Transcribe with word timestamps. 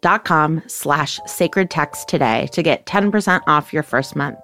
betterhelp.com 0.00 0.62
slash 0.66 1.20
sacred 1.26 1.70
text 1.70 2.08
today 2.08 2.48
to 2.52 2.62
get 2.62 2.86
10% 2.86 3.42
off 3.46 3.72
your 3.72 3.82
first 3.82 4.16
month. 4.16 4.38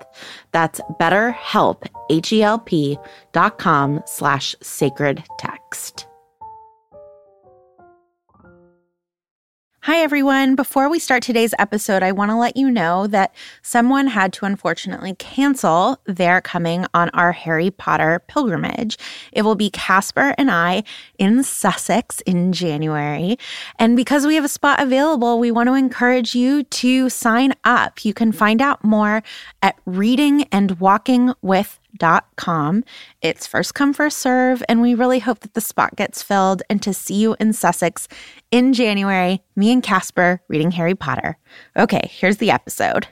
That's 0.52 0.80
betterhelp, 1.00 1.86
H-E-L-P 2.10 2.98
dot 3.32 3.58
com 3.58 4.02
slash 4.06 4.54
sacred 4.62 5.22
text. 5.38 6.06
Hi, 9.86 9.98
everyone. 9.98 10.56
Before 10.56 10.88
we 10.88 10.98
start 10.98 11.22
today's 11.22 11.54
episode, 11.60 12.02
I 12.02 12.10
want 12.10 12.32
to 12.32 12.36
let 12.36 12.56
you 12.56 12.68
know 12.68 13.06
that 13.06 13.32
someone 13.62 14.08
had 14.08 14.32
to 14.32 14.44
unfortunately 14.44 15.14
cancel 15.14 16.00
their 16.06 16.40
coming 16.40 16.86
on 16.92 17.08
our 17.10 17.30
Harry 17.30 17.70
Potter 17.70 18.20
pilgrimage. 18.26 18.98
It 19.30 19.42
will 19.42 19.54
be 19.54 19.70
Casper 19.70 20.34
and 20.38 20.50
I 20.50 20.82
in 21.20 21.44
Sussex 21.44 22.20
in 22.22 22.52
January. 22.52 23.38
And 23.78 23.96
because 23.96 24.26
we 24.26 24.34
have 24.34 24.44
a 24.44 24.48
spot 24.48 24.82
available, 24.82 25.38
we 25.38 25.52
want 25.52 25.68
to 25.68 25.74
encourage 25.74 26.34
you 26.34 26.64
to 26.64 27.08
sign 27.08 27.54
up. 27.62 28.04
You 28.04 28.12
can 28.12 28.32
find 28.32 28.60
out 28.60 28.82
more 28.82 29.22
at 29.62 29.76
readingandwalkingwith.com 29.86 31.85
com. 32.36 32.84
It's 33.22 33.46
first 33.46 33.74
come, 33.74 33.92
first 33.92 34.18
serve, 34.18 34.62
and 34.68 34.80
we 34.80 34.94
really 34.94 35.18
hope 35.18 35.40
that 35.40 35.54
the 35.54 35.60
spot 35.60 35.96
gets 35.96 36.22
filled 36.22 36.62
and 36.68 36.82
to 36.82 36.92
see 36.92 37.14
you 37.14 37.36
in 37.40 37.52
Sussex 37.52 38.08
in 38.50 38.72
January, 38.72 39.42
me 39.54 39.72
and 39.72 39.82
Casper 39.82 40.40
reading 40.48 40.72
Harry 40.72 40.94
Potter. 40.94 41.38
Okay, 41.76 42.08
here's 42.10 42.38
the 42.38 42.50
episode. 42.50 43.08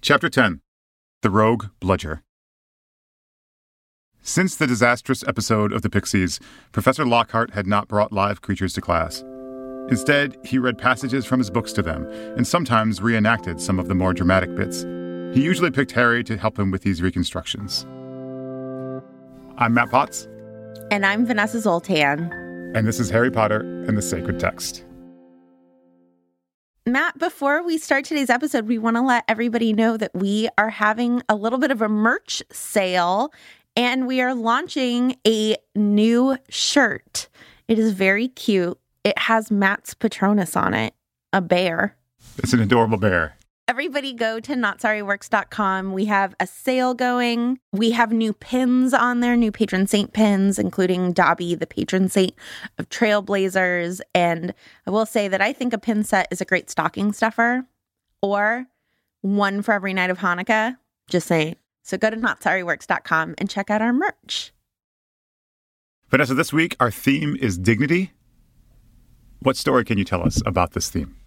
Chapter 0.00 0.28
10 0.28 0.60
The 1.22 1.30
Rogue 1.30 1.66
Bludger. 1.80 2.22
Since 4.22 4.56
the 4.56 4.66
disastrous 4.66 5.24
episode 5.26 5.72
of 5.72 5.82
the 5.82 5.88
Pixies, 5.88 6.38
Professor 6.72 7.06
Lockhart 7.06 7.54
had 7.54 7.66
not 7.66 7.88
brought 7.88 8.12
live 8.12 8.42
creatures 8.42 8.74
to 8.74 8.80
class. 8.80 9.24
Instead, 9.88 10.36
he 10.44 10.58
read 10.58 10.76
passages 10.76 11.24
from 11.24 11.40
his 11.40 11.50
books 11.50 11.72
to 11.72 11.82
them 11.82 12.06
and 12.36 12.46
sometimes 12.46 13.00
reenacted 13.00 13.58
some 13.58 13.78
of 13.78 13.88
the 13.88 13.94
more 13.94 14.12
dramatic 14.12 14.54
bits. 14.54 14.82
He 15.34 15.42
usually 15.42 15.70
picked 15.70 15.92
Harry 15.92 16.22
to 16.24 16.36
help 16.36 16.58
him 16.58 16.70
with 16.70 16.82
these 16.82 17.00
reconstructions. 17.00 17.86
I'm 19.60 19.74
Matt 19.74 19.90
Potts. 19.90 20.28
And 20.92 21.04
I'm 21.04 21.26
Vanessa 21.26 21.58
Zoltan. 21.60 22.30
And 22.76 22.86
this 22.86 23.00
is 23.00 23.10
Harry 23.10 23.28
Potter 23.28 23.58
and 23.88 23.98
the 23.98 24.02
Sacred 24.02 24.38
Text. 24.38 24.84
Matt, 26.86 27.18
before 27.18 27.64
we 27.64 27.76
start 27.76 28.04
today's 28.04 28.30
episode, 28.30 28.68
we 28.68 28.78
want 28.78 28.96
to 28.96 29.02
let 29.02 29.24
everybody 29.26 29.72
know 29.72 29.96
that 29.96 30.12
we 30.14 30.48
are 30.58 30.70
having 30.70 31.22
a 31.28 31.34
little 31.34 31.58
bit 31.58 31.72
of 31.72 31.82
a 31.82 31.88
merch 31.88 32.40
sale 32.52 33.32
and 33.74 34.06
we 34.06 34.20
are 34.20 34.32
launching 34.32 35.16
a 35.26 35.56
new 35.74 36.36
shirt. 36.48 37.28
It 37.66 37.80
is 37.80 37.92
very 37.92 38.28
cute. 38.28 38.78
It 39.02 39.18
has 39.18 39.50
Matt's 39.50 39.92
Patronus 39.92 40.54
on 40.54 40.72
it, 40.72 40.94
a 41.32 41.40
bear. 41.40 41.96
It's 42.38 42.52
an 42.52 42.60
adorable 42.60 42.96
bear. 42.96 43.34
Everybody 43.68 44.14
go 44.14 44.40
to 44.40 44.54
notsorryworks.com. 44.54 45.92
We 45.92 46.06
have 46.06 46.34
a 46.40 46.46
sale 46.46 46.94
going. 46.94 47.60
We 47.70 47.90
have 47.90 48.10
new 48.10 48.32
pins 48.32 48.94
on 48.94 49.20
there, 49.20 49.36
new 49.36 49.52
patron 49.52 49.86
saint 49.86 50.14
pins, 50.14 50.58
including 50.58 51.12
Dobby, 51.12 51.54
the 51.54 51.66
patron 51.66 52.08
saint 52.08 52.32
of 52.78 52.88
Trailblazers. 52.88 54.00
And 54.14 54.54
I 54.86 54.90
will 54.90 55.04
say 55.04 55.28
that 55.28 55.42
I 55.42 55.52
think 55.52 55.74
a 55.74 55.78
pin 55.78 56.02
set 56.02 56.28
is 56.30 56.40
a 56.40 56.46
great 56.46 56.70
stocking 56.70 57.12
stuffer 57.12 57.66
or 58.22 58.64
one 59.20 59.60
for 59.60 59.72
every 59.72 59.92
night 59.92 60.08
of 60.08 60.16
Hanukkah. 60.16 60.78
Just 61.10 61.26
saying. 61.26 61.56
So 61.82 61.98
go 61.98 62.08
to 62.08 62.16
notsorryworks.com 62.16 63.34
and 63.36 63.50
check 63.50 63.68
out 63.68 63.82
our 63.82 63.92
merch. 63.92 64.50
Vanessa, 66.08 66.32
this 66.32 66.54
week 66.54 66.74
our 66.80 66.90
theme 66.90 67.36
is 67.38 67.58
dignity. 67.58 68.12
What 69.40 69.58
story 69.58 69.84
can 69.84 69.98
you 69.98 70.04
tell 70.04 70.26
us 70.26 70.42
about 70.46 70.72
this 70.72 70.88
theme? 70.88 71.17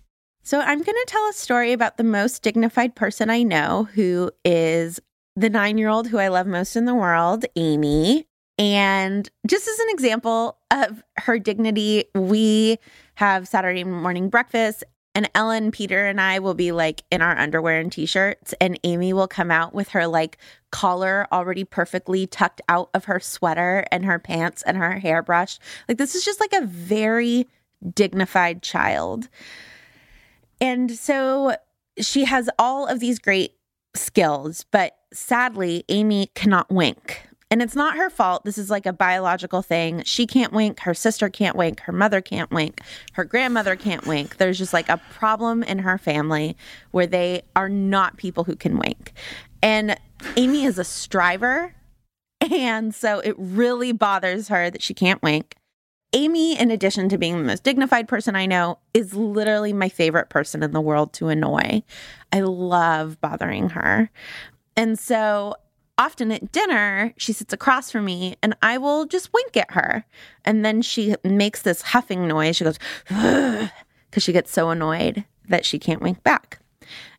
So, 0.43 0.59
I'm 0.59 0.81
going 0.81 0.85
to 0.85 1.05
tell 1.07 1.29
a 1.29 1.33
story 1.33 1.71
about 1.71 1.97
the 1.97 2.03
most 2.03 2.41
dignified 2.41 2.95
person 2.95 3.29
I 3.29 3.43
know, 3.43 3.87
who 3.93 4.31
is 4.43 4.99
the 5.35 5.49
nine 5.49 5.77
year 5.77 5.89
old 5.89 6.07
who 6.07 6.17
I 6.17 6.29
love 6.29 6.47
most 6.47 6.75
in 6.75 6.85
the 6.85 6.95
world, 6.95 7.45
Amy. 7.55 8.27
And 8.57 9.29
just 9.47 9.67
as 9.67 9.79
an 9.79 9.87
example 9.89 10.57
of 10.71 11.03
her 11.17 11.39
dignity, 11.39 12.05
we 12.13 12.77
have 13.15 13.47
Saturday 13.47 13.83
morning 13.83 14.29
breakfast, 14.29 14.83
and 15.13 15.29
Ellen, 15.35 15.71
Peter, 15.71 16.05
and 16.05 16.21
I 16.21 16.39
will 16.39 16.53
be 16.53 16.71
like 16.71 17.03
in 17.11 17.21
our 17.21 17.37
underwear 17.37 17.79
and 17.79 17.91
t 17.91 18.05
shirts, 18.05 18.53
and 18.61 18.79
Amy 18.83 19.13
will 19.13 19.27
come 19.27 19.51
out 19.51 19.73
with 19.73 19.89
her 19.89 20.07
like 20.07 20.37
collar 20.71 21.27
already 21.31 21.63
perfectly 21.63 22.25
tucked 22.27 22.61
out 22.69 22.89
of 22.93 23.05
her 23.05 23.19
sweater 23.19 23.85
and 23.91 24.05
her 24.05 24.19
pants 24.19 24.63
and 24.63 24.77
her 24.77 24.99
hairbrush. 24.99 25.59
Like, 25.87 25.97
this 25.97 26.15
is 26.15 26.23
just 26.23 26.39
like 26.39 26.53
a 26.53 26.65
very 26.65 27.47
dignified 27.93 28.61
child. 28.61 29.27
And 30.61 30.91
so 30.91 31.55
she 31.99 32.25
has 32.25 32.49
all 32.57 32.87
of 32.87 32.99
these 32.99 33.19
great 33.19 33.55
skills, 33.95 34.65
but 34.71 34.95
sadly, 35.11 35.83
Amy 35.89 36.31
cannot 36.35 36.71
wink. 36.71 37.27
And 37.49 37.61
it's 37.61 37.75
not 37.75 37.97
her 37.97 38.09
fault. 38.09 38.45
This 38.45 38.57
is 38.57 38.69
like 38.69 38.85
a 38.85 38.93
biological 38.93 39.61
thing. 39.61 40.03
She 40.05 40.25
can't 40.25 40.53
wink. 40.53 40.79
Her 40.79 40.93
sister 40.93 41.27
can't 41.27 41.57
wink. 41.57 41.81
Her 41.81 41.91
mother 41.91 42.21
can't 42.21 42.49
wink. 42.49 42.79
Her 43.11 43.25
grandmother 43.25 43.75
can't 43.75 44.07
wink. 44.07 44.37
There's 44.37 44.57
just 44.57 44.71
like 44.71 44.87
a 44.87 45.01
problem 45.13 45.61
in 45.61 45.79
her 45.79 45.97
family 45.97 46.55
where 46.91 47.07
they 47.07 47.41
are 47.53 47.67
not 47.67 48.15
people 48.15 48.45
who 48.45 48.55
can 48.55 48.77
wink. 48.77 49.11
And 49.61 49.97
Amy 50.37 50.63
is 50.63 50.79
a 50.79 50.85
striver. 50.85 51.75
And 52.49 52.95
so 52.95 53.19
it 53.19 53.35
really 53.37 53.91
bothers 53.91 54.47
her 54.47 54.69
that 54.69 54.81
she 54.81 54.93
can't 54.93 55.21
wink. 55.21 55.55
Amy, 56.13 56.59
in 56.59 56.71
addition 56.71 57.07
to 57.09 57.17
being 57.17 57.37
the 57.37 57.43
most 57.43 57.63
dignified 57.63 58.07
person 58.07 58.35
I 58.35 58.45
know, 58.45 58.79
is 58.93 59.13
literally 59.13 59.71
my 59.71 59.87
favorite 59.87 60.29
person 60.29 60.61
in 60.61 60.71
the 60.71 60.81
world 60.81 61.13
to 61.13 61.29
annoy. 61.29 61.83
I 62.33 62.41
love 62.41 63.19
bothering 63.21 63.69
her. 63.69 64.09
And 64.75 64.99
so 64.99 65.55
often 65.97 66.31
at 66.31 66.51
dinner, 66.51 67.13
she 67.15 67.31
sits 67.31 67.53
across 67.53 67.91
from 67.91 68.05
me 68.05 68.35
and 68.41 68.55
I 68.61 68.77
will 68.77 69.05
just 69.05 69.31
wink 69.33 69.55
at 69.55 69.71
her. 69.71 70.05
And 70.43 70.65
then 70.65 70.81
she 70.81 71.15
makes 71.23 71.61
this 71.61 71.81
huffing 71.81 72.27
noise. 72.27 72.57
She 72.57 72.65
goes, 72.65 72.79
because 73.07 74.23
she 74.23 74.33
gets 74.33 74.51
so 74.51 74.69
annoyed 74.69 75.23
that 75.47 75.65
she 75.65 75.79
can't 75.79 76.01
wink 76.01 76.23
back. 76.23 76.59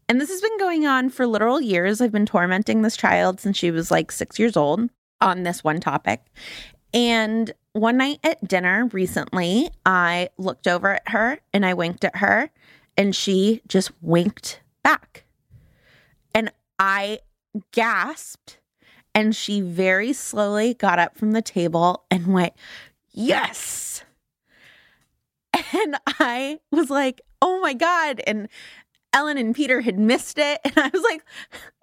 And 0.09 0.21
this 0.21 0.29
has 0.29 0.43
been 0.43 0.59
going 0.59 0.87
on 0.87 1.09
for 1.09 1.27
literal 1.27 1.61
years. 1.61 2.01
I've 2.01 2.13
been 2.13 2.27
tormenting 2.27 2.83
this 2.83 2.97
child 2.97 3.41
since 3.41 3.57
she 3.57 3.71
was 3.71 3.91
like 3.91 4.13
six 4.13 4.39
years 4.39 4.57
old 4.57 4.91
on 5.23 5.45
this 5.45 5.65
one 5.65 5.81
topic. 5.81 6.23
And 6.95 7.53
one 7.73 7.97
night 7.97 8.21
at 8.23 8.47
dinner 8.47 8.87
recently, 8.93 9.71
I 9.87 10.29
looked 10.37 10.69
over 10.69 10.95
at 10.95 11.09
her 11.09 11.39
and 11.53 11.65
I 11.65 11.75
winked 11.75 12.05
at 12.05 12.17
her, 12.17 12.51
and 12.97 13.17
she 13.17 13.63
just 13.67 13.91
winked 14.03 14.61
back. 14.83 15.25
And 16.35 16.53
I 16.79 17.21
gasped, 17.73 18.59
and 19.15 19.35
she 19.35 19.61
very 19.61 20.13
slowly 20.13 20.75
got 20.75 20.99
up 20.99 21.17
from 21.17 21.33
the 21.33 21.43
table 21.43 22.05
and 22.11 22.29
went, 22.29 22.53
Yes. 23.11 24.05
And 25.75 25.97
I 26.07 26.61
was 26.71 26.91
like, 26.91 27.21
Oh 27.41 27.61
my 27.61 27.73
God. 27.75 28.21
And 28.27 28.49
Ellen 29.13 29.39
and 29.39 29.55
Peter 29.55 29.81
had 29.81 29.99
missed 29.99 30.39
it. 30.39 30.61
And 30.65 30.79
I 30.79 30.91
was 30.93 31.03
like, 31.03 31.25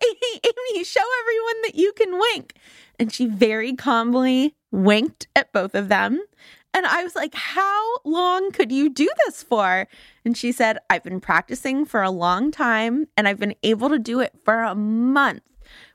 Amy, 0.03 0.41
Amy, 0.43 0.83
show 0.83 1.03
everyone 1.21 1.61
that 1.63 1.75
you 1.75 1.93
can 1.93 2.19
wink. 2.19 2.55
And 2.97 3.11
she 3.11 3.27
very 3.27 3.75
calmly 3.75 4.55
winked 4.71 5.27
at 5.35 5.53
both 5.53 5.75
of 5.75 5.89
them. 5.89 6.19
And 6.73 6.85
I 6.85 7.03
was 7.03 7.15
like, 7.15 7.33
How 7.33 7.97
long 8.03 8.51
could 8.51 8.71
you 8.71 8.89
do 8.89 9.09
this 9.25 9.43
for? 9.43 9.87
And 10.25 10.37
she 10.37 10.51
said, 10.51 10.77
I've 10.89 11.03
been 11.03 11.19
practicing 11.19 11.85
for 11.85 12.01
a 12.01 12.11
long 12.11 12.51
time 12.51 13.07
and 13.17 13.27
I've 13.27 13.39
been 13.39 13.55
able 13.63 13.89
to 13.89 13.99
do 13.99 14.19
it 14.19 14.33
for 14.43 14.63
a 14.63 14.75
month, 14.75 15.43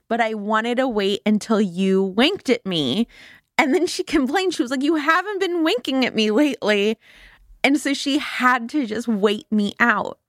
but 0.07 0.19
I 0.21 0.33
wanted 0.33 0.77
to 0.77 0.87
wait 0.87 1.21
until 1.25 1.61
you 1.61 2.03
winked 2.03 2.49
at 2.49 2.65
me. 2.65 3.07
And 3.57 3.73
then 3.73 3.87
she 3.87 4.03
complained. 4.15 4.53
She 4.53 4.61
was 4.61 4.71
like, 4.71 4.83
You 4.83 4.95
haven't 4.95 5.39
been 5.39 5.63
winking 5.63 6.05
at 6.05 6.15
me 6.15 6.31
lately. 6.31 6.97
And 7.63 7.79
so 7.79 7.93
she 7.93 8.19
had 8.19 8.69
to 8.69 8.85
just 8.85 9.07
wait 9.07 9.51
me 9.51 9.73
out. 9.79 10.19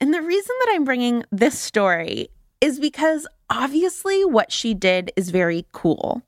And 0.00 0.14
the 0.14 0.22
reason 0.22 0.56
that 0.60 0.72
I'm 0.74 0.84
bringing 0.84 1.24
this 1.30 1.58
story 1.58 2.28
is 2.60 2.80
because 2.80 3.26
obviously 3.48 4.24
what 4.24 4.52
she 4.52 4.74
did 4.74 5.12
is 5.16 5.30
very 5.30 5.66
cool. 5.72 6.22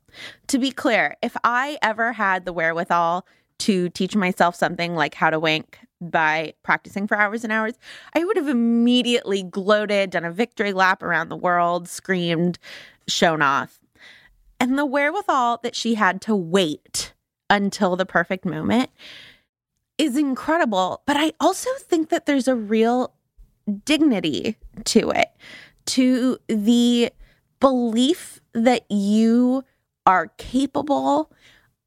To 0.47 0.59
be 0.59 0.71
clear, 0.71 1.15
if 1.21 1.35
I 1.43 1.77
ever 1.81 2.13
had 2.13 2.45
the 2.45 2.53
wherewithal 2.53 3.25
to 3.59 3.89
teach 3.89 4.15
myself 4.15 4.55
something 4.55 4.95
like 4.95 5.15
how 5.15 5.29
to 5.29 5.39
wink 5.39 5.79
by 6.01 6.53
practicing 6.63 7.07
for 7.07 7.17
hours 7.17 7.43
and 7.43 7.53
hours, 7.53 7.73
I 8.13 8.23
would 8.23 8.35
have 8.37 8.49
immediately 8.49 9.43
gloated, 9.43 10.09
done 10.09 10.25
a 10.25 10.31
victory 10.31 10.73
lap 10.73 11.01
around 11.01 11.29
the 11.29 11.37
world, 11.37 11.87
screamed, 11.87 12.59
shown 13.07 13.41
off. 13.41 13.79
And 14.59 14.77
the 14.77 14.85
wherewithal 14.85 15.59
that 15.63 15.75
she 15.75 15.95
had 15.95 16.21
to 16.21 16.35
wait 16.35 17.13
until 17.49 17.95
the 17.95 18.05
perfect 18.05 18.45
moment 18.45 18.89
is 19.97 20.17
incredible. 20.17 21.01
But 21.05 21.17
I 21.17 21.33
also 21.39 21.69
think 21.79 22.09
that 22.09 22.25
there's 22.25 22.47
a 22.47 22.55
real 22.55 23.12
dignity 23.85 24.57
to 24.85 25.09
it, 25.11 25.31
to 25.85 26.37
the 26.47 27.11
belief 27.59 28.41
that 28.53 28.89
you 28.89 29.63
are 30.05 30.27
capable 30.37 31.31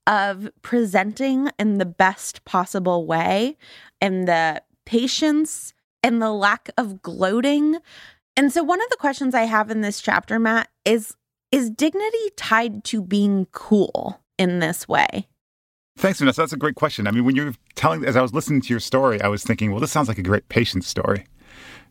of 0.07 0.49
presenting 0.63 1.51
in 1.59 1.79
the 1.79 1.87
best 1.87 2.45
possible 2.45 3.07
way 3.07 3.57
and 4.01 4.29
the 4.29 4.63
patience 4.85 5.75
and 6.03 6.23
the 6.23 6.31
lack 6.31 6.71
of 6.79 7.03
gloating. 7.03 7.79
And 8.37 8.53
so 8.53 8.63
one 8.63 8.81
of 8.81 8.89
the 8.91 8.97
questions 8.97 9.35
I 9.35 9.43
have 9.43 9.71
in 9.71 9.81
this 9.81 10.01
chapter, 10.01 10.39
Matt, 10.39 10.69
is 10.85 11.17
is 11.53 11.71
dignity 11.71 12.31
tied 12.37 12.85
to 12.85 13.01
being 13.01 13.47
cool 13.53 14.21
in 14.37 14.59
this 14.59 14.89
way? 14.89 15.29
Thanks, 15.97 16.19
Vanessa. 16.19 16.43
That's 16.43 16.53
a 16.53 16.59
great 16.59 16.75
question. 16.75 17.07
I 17.07 17.11
mean, 17.11 17.25
when 17.25 17.37
you're 17.37 17.55
telling, 17.75 18.05
as 18.05 18.17
I 18.17 18.23
was 18.23 18.35
listening 18.35 18.61
to 18.63 18.69
your 18.69 18.81
story, 18.81 19.21
I 19.23 19.29
was 19.29 19.43
thinking, 19.43 19.71
well, 19.71 19.81
this 19.81 19.93
sounds 19.93 20.09
like 20.09 20.19
a 20.19 20.23
great 20.23 20.49
patience 20.49 20.87
story, 20.87 21.25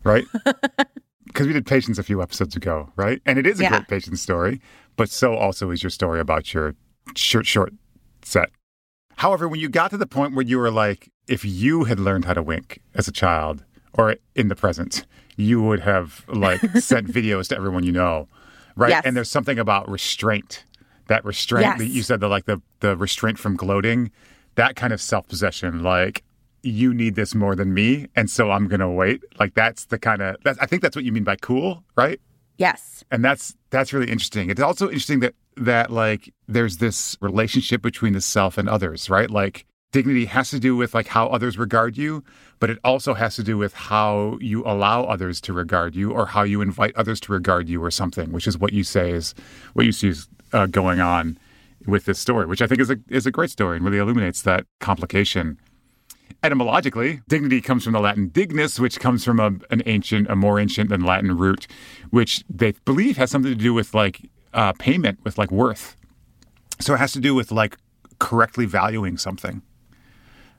right? 0.06 0.26
Because 1.28 1.48
we 1.48 1.54
did 1.54 1.66
patience 1.66 1.98
a 1.98 2.04
few 2.04 2.22
episodes 2.22 2.56
ago, 2.56 2.94
right? 2.96 3.22
And 3.26 3.38
it 3.38 3.46
is 3.46 3.60
a 3.60 3.64
Yeah. 3.64 3.70
great 3.72 3.88
patience 3.90 4.22
story, 4.22 4.62
but 4.96 5.10
so 5.10 5.34
also 5.36 5.70
is 5.70 5.84
your 5.84 5.90
story 5.90 6.22
about 6.22 6.54
your 6.54 6.76
short, 7.16 7.46
short 7.46 7.74
set. 8.22 8.52
However, 9.18 9.50
when 9.50 9.60
you 9.60 9.68
got 9.68 9.90
to 9.92 9.98
the 9.98 10.06
point 10.08 10.34
where 10.34 10.46
you 10.46 10.58
were 10.60 10.72
like, 10.72 11.10
if 11.28 11.44
you 11.44 11.86
had 11.86 12.00
learned 12.00 12.24
how 12.24 12.36
to 12.36 12.44
wink 12.44 12.80
as 12.94 13.10
a 13.10 13.12
child 13.12 13.66
or 13.94 14.16
in 14.36 14.48
the 14.48 14.56
present, 14.56 15.06
you 15.36 15.62
would 15.62 15.82
have 15.82 16.24
like 16.30 16.62
sent 16.78 17.08
videos 17.08 17.50
to 17.50 17.58
everyone 17.58 17.84
you 17.84 17.92
know, 17.92 18.30
right? 18.78 18.92
Yes. 18.92 19.02
And 19.04 19.18
there's 19.18 19.30
something 19.30 19.60
about 19.60 19.90
restraint. 19.90 20.64
That 21.08 21.26
restraint 21.26 21.80
that 21.80 21.88
you 21.88 22.02
said 22.02 22.20
the 22.22 22.30
like 22.30 22.46
the 22.46 22.62
the 22.80 22.96
restraint 22.96 23.40
from 23.40 23.58
gloating, 23.58 24.10
that 24.56 24.76
kind 24.78 24.94
of 24.94 25.02
self 25.02 25.28
possession, 25.28 25.84
like 25.84 26.24
you 26.66 26.94
need 26.94 27.16
this 27.16 27.36
more 27.36 27.56
than 27.56 27.74
me, 27.74 28.08
and 28.16 28.30
so 28.30 28.52
I'm 28.52 28.68
gonna 28.68 28.92
wait. 28.92 29.22
Like 29.40 29.54
that's 29.54 29.86
the 29.86 30.00
kind 30.00 30.22
of 30.22 30.38
that's 30.44 30.60
I 30.60 30.66
think 30.66 30.82
that's 30.82 30.96
what 30.96 31.06
you 31.06 31.12
mean 31.12 31.24
by 31.24 31.36
cool, 31.36 31.84
right? 31.96 32.20
Yes. 32.58 33.04
and 33.12 33.24
that's 33.24 33.54
that's 33.70 33.92
really 33.92 34.10
interesting. 34.10 34.50
It's 34.50 34.62
also 34.62 34.86
interesting 34.88 35.20
that 35.20 35.36
that 35.58 35.92
like 35.92 36.34
there's 36.48 36.78
this 36.78 37.18
relationship 37.22 37.82
between 37.82 38.14
the 38.14 38.22
self 38.22 38.58
and 38.58 38.70
others, 38.70 39.10
right? 39.10 39.30
Like 39.30 39.66
dignity 39.92 40.26
has 40.26 40.50
to 40.50 40.60
do 40.60 40.76
with 40.76 40.94
like 40.94 41.08
how 41.08 41.28
others 41.28 41.58
regard 41.58 41.98
you, 41.98 42.24
but 42.60 42.70
it 42.70 42.80
also 42.84 43.14
has 43.14 43.36
to 43.36 43.44
do 43.44 43.58
with 43.58 43.74
how 43.74 44.38
you 44.42 44.64
allow 44.66 45.04
others 45.04 45.40
to 45.42 45.54
regard 45.54 45.96
you 45.96 46.12
or 46.12 46.26
how 46.26 46.44
you 46.44 46.62
invite 46.62 46.96
others 46.96 47.20
to 47.22 47.32
regard 47.32 47.70
you 47.70 47.84
or 47.84 47.92
something, 47.92 48.32
which 48.32 48.48
is 48.48 48.58
what 48.58 48.74
you 48.74 48.84
say 48.84 49.12
is 49.12 49.34
what 49.74 49.86
you 49.86 49.92
see 49.92 50.10
is 50.10 50.28
uh, 50.54 50.66
going 50.66 51.00
on 51.00 51.38
with 51.86 52.06
this 52.06 52.20
story, 52.20 52.46
which 52.46 52.62
I 52.62 52.68
think 52.68 52.82
is 52.82 52.90
a 52.90 52.98
is 53.10 53.26
a 53.26 53.32
great 53.32 53.52
story 53.52 53.78
and 53.78 53.86
really 53.86 53.98
illuminates 53.98 54.42
that 54.44 54.66
complication. 54.80 55.60
Etymologically, 56.44 57.22
dignity 57.28 57.60
comes 57.60 57.84
from 57.84 57.94
the 57.94 58.00
Latin 58.00 58.28
dignus, 58.30 58.80
which 58.80 59.00
comes 59.00 59.24
from 59.26 59.40
a, 59.40 59.48
an 59.72 59.82
ancient, 59.86 60.30
a 60.30 60.36
more 60.36 60.60
ancient 60.60 60.90
than 60.90 61.02
Latin 61.02 61.36
root, 61.36 61.66
which 62.12 62.44
they 62.50 62.74
believe 62.86 63.18
has 63.18 63.32
something 63.32 63.52
to 63.52 63.58
do 63.58 63.74
with 63.74 63.94
like 63.94 64.30
uh, 64.54 64.74
payment, 64.74 65.20
with 65.24 65.38
like 65.38 65.50
worth. 65.50 65.96
So 66.80 66.94
it 66.94 66.98
has 66.98 67.14
to 67.14 67.20
do 67.20 67.34
with 67.34 67.52
like 67.52 67.78
correctly 68.20 68.66
valuing 68.66 69.18
something, 69.18 69.64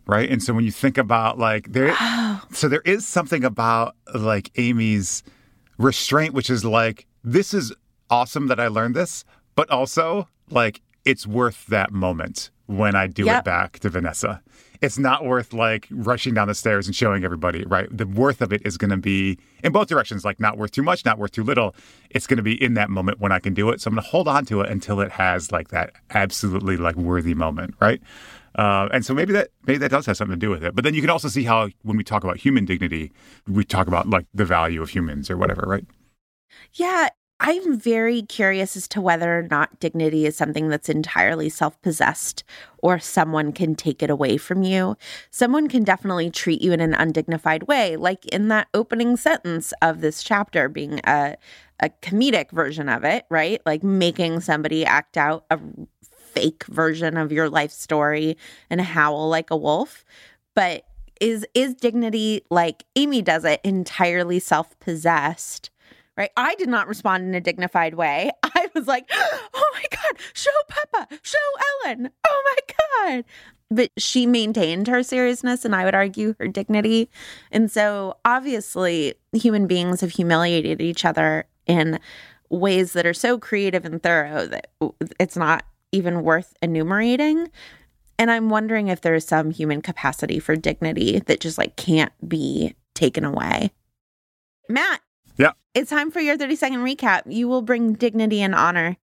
right? 0.07 0.29
And 0.29 0.43
so 0.43 0.55
when 0.55 0.65
you 0.65 0.73
think 0.73 0.99
about 0.99 1.39
like 1.39 1.73
there, 1.73 1.95
so 2.53 2.69
there 2.69 2.83
is 2.85 3.07
something 3.07 3.45
about 3.45 3.95
like 4.15 4.51
Amy's 4.57 5.23
restraint, 5.79 6.35
which 6.35 6.51
is 6.51 6.65
like 6.65 7.07
this 7.23 7.55
is 7.55 7.73
awesome 8.11 8.49
that 8.49 8.59
I 8.59 8.69
learned 8.69 8.97
this, 8.97 9.25
but 9.55 9.71
also 9.71 10.29
like 10.51 10.81
it's 11.05 11.27
worth 11.27 11.67
that 11.67 11.93
moment 11.93 12.51
when 12.67 12.97
I 12.97 13.07
do 13.07 13.29
it 13.29 13.45
back 13.45 13.79
to 13.81 13.89
Vanessa. 13.89 14.43
It's 14.81 14.99
not 14.99 15.25
worth 15.25 15.53
like 15.53 15.87
rushing 15.91 16.35
down 16.35 16.49
the 16.49 16.55
stairs 16.55 16.87
and 16.87 16.95
showing 16.95 17.25
everybody, 17.25 17.65
right? 17.65 17.89
The 17.91 18.07
worth 18.07 18.41
of 18.41 18.53
it 18.53 18.63
is 18.65 18.77
going 18.77 18.91
to 18.91 18.97
be 18.97 19.39
in 19.63 19.73
both 19.73 19.89
directions, 19.89 20.25
like 20.25 20.41
not 20.41 20.59
worth 20.59 20.73
too 20.73 20.83
much, 20.83 21.05
not 21.05 21.19
worth 21.19 21.33
too 21.33 21.45
little. 21.45 21.75
It's 22.11 22.27
going 22.27 22.39
to 22.39 22.43
be 22.43 22.63
in 22.63 22.75
that 22.75 22.91
moment 22.91 23.21
when 23.21 23.33
I 23.33 23.39
can 23.39 23.55
do 23.55 23.71
it. 23.71 23.81
So 23.81 23.89
I'm 23.89 23.95
going 23.95 24.05
to 24.05 24.11
hold 24.11 24.29
on 24.29 24.45
to 24.47 24.61
it 24.61 24.71
until 24.71 25.01
it 25.01 25.13
has 25.13 25.53
like 25.53 25.69
that 25.69 25.93
absolutely 26.11 26.77
like 26.77 26.97
worthy 26.97 27.35
moment, 27.35 27.75
right? 27.81 28.01
Uh, 28.57 28.89
and 28.91 29.05
so 29.05 29.13
maybe 29.13 29.33
that 29.35 29.49
maybe 29.67 29.79
that 29.79 29.91
does 29.91 30.07
have 30.07 30.17
something 30.17 30.39
to 30.39 30.47
do 30.47 30.51
with 30.51 30.65
it. 30.65 30.75
But 30.75 30.85
then 30.85 30.95
you 30.95 31.03
can 31.03 31.11
also 31.11 31.29
see 31.29 31.45
how 31.45 31.69
when 31.83 31.97
we 31.97 32.05
talk 32.05 32.25
about 32.25 32.39
human 32.39 32.65
dignity, 32.65 33.13
we 33.47 33.65
talk 33.65 33.87
about 33.87 34.09
like 34.09 34.27
the 34.33 34.47
value 34.47 34.83
of 34.83 34.91
humans 34.91 35.31
or 35.31 35.37
whatever, 35.37 35.65
right? 35.67 35.85
Yeah, 36.73 37.09
I'm 37.39 37.79
very 37.79 38.23
curious 38.23 38.77
as 38.79 38.89
to 38.89 39.01
whether 39.01 39.39
or 39.39 39.43
not 39.43 39.79
dignity 39.79 40.25
is 40.25 40.37
something 40.37 40.69
that's 40.69 40.89
entirely 40.89 41.51
self 41.51 41.81
possessed 41.83 42.45
or 42.79 42.99
someone 42.99 43.53
can 43.53 43.75
take 43.75 44.03
it 44.03 44.09
away 44.09 44.39
from 44.39 44.63
you. 44.63 44.97
Someone 45.31 45.69
can 45.69 45.85
definitely 45.85 46.31
treat 46.31 46.63
you 46.63 46.73
in 46.73 46.81
an 46.81 46.95
undignified 46.95 47.65
way, 47.65 47.97
like 47.97 48.25
in 48.27 48.49
that 48.49 48.69
opening 48.73 49.19
sentence 49.19 49.75
of 49.83 50.01
this 50.01 50.23
chapter 50.23 50.71
being 50.71 51.01
a, 51.05 51.37
a 51.81 51.91
comedic 52.01 52.53
version 52.53 52.89
of 52.89 53.05
it, 53.05 53.27
right? 53.29 53.61
Like 53.67 53.83
making 53.83 54.41
somebody 54.41 54.87
act 54.87 55.19
out 55.19 55.45
a 55.51 55.61
fake 56.11 56.65
version 56.65 57.19
of 57.19 57.33
your 57.33 57.51
life 57.51 57.71
story 57.71 58.39
and 58.71 58.81
howl 58.81 59.29
like 59.29 59.51
a 59.51 59.57
wolf. 59.57 60.07
But 60.55 60.87
is 61.21 61.47
is 61.55 61.75
dignity 61.75 62.43
like 62.51 62.85
Amy 62.95 63.21
does 63.21 63.45
it 63.45 63.61
entirely 63.63 64.39
self-possessed? 64.39 65.71
Right? 66.17 66.31
I 66.37 66.55
did 66.55 66.69
not 66.69 66.89
respond 66.89 67.25
in 67.25 67.35
a 67.35 67.41
dignified 67.41 67.95
way. 67.95 68.31
I 68.43 68.69
was 68.75 68.87
like, 68.87 69.09
oh 69.13 69.71
my 69.75 69.85
God, 69.91 70.21
show 70.33 70.51
Peter, 70.69 71.19
show 71.23 71.39
Ellen, 71.85 72.11
oh 72.27 72.43
my 72.45 72.75
God. 73.15 73.25
But 73.71 73.91
she 73.99 74.27
maintained 74.27 74.87
her 74.89 75.03
seriousness 75.03 75.65
and 75.65 75.75
I 75.75 75.85
would 75.85 75.95
argue 75.95 76.35
her 76.39 76.49
dignity. 76.49 77.11
And 77.51 77.71
so 77.71 78.17
obviously, 78.25 79.15
human 79.33 79.67
beings 79.67 80.01
have 80.01 80.13
humiliated 80.13 80.81
each 80.81 81.05
other 81.05 81.47
in 81.67 81.99
ways 82.49 82.93
that 82.93 83.07
are 83.07 83.15
so 83.15 83.39
creative 83.39 83.85
and 83.85 84.03
thorough 84.03 84.47
that 84.47 84.69
it's 85.19 85.37
not 85.37 85.65
even 85.93 86.23
worth 86.23 86.55
enumerating. 86.63 87.49
And 88.19 88.31
I'm 88.31 88.49
wondering 88.49 88.89
if 88.89 89.01
there's 89.01 89.27
some 89.27 89.51
human 89.51 89.83
capacity 89.83 90.39
for 90.39 90.57
dignity 90.57 91.19
that 91.27 91.41
just 91.41 91.59
like 91.59 91.77
can't 91.77 92.13
be 92.27 92.75
taken 92.95 93.25
away. 93.25 93.73
Matt. 94.69 95.01
It's 95.77 95.91
time 95.91 96.11
for 96.11 96.21
your 96.21 96.39
30 96.39 96.57
second 96.57 96.79
recap. 96.79 97.23
You 97.27 97.49
will 97.49 97.61
bring 97.61 97.93
dignity 97.93 98.41
and 98.41 98.55
honor 98.55 98.97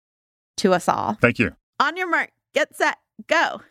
to 0.58 0.74
us 0.74 0.88
all. 0.88 1.18
Thank 1.22 1.38
you. 1.38 1.52
On 1.82 1.98
your 1.98 2.10
mark, 2.10 2.32
get 2.54 2.76
set, 2.76 2.98
go. 3.28 3.62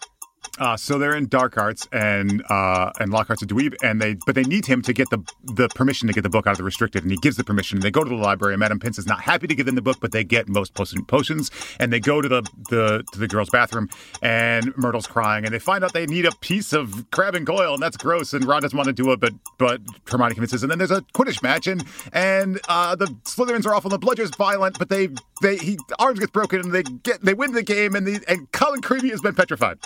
Uh, 0.60 0.76
so 0.76 0.98
they're 0.98 1.16
in 1.16 1.26
dark 1.26 1.56
arts, 1.56 1.88
and 1.90 2.44
uh, 2.50 2.92
and 3.00 3.10
Lockhart's 3.10 3.42
a 3.42 3.46
dweeb, 3.46 3.74
and 3.82 4.00
they 4.00 4.14
but 4.26 4.34
they 4.34 4.42
need 4.42 4.66
him 4.66 4.82
to 4.82 4.92
get 4.92 5.08
the 5.08 5.18
the 5.42 5.68
permission 5.70 6.06
to 6.06 6.12
get 6.12 6.20
the 6.20 6.28
book 6.28 6.46
out 6.46 6.52
of 6.52 6.58
the 6.58 6.64
restricted, 6.64 7.02
and 7.02 7.10
he 7.10 7.16
gives 7.16 7.38
the 7.38 7.44
permission. 7.44 7.78
And 7.78 7.82
they 7.82 7.90
go 7.90 8.04
to 8.04 8.10
the 8.10 8.14
library, 8.14 8.52
and 8.54 8.60
Madame 8.60 8.78
Pince 8.78 8.98
is 8.98 9.06
not 9.06 9.22
happy 9.22 9.46
to 9.46 9.54
give 9.54 9.64
them 9.64 9.74
the 9.74 9.82
book, 9.82 9.96
but 10.02 10.12
they 10.12 10.22
get 10.22 10.48
most 10.48 10.74
potions, 10.74 11.50
and 11.78 11.90
they 11.90 11.98
go 11.98 12.20
to 12.20 12.28
the 12.28 12.42
the 12.68 13.02
to 13.12 13.18
the 13.18 13.26
girls' 13.26 13.48
bathroom, 13.48 13.88
and 14.20 14.76
Myrtle's 14.76 15.06
crying, 15.06 15.46
and 15.46 15.54
they 15.54 15.58
find 15.58 15.82
out 15.82 15.94
they 15.94 16.06
need 16.06 16.26
a 16.26 16.32
piece 16.40 16.74
of 16.74 17.10
Crabbe 17.10 17.36
and 17.36 17.46
Goyle, 17.46 17.72
and 17.72 17.82
that's 17.82 17.96
gross, 17.96 18.34
and 18.34 18.44
Ron 18.44 18.60
doesn't 18.60 18.76
want 18.76 18.88
to 18.88 18.92
do 18.92 19.10
it, 19.12 19.20
but 19.20 19.32
but 19.56 19.80
Hermione 20.06 20.34
convinces, 20.34 20.62
and 20.62 20.70
then 20.70 20.76
there's 20.76 20.90
a 20.90 21.00
Quidditch 21.14 21.42
match, 21.42 21.68
and 21.68 21.82
and 22.12 22.60
uh, 22.68 22.94
the 22.96 23.06
Slytherins 23.24 23.64
are 23.64 23.74
awful, 23.74 23.88
the 23.88 23.98
Bludger's 23.98 24.34
violent, 24.36 24.78
but 24.78 24.90
they 24.90 25.08
they 25.40 25.56
he 25.56 25.78
arms 25.98 26.18
gets 26.18 26.32
broken, 26.32 26.60
and 26.60 26.72
they 26.72 26.82
get 26.82 27.22
they 27.22 27.32
win 27.32 27.52
the 27.52 27.62
game, 27.62 27.94
and 27.94 28.06
the 28.06 28.22
and 28.28 28.52
Colin 28.52 28.82
Creevey 28.82 29.08
has 29.10 29.22
been 29.22 29.34
petrified. 29.34 29.78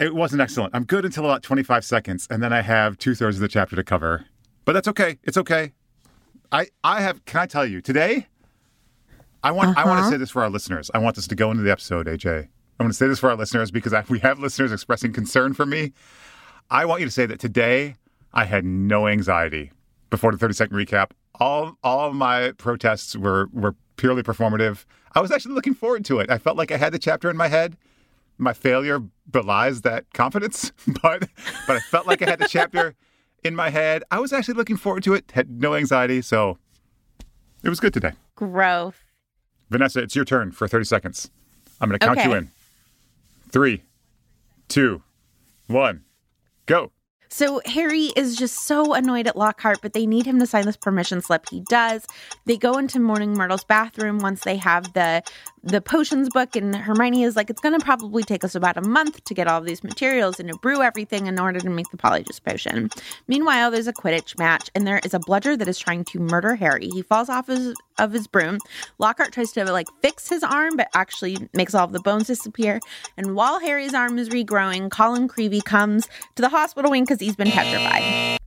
That 0.00 0.14
was 0.14 0.16
excellent. 0.16 0.16
It 0.16 0.18
wasn't 0.18 0.40
excellent. 0.42 0.74
I'm 0.74 0.84
good 0.84 1.04
until 1.04 1.24
about 1.24 1.42
25 1.42 1.84
seconds, 1.84 2.26
and 2.30 2.42
then 2.42 2.52
I 2.52 2.62
have 2.62 2.98
two 2.98 3.14
thirds 3.14 3.36
of 3.36 3.40
the 3.40 3.48
chapter 3.48 3.76
to 3.76 3.84
cover. 3.84 4.26
But 4.64 4.72
that's 4.72 4.88
okay. 4.88 5.18
It's 5.24 5.36
okay. 5.36 5.72
I 6.52 6.66
I 6.82 7.00
have. 7.00 7.24
Can 7.24 7.40
I 7.40 7.46
tell 7.46 7.66
you 7.66 7.80
today? 7.80 8.26
I 9.42 9.52
want 9.52 9.70
uh-huh. 9.70 9.80
I 9.80 9.84
want 9.86 10.04
to 10.04 10.10
say 10.10 10.16
this 10.16 10.30
for 10.30 10.42
our 10.42 10.50
listeners. 10.50 10.90
I 10.94 10.98
want 10.98 11.16
this 11.16 11.26
to 11.28 11.34
go 11.34 11.50
into 11.50 11.62
the 11.62 11.70
episode, 11.70 12.06
AJ. 12.06 12.48
I 12.78 12.82
want 12.82 12.92
to 12.92 12.96
say 12.96 13.08
this 13.08 13.18
for 13.18 13.30
our 13.30 13.36
listeners 13.36 13.70
because 13.70 13.92
I, 13.92 14.04
we 14.08 14.18
have 14.20 14.38
listeners 14.38 14.72
expressing 14.72 15.12
concern 15.12 15.54
for 15.54 15.66
me. 15.66 15.92
I 16.70 16.86
want 16.86 17.00
you 17.00 17.06
to 17.06 17.12
say 17.12 17.26
that 17.26 17.38
today 17.38 17.96
I 18.32 18.44
had 18.44 18.64
no 18.64 19.06
anxiety 19.06 19.70
before 20.08 20.32
the 20.32 20.38
30 20.38 20.54
second 20.54 20.76
recap. 20.76 21.10
All 21.38 21.76
all 21.82 22.08
of 22.08 22.14
my 22.14 22.52
protests 22.52 23.16
were 23.16 23.48
were 23.52 23.74
purely 23.96 24.22
performative. 24.22 24.84
I 25.14 25.20
was 25.20 25.30
actually 25.30 25.54
looking 25.54 25.74
forward 25.74 26.04
to 26.06 26.20
it. 26.20 26.30
I 26.30 26.38
felt 26.38 26.56
like 26.56 26.70
I 26.72 26.76
had 26.76 26.92
the 26.92 26.98
chapter 26.98 27.30
in 27.30 27.36
my 27.36 27.48
head 27.48 27.76
my 28.40 28.52
failure 28.52 29.02
belies 29.30 29.82
that 29.82 30.12
confidence, 30.12 30.72
but 31.02 31.28
but 31.66 31.76
I 31.76 31.80
felt 31.80 32.06
like 32.06 32.22
I 32.22 32.30
had 32.30 32.38
the 32.38 32.48
chapter 32.48 32.94
in 33.44 33.54
my 33.54 33.70
head. 33.70 34.02
I 34.10 34.18
was 34.18 34.32
actually 34.32 34.54
looking 34.54 34.76
forward 34.76 35.04
to 35.04 35.14
it. 35.14 35.30
Had 35.32 35.50
no 35.50 35.74
anxiety, 35.74 36.22
so 36.22 36.58
it 37.62 37.68
was 37.68 37.80
good 37.80 37.92
today. 37.92 38.12
Growth. 38.34 39.04
Vanessa, 39.68 40.00
it's 40.00 40.16
your 40.16 40.24
turn 40.24 40.50
for 40.50 40.66
30 40.66 40.84
seconds. 40.84 41.30
I'm 41.80 41.88
going 41.88 41.98
to 41.98 42.04
count 42.04 42.18
okay. 42.18 42.28
you 42.28 42.34
in. 42.34 42.50
Three, 43.50 43.82
two, 44.68 45.02
one, 45.68 46.02
go. 46.66 46.90
So 47.32 47.60
Harry 47.64 48.06
is 48.16 48.34
just 48.34 48.66
so 48.66 48.92
annoyed 48.92 49.28
at 49.28 49.36
Lockhart, 49.36 49.78
but 49.82 49.92
they 49.92 50.04
need 50.04 50.26
him 50.26 50.40
to 50.40 50.46
sign 50.46 50.66
this 50.66 50.76
permission 50.76 51.20
slip. 51.20 51.48
He 51.48 51.60
does. 51.68 52.04
They 52.44 52.56
go 52.56 52.76
into 52.76 52.98
Moaning 52.98 53.34
Myrtle's 53.34 53.62
bathroom 53.62 54.18
once 54.18 54.42
they 54.42 54.56
have 54.56 54.92
the 54.94 55.22
the 55.62 55.80
potions 55.80 56.28
book, 56.30 56.56
and 56.56 56.74
Hermione 56.74 57.24
is 57.24 57.36
like, 57.36 57.50
"It's 57.50 57.60
going 57.60 57.78
to 57.78 57.84
probably 57.84 58.22
take 58.22 58.44
us 58.44 58.54
about 58.54 58.76
a 58.76 58.82
month 58.82 59.22
to 59.24 59.34
get 59.34 59.46
all 59.46 59.58
of 59.58 59.66
these 59.66 59.84
materials 59.84 60.40
and 60.40 60.48
to 60.48 60.56
brew 60.58 60.82
everything 60.82 61.26
in 61.26 61.38
order 61.38 61.60
to 61.60 61.68
make 61.68 61.90
the 61.90 61.96
Polyjuice 61.96 62.42
potion." 62.42 62.90
Meanwhile, 63.28 63.70
there's 63.70 63.86
a 63.86 63.92
Quidditch 63.92 64.38
match, 64.38 64.70
and 64.74 64.86
there 64.86 65.00
is 65.04 65.12
a 65.12 65.18
bludger 65.18 65.56
that 65.56 65.68
is 65.68 65.78
trying 65.78 66.04
to 66.04 66.18
murder 66.18 66.54
Harry. 66.54 66.88
He 66.88 67.02
falls 67.02 67.28
off 67.28 67.48
his, 67.48 67.74
of 67.98 68.12
his 68.12 68.26
broom. 68.26 68.58
Lockhart 68.98 69.32
tries 69.32 69.52
to 69.52 69.70
like 69.70 69.86
fix 70.02 70.28
his 70.28 70.42
arm, 70.42 70.76
but 70.76 70.88
actually 70.94 71.48
makes 71.52 71.74
all 71.74 71.84
of 71.84 71.92
the 71.92 72.00
bones 72.00 72.26
disappear. 72.26 72.80
And 73.16 73.34
while 73.34 73.60
Harry's 73.60 73.94
arm 73.94 74.18
is 74.18 74.30
regrowing, 74.30 74.90
Colin 74.90 75.28
Creevey 75.28 75.62
comes 75.62 76.08
to 76.36 76.42
the 76.42 76.48
hospital 76.48 76.90
wing 76.90 77.04
because 77.04 77.20
he's 77.20 77.36
been 77.36 77.50
petrified. 77.50 78.38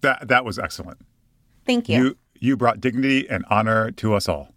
That 0.00 0.28
that 0.28 0.44
was 0.44 0.58
excellent. 0.58 0.98
Thank 1.66 1.88
you. 1.88 1.96
You 1.98 2.16
you 2.38 2.56
brought 2.56 2.80
dignity 2.80 3.28
and 3.28 3.44
honor 3.50 3.90
to 3.92 4.14
us 4.14 4.28
all. 4.28 4.55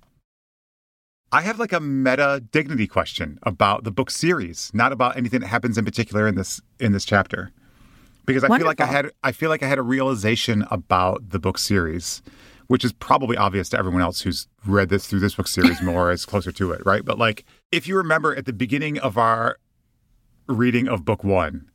I 1.31 1.41
have 1.41 1.59
like 1.59 1.73
a 1.73 1.79
meta 1.79 2.43
dignity 2.51 2.87
question 2.87 3.37
about 3.43 3.83
the 3.83 3.91
book 3.91 4.09
series, 4.09 4.71
not 4.73 4.91
about 4.91 5.15
anything 5.15 5.41
that 5.41 5.47
happens 5.47 5.77
in 5.77 5.85
particular 5.85 6.27
in 6.27 6.35
this 6.35 6.59
in 6.79 6.91
this 6.91 7.05
chapter. 7.05 7.51
Because 8.25 8.43
I 8.43 8.47
Wonderful. 8.47 8.63
feel 8.63 8.67
like 8.69 8.81
I 8.81 8.91
had 8.91 9.11
I 9.23 9.31
feel 9.31 9.49
like 9.49 9.61
I 9.63 9.67
had 9.67 9.77
a 9.77 9.83
realization 9.83 10.65
about 10.71 11.29
the 11.29 11.39
book 11.39 11.57
series, 11.57 12.23
which 12.67 12.83
is 12.83 12.93
probably 12.93 13.37
obvious 13.37 13.69
to 13.69 13.77
everyone 13.77 14.01
else 14.01 14.21
who's 14.21 14.47
read 14.65 14.89
this 14.89 15.07
through 15.07 15.19
this 15.19 15.35
book 15.35 15.47
series 15.47 15.81
more 15.81 16.11
is 16.11 16.25
closer 16.25 16.51
to 16.53 16.71
it, 16.71 16.83
right? 16.85 17.05
But 17.05 17.19
like 17.19 17.45
if 17.71 17.87
you 17.87 17.95
remember 17.95 18.35
at 18.35 18.45
the 18.45 18.53
beginning 18.53 18.97
of 18.97 19.17
our 19.17 19.59
reading 20.47 20.87
of 20.87 21.05
book 21.05 21.23
1, 21.23 21.69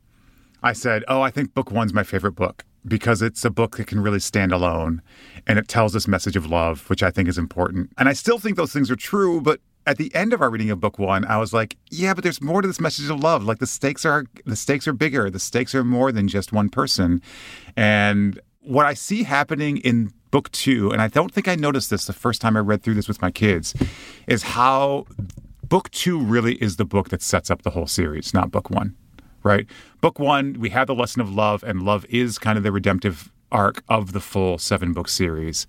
I 0.63 0.73
said, 0.73 1.05
"Oh, 1.07 1.21
I 1.21 1.31
think 1.31 1.53
book 1.53 1.69
1's 1.69 1.93
my 1.93 2.03
favorite 2.03 2.33
book." 2.33 2.65
Because 2.87 3.21
it's 3.21 3.43
a 3.43 3.49
book 3.49 3.77
that 3.77 3.87
can 3.87 3.99
really 3.99 4.19
stand 4.19 4.51
alone 4.51 5.01
and 5.47 5.59
it 5.59 5.67
tells 5.67 5.93
this 5.93 6.07
message 6.07 6.35
of 6.35 6.45
love, 6.45 6.89
which 6.89 7.03
I 7.03 7.11
think 7.11 7.27
is 7.27 7.37
important. 7.37 7.91
And 7.97 8.09
I 8.09 8.13
still 8.13 8.39
think 8.39 8.57
those 8.57 8.73
things 8.73 8.91
are 8.91 8.95
true, 8.95 9.41
but 9.41 9.59
at 9.87 9.97
the 9.97 10.13
end 10.15 10.33
of 10.33 10.41
our 10.41 10.49
reading 10.49 10.71
of 10.71 10.79
book 10.79 10.97
one, 10.97 11.25
I 11.25 11.37
was 11.37 11.53
like, 11.53 11.77
yeah, 11.91 12.13
but 12.13 12.23
there's 12.23 12.41
more 12.41 12.61
to 12.61 12.67
this 12.67 12.79
message 12.79 13.09
of 13.09 13.19
love. 13.19 13.43
Like 13.43 13.59
the 13.59 13.67
stakes 13.67 14.05
are 14.05 14.25
the 14.45 14.55
stakes 14.55 14.87
are 14.87 14.93
bigger. 14.93 15.29
The 15.29 15.39
stakes 15.39 15.75
are 15.75 15.83
more 15.83 16.11
than 16.11 16.27
just 16.27 16.51
one 16.51 16.69
person. 16.69 17.21
And 17.75 18.39
what 18.61 18.85
I 18.85 18.95
see 18.95 19.23
happening 19.23 19.77
in 19.77 20.11
book 20.31 20.51
two, 20.51 20.91
and 20.91 21.01
I 21.01 21.07
don't 21.07 21.31
think 21.31 21.47
I 21.47 21.55
noticed 21.55 21.91
this 21.91 22.05
the 22.05 22.13
first 22.13 22.41
time 22.41 22.57
I 22.57 22.61
read 22.61 22.81
through 22.81 22.95
this 22.95 23.07
with 23.07 23.21
my 23.21 23.29
kids, 23.29 23.75
is 24.27 24.41
how 24.41 25.05
book 25.63 25.91
two 25.91 26.19
really 26.19 26.55
is 26.55 26.77
the 26.77 26.85
book 26.85 27.09
that 27.09 27.21
sets 27.21 27.51
up 27.51 27.61
the 27.61 27.69
whole 27.71 27.87
series, 27.87 28.33
not 28.33 28.49
book 28.49 28.71
one 28.71 28.95
right? 29.45 29.67
Book 30.01 30.19
one, 30.19 30.59
we 30.59 30.71
have 30.71 30.87
the 30.87 30.95
lesson 30.95 31.21
of 31.21 31.33
love, 31.33 31.63
and 31.63 31.83
love 31.83 32.05
is 32.09 32.37
kind 32.37 32.57
of 32.57 32.63
the 32.63 32.71
redemptive 32.71 33.31
arc 33.51 33.83
of 33.87 34.11
the 34.11 34.19
full 34.19 34.57
seven 34.57 34.91
book 34.91 35.07
series. 35.07 35.67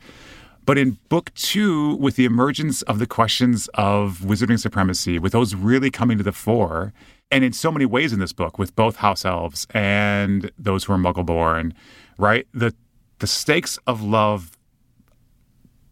But 0.64 0.78
in 0.78 0.98
book 1.08 1.32
two, 1.34 1.94
with 1.96 2.16
the 2.16 2.24
emergence 2.24 2.82
of 2.82 2.98
the 2.98 3.06
questions 3.06 3.68
of 3.74 4.18
wizarding 4.20 4.58
supremacy, 4.58 5.20
with 5.20 5.32
those 5.32 5.54
really 5.54 5.90
coming 5.90 6.16
to 6.18 6.24
the 6.24 6.32
fore, 6.32 6.92
and 7.30 7.44
in 7.44 7.52
so 7.52 7.70
many 7.70 7.84
ways 7.84 8.12
in 8.12 8.18
this 8.18 8.32
book, 8.32 8.58
with 8.58 8.74
both 8.74 8.96
house 8.96 9.24
elves 9.24 9.66
and 9.70 10.50
those 10.58 10.84
who 10.84 10.94
are 10.94 10.98
muggle 10.98 11.24
born, 11.24 11.72
right? 12.18 12.48
The 12.52 12.74
the 13.18 13.26
stakes 13.26 13.78
of 13.86 14.02
love 14.02 14.58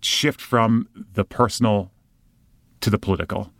shift 0.00 0.40
from 0.40 0.88
the 1.14 1.24
personal 1.24 1.90
to 2.80 2.90
the 2.90 2.98
political 2.98 3.53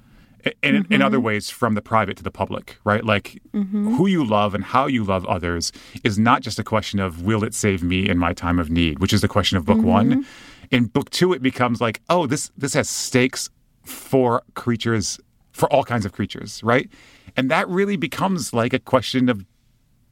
in, 0.62 0.74
mm-hmm. 0.74 0.92
in 0.92 1.02
other 1.02 1.16
mm-hmm. 1.16 1.26
ways 1.26 1.50
from 1.50 1.74
the 1.74 1.82
private 1.82 2.16
to 2.16 2.22
the 2.22 2.30
public, 2.30 2.76
right? 2.84 3.04
Like 3.04 3.40
mm-hmm. 3.52 3.94
who 3.96 4.06
you 4.06 4.24
love 4.24 4.54
and 4.54 4.64
how 4.64 4.86
you 4.86 5.04
love 5.04 5.24
others 5.26 5.72
is 6.02 6.18
not 6.18 6.42
just 6.42 6.58
a 6.58 6.64
question 6.64 7.00
of 7.00 7.22
will 7.22 7.44
it 7.44 7.54
save 7.54 7.82
me 7.82 8.08
in 8.08 8.18
my 8.18 8.32
time 8.32 8.58
of 8.58 8.70
need, 8.70 8.98
which 8.98 9.12
is 9.12 9.20
the 9.20 9.28
question 9.28 9.56
of 9.56 9.64
book 9.64 9.78
mm-hmm. 9.78 9.86
one. 9.86 10.26
In 10.70 10.86
book 10.86 11.10
two, 11.10 11.32
it 11.32 11.42
becomes 11.42 11.80
like, 11.80 12.00
oh, 12.08 12.26
this 12.26 12.50
this 12.56 12.74
has 12.74 12.88
stakes 12.88 13.50
for 13.84 14.42
creatures, 14.54 15.20
for 15.52 15.70
all 15.72 15.84
kinds 15.84 16.04
of 16.04 16.12
creatures, 16.12 16.62
right? 16.62 16.88
And 17.36 17.50
that 17.50 17.68
really 17.68 17.96
becomes 17.96 18.52
like 18.52 18.72
a 18.72 18.78
question 18.78 19.28
of 19.28 19.44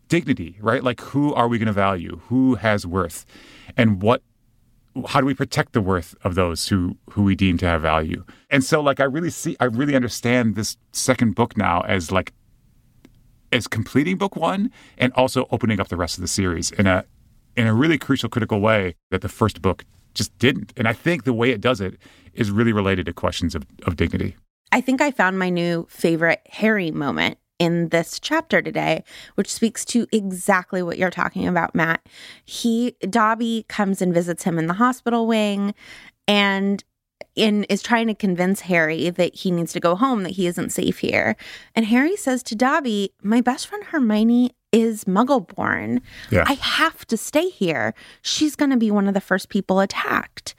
dignity, 0.09 0.59
right? 0.61 0.85
Like 0.85 1.01
who 1.01 1.33
are 1.35 1.49
we 1.49 1.59
going 1.59 1.69
to 1.69 1.73
value? 1.73 2.21
Who 2.29 2.57
has 2.57 2.87
worth? 2.87 3.25
And 3.77 4.03
what 4.03 4.23
how 5.09 5.21
do 5.21 5.27
we 5.27 5.35
protect 5.35 5.73
the 5.73 5.81
worth 5.81 6.15
of 6.23 6.35
those 6.35 6.69
who 6.69 6.97
who 7.11 7.23
we 7.23 7.35
deem 7.35 7.59
to 7.59 7.67
have 7.67 7.83
value? 7.83 8.25
And 8.51 8.63
so 8.63 8.81
like 8.81 9.01
I 9.01 9.05
really 9.05 9.31
see 9.31 9.57
I 9.61 9.65
really 9.65 9.95
understand 9.95 10.55
this 10.55 10.77
second 10.93 11.35
book 11.35 11.57
now 11.57 11.81
as 11.83 12.13
like 12.13 12.33
as 13.53 13.69
completing 13.69 14.17
book 14.17 14.35
1 14.37 14.71
and 14.99 15.13
also 15.13 15.47
opening 15.51 15.81
up 15.81 15.89
the 15.89 15.97
rest 15.97 16.17
of 16.17 16.23
the 16.23 16.29
series 16.29 16.71
in 16.71 16.87
a 16.87 17.05
in 17.57 17.67
a 17.67 17.75
really 17.75 17.99
crucial 17.99 18.29
critical 18.29 18.61
way 18.61 18.95
that 19.11 19.21
the 19.21 19.29
first 19.29 19.61
book 19.63 19.85
just 20.15 20.37
didn't. 20.39 20.73
And 20.77 20.87
I 20.87 20.93
think 20.93 21.25
the 21.25 21.33
way 21.33 21.51
it 21.51 21.61
does 21.61 21.81
it 21.81 21.99
is 22.35 22.51
really 22.51 22.73
related 22.73 23.07
to 23.07 23.13
questions 23.13 23.55
of, 23.55 23.67
of 23.87 23.97
dignity. 23.97 24.37
I 24.71 24.81
think 24.81 25.01
I 25.01 25.11
found 25.11 25.39
my 25.39 25.51
new 25.51 25.87
favorite 25.91 26.41
Harry 26.47 26.91
moment 26.91 27.39
in 27.59 27.89
this 27.91 28.19
chapter 28.21 28.61
today, 28.63 29.05
which 29.35 29.53
speaks 29.53 29.85
to 29.87 30.07
exactly 30.13 30.83
what 30.83 30.99
you're 30.99 31.11
talking 31.11 31.47
about, 31.47 31.75
Matt. 31.75 32.07
He, 32.45 32.97
Dobby 33.09 33.65
comes 33.69 34.03
and 34.03 34.13
visits 34.13 34.45
him 34.45 34.59
in 34.59 34.67
the 34.67 34.75
hospital 34.75 35.27
wing 35.27 35.75
and 36.27 36.83
in 37.35 37.65
is 37.65 37.83
trying 37.83 38.09
to 38.09 38.15
convince 38.15 38.61
Harry 38.61 39.09
that 39.09 39.35
he 39.35 39.51
needs 39.51 39.73
to 39.73 39.81
go 39.81 39.95
home, 39.95 40.23
that 40.23 40.33
he 40.33 40.47
isn't 40.47 40.71
safe 40.71 40.99
here. 40.99 41.37
And 41.75 41.87
Harry 41.87 42.17
says 42.17 42.43
to 42.45 42.55
Dobby, 42.55 43.13
My 43.23 43.41
best 43.41 43.67
friend 43.67 43.85
Hermione 43.85 44.55
is 44.71 45.05
muggle 45.05 45.47
born. 45.55 46.01
Yeah. 46.31 46.45
I 46.47 46.55
have 46.55 47.07
to 47.07 47.17
stay 47.17 47.49
here. 47.49 47.95
She's 48.23 48.57
going 48.57 48.71
to 48.71 48.77
be 48.77 48.91
one 48.91 49.09
of 49.09 49.15
the 49.15 49.21
first 49.21 49.49
people 49.49 49.81
attacked. 49.81 50.55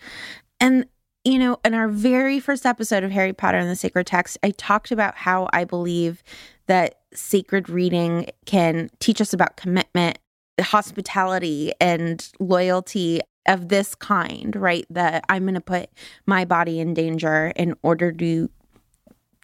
And 0.59 0.85
you 1.25 1.39
know, 1.39 1.57
in 1.63 1.73
our 1.73 1.87
very 1.87 2.39
first 2.39 2.65
episode 2.65 3.03
of 3.03 3.11
Harry 3.11 3.31
Potter 3.31 3.57
and 3.57 3.69
the 3.69 3.77
Sacred 3.77 4.05
Text, 4.05 4.37
I 4.43 4.51
talked 4.51 4.91
about 4.91 5.15
how 5.15 5.49
I 5.53 5.63
believe 5.63 6.21
that 6.67 6.99
sacred 7.13 7.69
reading 7.69 8.29
can 8.45 8.89
teach 8.99 9.21
us 9.21 9.33
about 9.33 9.57
commitment, 9.57 10.19
hospitality, 10.59 11.73
and 11.79 12.31
loyalty 12.39 13.21
of 13.47 13.69
this 13.69 13.95
kind, 13.95 14.55
right? 14.55 14.85
That 14.89 15.25
I'm 15.29 15.43
going 15.43 15.55
to 15.55 15.61
put 15.61 15.89
my 16.25 16.45
body 16.45 16.79
in 16.79 16.93
danger 16.93 17.51
in 17.55 17.75
order 17.83 18.11
to 18.11 18.49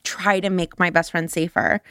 try 0.04 0.40
to 0.40 0.50
make 0.50 0.80
my 0.80 0.90
best 0.90 1.12
friend 1.12 1.30
safer. 1.30 1.82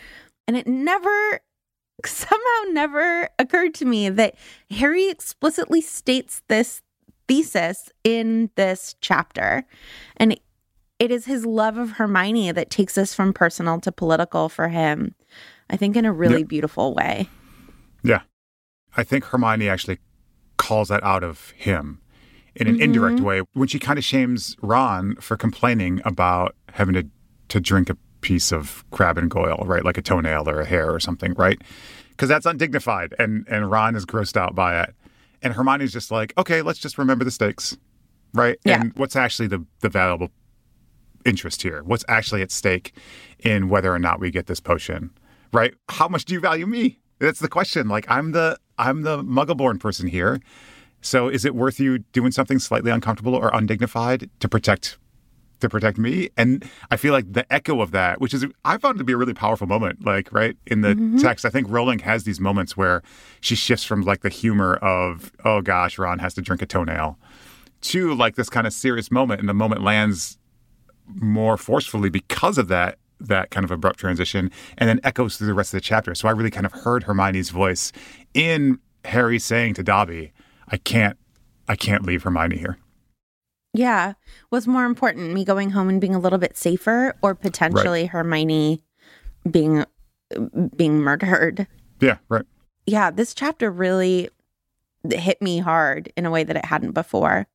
And 0.46 0.56
it 0.56 0.66
never, 0.66 1.40
somehow, 2.04 2.70
never 2.70 3.28
occurred 3.38 3.74
to 3.74 3.84
me 3.84 4.08
that 4.08 4.34
Harry 4.70 5.08
explicitly 5.08 5.80
states 5.80 6.42
this 6.48 6.82
thesis 7.26 7.90
in 8.04 8.50
this 8.56 8.96
chapter. 9.00 9.64
And 10.16 10.32
it 10.32 10.40
is 10.98 11.26
his 11.26 11.46
love 11.46 11.78
of 11.78 11.92
Hermione 11.92 12.52
that 12.52 12.70
takes 12.70 12.98
us 12.98 13.14
from 13.14 13.32
personal 13.32 13.80
to 13.80 13.92
political 13.92 14.48
for 14.48 14.68
him. 14.68 15.14
I 15.70 15.76
think 15.76 15.96
in 15.96 16.04
a 16.04 16.12
really 16.12 16.40
yep. 16.40 16.48
beautiful 16.48 16.94
way. 16.94 17.28
Yeah. 18.02 18.22
I 18.96 19.04
think 19.04 19.24
Hermione 19.24 19.68
actually 19.68 19.98
calls 20.56 20.88
that 20.88 21.02
out 21.04 21.22
of 21.22 21.50
him 21.50 22.00
in 22.56 22.66
an 22.66 22.74
mm-hmm. 22.74 22.82
indirect 22.82 23.20
way 23.20 23.42
when 23.52 23.68
she 23.68 23.78
kind 23.78 23.98
of 23.98 24.04
shames 24.04 24.56
Ron 24.62 25.14
for 25.16 25.36
complaining 25.36 26.00
about 26.04 26.56
having 26.72 26.94
to, 26.94 27.06
to 27.48 27.60
drink 27.60 27.88
a 27.90 27.96
piece 28.20 28.50
of 28.50 28.84
Crabbe 28.90 29.18
and 29.18 29.30
Goyle, 29.30 29.62
right? 29.64 29.84
Like 29.84 29.98
a 29.98 30.02
toenail 30.02 30.48
or 30.48 30.60
a 30.60 30.66
hair 30.66 30.92
or 30.92 30.98
something, 30.98 31.34
right? 31.34 31.60
Because 32.10 32.28
that's 32.28 32.46
undignified 32.46 33.14
and, 33.18 33.46
and 33.48 33.70
Ron 33.70 33.94
is 33.94 34.04
grossed 34.04 34.36
out 34.36 34.54
by 34.54 34.80
it. 34.82 34.94
And 35.42 35.52
Hermione's 35.52 35.92
just 35.92 36.10
like, 36.10 36.32
okay, 36.36 36.62
let's 36.62 36.80
just 36.80 36.98
remember 36.98 37.24
the 37.24 37.30
stakes, 37.30 37.76
right? 38.34 38.58
Yeah. 38.64 38.80
And 38.80 38.92
what's 38.96 39.14
actually 39.14 39.46
the, 39.46 39.64
the 39.80 39.88
valuable 39.88 40.30
interest 41.24 41.62
here? 41.62 41.82
What's 41.82 42.04
actually 42.08 42.42
at 42.42 42.50
stake 42.50 42.94
in 43.38 43.68
whether 43.68 43.92
or 43.92 43.98
not 43.98 44.20
we 44.20 44.30
get 44.30 44.46
this 44.46 44.60
potion, 44.60 45.10
right? 45.52 45.74
How 45.88 46.08
much 46.08 46.24
do 46.24 46.34
you 46.34 46.40
value 46.40 46.66
me? 46.66 46.98
That's 47.18 47.40
the 47.40 47.48
question. 47.48 47.88
Like 47.88 48.06
I'm 48.08 48.32
the 48.32 48.58
I'm 48.78 49.02
the 49.02 49.22
muggle-born 49.22 49.78
person 49.78 50.06
here. 50.08 50.40
So 51.00 51.28
is 51.28 51.44
it 51.44 51.54
worth 51.54 51.78
you 51.78 51.98
doing 52.12 52.32
something 52.32 52.58
slightly 52.58 52.90
uncomfortable 52.90 53.34
or 53.34 53.50
undignified 53.54 54.30
to 54.40 54.48
protect 54.48 54.98
to 55.60 55.68
protect 55.68 55.98
me? 55.98 56.30
And 56.36 56.64
I 56.90 56.96
feel 56.96 57.12
like 57.12 57.32
the 57.32 57.50
echo 57.52 57.80
of 57.80 57.90
that, 57.90 58.20
which 58.20 58.34
is 58.34 58.46
I 58.64 58.78
found 58.78 58.96
it 58.96 58.98
to 58.98 59.04
be 59.04 59.12
a 59.12 59.16
really 59.16 59.34
powerful 59.34 59.66
moment, 59.66 60.04
like 60.04 60.32
right 60.32 60.56
in 60.66 60.82
the 60.82 60.94
mm-hmm. 60.94 61.18
text. 61.18 61.44
I 61.44 61.50
think 61.50 61.68
Rowling 61.68 62.00
has 62.00 62.24
these 62.24 62.40
moments 62.40 62.76
where 62.76 63.02
she 63.40 63.54
shifts 63.54 63.84
from 63.84 64.02
like 64.02 64.22
the 64.22 64.28
humor 64.28 64.74
of 64.76 65.32
oh 65.44 65.60
gosh, 65.60 65.98
Ron 65.98 66.18
has 66.20 66.34
to 66.34 66.42
drink 66.42 66.62
a 66.62 66.66
toenail 66.66 67.18
to 67.80 68.14
like 68.14 68.36
this 68.36 68.50
kind 68.50 68.66
of 68.66 68.72
serious 68.72 69.10
moment, 69.10 69.40
and 69.40 69.48
the 69.48 69.54
moment 69.54 69.82
lands 69.82 70.38
more 71.14 71.56
forcefully 71.56 72.10
because 72.10 72.58
of 72.58 72.68
that 72.68 72.98
that 73.20 73.50
kind 73.50 73.64
of 73.64 73.70
abrupt 73.70 73.98
transition 73.98 74.50
and 74.76 74.88
then 74.88 75.00
echoes 75.02 75.36
through 75.36 75.48
the 75.48 75.54
rest 75.54 75.74
of 75.74 75.78
the 75.78 75.84
chapter. 75.84 76.14
So 76.14 76.28
I 76.28 76.30
really 76.30 76.50
kind 76.50 76.66
of 76.66 76.72
heard 76.72 77.02
Hermione's 77.02 77.50
voice 77.50 77.92
in 78.32 78.78
Harry 79.04 79.38
saying 79.38 79.74
to 79.74 79.82
Dobby, 79.82 80.32
I 80.68 80.76
can't 80.76 81.18
I 81.68 81.76
can't 81.76 82.04
leave 82.04 82.22
Hermione 82.22 82.58
here. 82.58 82.78
Yeah. 83.74 84.14
What's 84.48 84.66
more 84.66 84.84
important, 84.84 85.32
me 85.32 85.44
going 85.44 85.70
home 85.70 85.88
and 85.88 86.00
being 86.00 86.14
a 86.14 86.18
little 86.18 86.38
bit 86.38 86.56
safer 86.56 87.14
or 87.22 87.34
potentially 87.34 88.02
right. 88.02 88.10
Hermione 88.10 88.82
being 89.50 89.84
being 90.76 90.98
murdered? 90.98 91.66
Yeah, 92.00 92.18
right. 92.28 92.44
Yeah, 92.86 93.10
this 93.10 93.34
chapter 93.34 93.70
really 93.70 94.30
hit 95.10 95.40
me 95.42 95.58
hard 95.58 96.12
in 96.16 96.26
a 96.26 96.30
way 96.30 96.44
that 96.44 96.56
it 96.56 96.64
hadn't 96.64 96.92
before. 96.92 97.46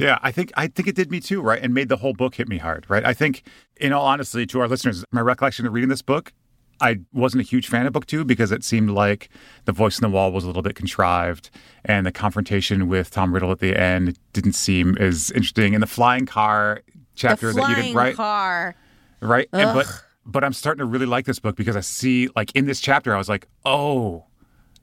Yeah, 0.00 0.18
I 0.22 0.32
think 0.32 0.52
I 0.56 0.66
think 0.66 0.88
it 0.88 0.94
did 0.94 1.10
me 1.10 1.20
too, 1.20 1.42
right? 1.42 1.60
And 1.62 1.74
made 1.74 1.88
the 1.88 1.96
whole 1.96 2.12
book 2.12 2.34
hit 2.34 2.48
me 2.48 2.58
hard, 2.58 2.86
right? 2.88 3.04
I 3.04 3.12
think, 3.14 3.42
in 3.76 3.92
all 3.92 4.06
honesty, 4.06 4.46
to 4.46 4.60
our 4.60 4.68
listeners, 4.68 5.04
my 5.12 5.20
recollection 5.20 5.66
of 5.66 5.72
reading 5.72 5.90
this 5.90 6.02
book, 6.02 6.32
I 6.80 7.00
wasn't 7.12 7.42
a 7.42 7.44
huge 7.44 7.68
fan 7.68 7.86
of 7.86 7.92
book 7.92 8.06
two 8.06 8.24
because 8.24 8.52
it 8.52 8.64
seemed 8.64 8.90
like 8.90 9.28
the 9.66 9.72
voice 9.72 9.98
in 9.98 10.02
the 10.02 10.08
wall 10.08 10.32
was 10.32 10.44
a 10.44 10.46
little 10.46 10.62
bit 10.62 10.74
contrived, 10.74 11.50
and 11.84 12.06
the 12.06 12.12
confrontation 12.12 12.88
with 12.88 13.10
Tom 13.10 13.34
Riddle 13.34 13.52
at 13.52 13.58
the 13.58 13.78
end 13.78 14.18
didn't 14.32 14.54
seem 14.54 14.96
as 14.96 15.30
interesting. 15.32 15.74
And 15.74 15.82
the 15.82 15.88
flying 15.88 16.26
car 16.26 16.82
chapter 17.14 17.52
that 17.52 17.68
you 17.68 17.74
didn't 17.74 17.94
write, 17.94 18.16
car, 18.16 18.74
right? 19.20 19.48
And, 19.52 19.74
but 19.74 19.86
but 20.24 20.44
I'm 20.44 20.52
starting 20.52 20.78
to 20.78 20.86
really 20.86 21.06
like 21.06 21.26
this 21.26 21.38
book 21.38 21.56
because 21.56 21.76
I 21.76 21.80
see 21.80 22.28
like 22.34 22.54
in 22.54 22.66
this 22.66 22.80
chapter, 22.80 23.14
I 23.14 23.18
was 23.18 23.28
like, 23.28 23.46
oh, 23.64 24.24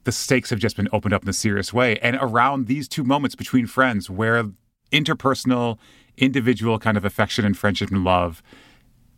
the 0.03 0.11
stakes 0.11 0.51
have 0.51 0.59
just 0.59 0.77
been 0.77 0.89
opened 0.93 1.13
up 1.13 1.23
in 1.23 1.29
a 1.29 1.33
serious 1.33 1.73
way, 1.73 1.97
and 1.99 2.17
around 2.21 2.67
these 2.67 2.87
two 2.87 3.03
moments 3.03 3.35
between 3.35 3.65
friends 3.65 4.09
where 4.09 4.43
interpersonal, 4.91 5.77
individual 6.17 6.79
kind 6.79 6.97
of 6.97 7.05
affection 7.05 7.45
and 7.45 7.57
friendship 7.57 7.91
and 7.91 8.03
love 8.03 8.41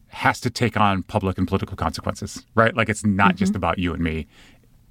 has 0.09 0.39
to 0.41 0.49
take 0.49 0.75
on 0.75 1.03
public 1.03 1.37
and 1.37 1.47
political 1.47 1.77
consequences, 1.77 2.45
right? 2.55 2.75
Like 2.75 2.89
it's 2.89 3.05
not 3.05 3.29
mm-hmm. 3.29 3.37
just 3.37 3.55
about 3.55 3.77
you 3.77 3.93
and 3.93 4.03
me. 4.03 4.27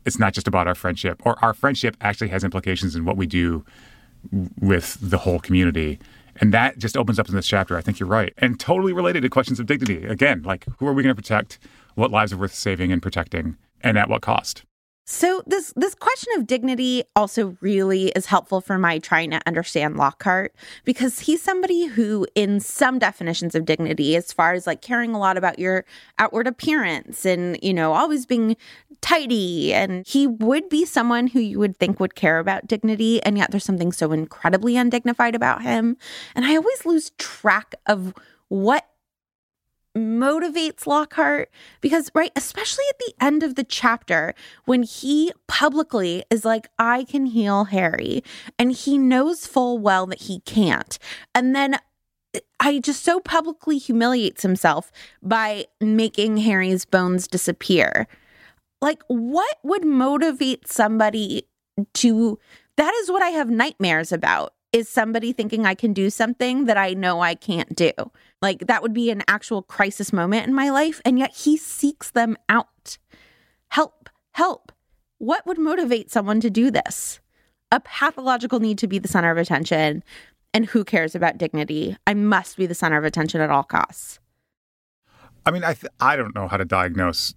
It's 0.07 0.19
not 0.19 0.33
just 0.33 0.49
about 0.49 0.67
our 0.67 0.75
friendship, 0.75 1.21
or 1.27 1.37
our 1.45 1.53
friendship 1.53 1.97
actually 2.01 2.29
has 2.29 2.45
implications 2.45 2.95
in 2.97 3.05
what 3.05 3.17
we 3.17 3.27
do 3.27 3.65
with 4.61 4.97
the 5.01 5.19
whole 5.19 5.39
community. 5.39 5.99
And 6.41 6.55
that 6.55 6.79
just 6.79 6.97
opens 6.97 7.19
up 7.19 7.29
in 7.29 7.35
this 7.35 7.47
chapter. 7.47 7.77
I 7.77 7.81
think 7.81 7.99
you're 7.99 8.09
right. 8.09 8.33
And 8.39 8.59
totally 8.59 8.93
related 8.93 9.23
to 9.23 9.29
questions 9.29 9.59
of 9.59 9.67
dignity. 9.67 10.07
Again, 10.07 10.43
like 10.43 10.65
who 10.79 10.87
are 10.87 10.93
we 10.93 11.03
going 11.03 11.15
to 11.15 11.21
protect? 11.21 11.59
What 11.95 12.11
lives 12.11 12.33
are 12.33 12.37
worth 12.37 12.55
saving 12.55 12.93
and 12.93 13.03
protecting? 13.03 13.57
And 13.83 13.99
at 13.99 14.09
what 14.09 14.23
cost? 14.23 14.65
So 15.11 15.43
this 15.47 15.73
this 15.75 15.95
question 15.95 16.35
of 16.37 16.47
dignity 16.47 17.03
also 17.17 17.57
really 17.63 18.09
is 18.09 18.27
helpful 18.27 18.61
for 18.61 18.77
my 18.77 18.99
trying 18.99 19.31
to 19.31 19.41
understand 19.47 19.97
Lockhart 19.97 20.55
because 20.85 21.21
he's 21.21 21.41
somebody 21.41 21.87
who 21.87 22.27
in 22.35 22.61
some 22.61 22.99
definitions 22.99 23.55
of 23.55 23.65
dignity 23.65 24.17
as 24.17 24.35
far 24.35 24.53
as 24.53 24.67
like 24.67 24.83
caring 24.83 25.15
a 25.15 25.19
lot 25.19 25.39
about 25.39 25.59
your 25.59 25.87
outward 26.19 26.47
appearance 26.47 27.25
and 27.25 27.59
you 27.63 27.73
know 27.73 27.95
always 27.95 28.27
being 28.27 28.55
tidy 29.01 29.73
and 29.73 30.07
he 30.07 30.27
would 30.27 30.69
be 30.69 30.85
someone 30.85 31.27
who 31.27 31.41
you 31.41 31.59
would 31.59 31.79
think 31.79 32.01
would 32.01 32.15
care 32.15 32.39
about 32.39 32.67
dignity 32.67 33.23
and 33.23 33.39
yet 33.39 33.51
there's 33.51 33.65
something 33.65 33.93
so 33.93 34.13
incredibly 34.13 34.77
undignified 34.77 35.35
about 35.35 35.63
him. 35.63 35.97
And 36.35 36.45
I 36.45 36.55
always 36.55 36.85
lose 36.85 37.13
track 37.17 37.75
of 37.87 38.13
what 38.49 38.87
motivates 39.99 40.87
Lockhart 40.87 41.51
because, 41.81 42.11
right, 42.15 42.33
especially 42.37 42.85
at 42.91 42.99
the 42.99 43.15
end 43.25 43.43
of 43.43 43.55
the 43.55 43.65
chapter, 43.65 44.35
when 44.65 44.83
he 44.83 45.33
publicly 45.47 46.25
is 46.31 46.45
like, 46.45 46.69
I 46.79 47.05
can 47.05 47.27
heal 47.27 47.65
Harry, 47.65 48.23
and 48.59 48.73
he 48.73 48.99
knows 48.99 49.47
full 49.47 49.79
well 49.79 50.07
that 50.07 50.23
he 50.23 50.41
can't. 50.41 50.99
And 51.35 51.55
then 51.55 51.79
I 52.61 52.79
just 52.79 53.05
so 53.05 53.21
publicly 53.21 53.79
humiliates 53.79 54.43
himself 54.43 54.93
by 55.23 55.67
making 55.81 56.39
Harry's 56.39 56.85
bones 56.85 57.27
disappear. 57.27 58.07
Like, 58.81 59.03
what 59.09 59.59
would 59.63 59.85
motivate 59.85 60.69
somebody 60.69 61.49
to? 61.95 62.39
That 62.77 62.95
is 62.95 63.11
what 63.11 63.23
I 63.23 63.31
have 63.31 63.51
nightmares 63.51 64.13
about 64.13 64.55
is 64.73 64.89
somebody 64.89 65.33
thinking 65.33 65.65
I 65.65 65.75
can 65.75 65.93
do 65.93 66.11
something 66.11 66.67
that 66.67 66.77
I 66.77 66.95
know 66.95 67.21
I 67.21 67.35
can't 67.35 67.75
do. 67.75 67.93
Like 68.43 68.67
that 68.67 68.83
would 68.83 68.93
be 68.93 69.11
an 69.11 69.23
actual 69.29 69.63
crisis 69.63 70.13
moment 70.13 70.47
in 70.47 70.55
my 70.55 70.71
life. 70.71 71.01
And 71.05 71.19
yet 71.19 71.35
he 71.35 71.57
seeks 71.57 72.11
them 72.11 72.37
out. 72.49 72.99
Help, 73.69 74.11
help. 74.33 74.73
What 75.19 75.47
would 75.47 75.59
motivate 75.59 76.11
someone 76.11 76.41
to 76.41 76.51
do 76.51 76.71
this? 76.71 77.21
A 77.73 77.81
pathological 77.81 78.61
need 78.61 78.79
to 78.79 78.87
be 78.87 78.99
the 78.99 79.09
center 79.09 79.31
of 79.31 79.39
attention. 79.39 80.03
And 80.55 80.67
who 80.67 80.85
cares 80.85 81.15
about 81.15 81.39
dignity? 81.39 81.97
I 82.07 82.15
must 82.15 82.57
be 82.57 82.67
the 82.67 82.75
center 82.75 82.97
of 82.97 83.05
attention 83.05 83.41
at 83.41 83.51
all 83.51 83.65
costs. 83.65 84.21
I 85.45 85.51
mean, 85.51 85.65
I, 85.65 85.75
th- 85.75 85.93
I 86.01 86.17
don't 86.17 86.35
know 86.35 86.49
how 86.49 86.57
to 86.57 86.65
diagnose 86.65 87.35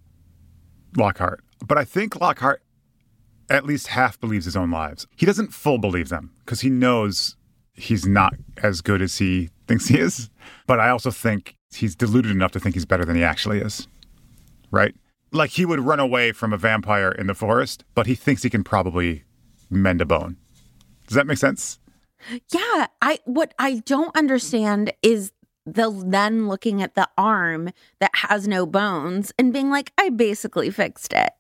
Lockhart, 0.98 1.44
but 1.66 1.78
I 1.78 1.86
think 1.86 2.20
Lockhart 2.20 2.62
at 3.56 3.66
least 3.66 3.88
half 3.88 4.20
believes 4.20 4.46
his 4.46 4.56
own 4.56 4.72
lies. 4.72 5.08
He 5.16 5.26
doesn't 5.26 5.54
full 5.54 5.78
believe 5.78 6.10
them 6.10 6.32
because 6.40 6.62
he 6.62 6.70
knows 6.70 7.36
he's 7.74 8.06
not 8.06 8.34
as 8.62 8.82
good 8.82 9.02
as 9.02 9.18
he 9.18 9.50
thinks 9.68 9.88
he 9.88 10.00
is. 10.00 10.30
But 10.68 10.80
I 10.80 10.90
also 10.90 11.12
think 11.12 11.56
he's 11.74 11.96
deluded 11.96 12.32
enough 12.32 12.52
to 12.52 12.60
think 12.60 12.76
he's 12.76 12.86
better 12.86 13.06
than 13.06 13.16
he 13.16 13.24
actually 13.24 13.60
is. 13.60 13.88
Right? 14.72 14.96
Like 15.32 15.52
he 15.52 15.66
would 15.66 15.80
run 15.80 16.00
away 16.00 16.32
from 16.32 16.54
a 16.54 16.58
vampire 16.58 17.12
in 17.12 17.28
the 17.28 17.34
forest, 17.34 17.84
but 17.96 18.08
he 18.08 18.16
thinks 18.16 18.44
he 18.44 18.50
can 18.50 18.64
probably 18.64 19.24
mend 19.70 20.02
a 20.02 20.06
bone. 20.06 20.38
Does 21.08 21.16
that 21.16 21.28
make 21.28 21.38
sense? 21.38 21.80
Yeah, 22.52 22.88
I 23.02 23.20
what 23.26 23.54
I 23.58 23.80
don't 23.86 24.16
understand 24.16 24.94
is 25.02 25.32
the 25.66 25.92
then 26.06 26.48
looking 26.48 26.82
at 26.82 26.96
the 26.96 27.10
arm 27.18 27.70
that 28.00 28.12
has 28.14 28.48
no 28.48 28.66
bones 28.66 29.32
and 29.38 29.54
being 29.54 29.70
like, 29.70 29.92
I 29.98 30.10
basically 30.10 30.70
fixed 30.70 31.14
it. 31.14 31.32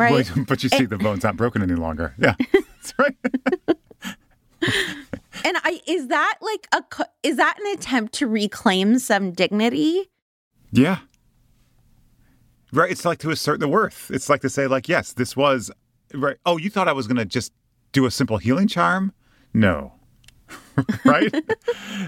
Right. 0.00 0.30
but 0.48 0.62
you 0.62 0.68
see, 0.68 0.86
the 0.86 0.98
bone's 0.98 1.22
not 1.22 1.36
broken 1.36 1.62
any 1.62 1.74
longer. 1.74 2.14
Yeah. 2.20 2.34
That's 2.52 2.94
right. 2.98 3.16
and 5.44 5.56
I 5.62 5.80
is 5.86 6.08
that 6.08 6.38
like 6.40 6.66
a 6.72 6.82
is 7.22 7.36
that 7.36 7.58
an 7.58 7.66
attempt 7.74 8.14
to 8.14 8.26
reclaim 8.26 8.98
some 8.98 9.32
dignity? 9.32 10.10
Yeah. 10.72 10.98
Right. 12.72 12.90
It's 12.90 13.04
like 13.04 13.18
to 13.18 13.30
assert 13.30 13.60
the 13.60 13.68
worth. 13.68 14.10
It's 14.10 14.28
like 14.28 14.40
to 14.42 14.50
say, 14.50 14.66
like, 14.66 14.88
yes, 14.88 15.12
this 15.12 15.36
was 15.36 15.70
right. 16.14 16.36
Oh, 16.46 16.56
you 16.56 16.70
thought 16.70 16.88
I 16.88 16.92
was 16.92 17.06
going 17.06 17.16
to 17.18 17.24
just 17.24 17.52
do 17.92 18.06
a 18.06 18.10
simple 18.10 18.38
healing 18.38 18.68
charm? 18.68 19.12
No. 19.52 19.92
right. 21.04 21.30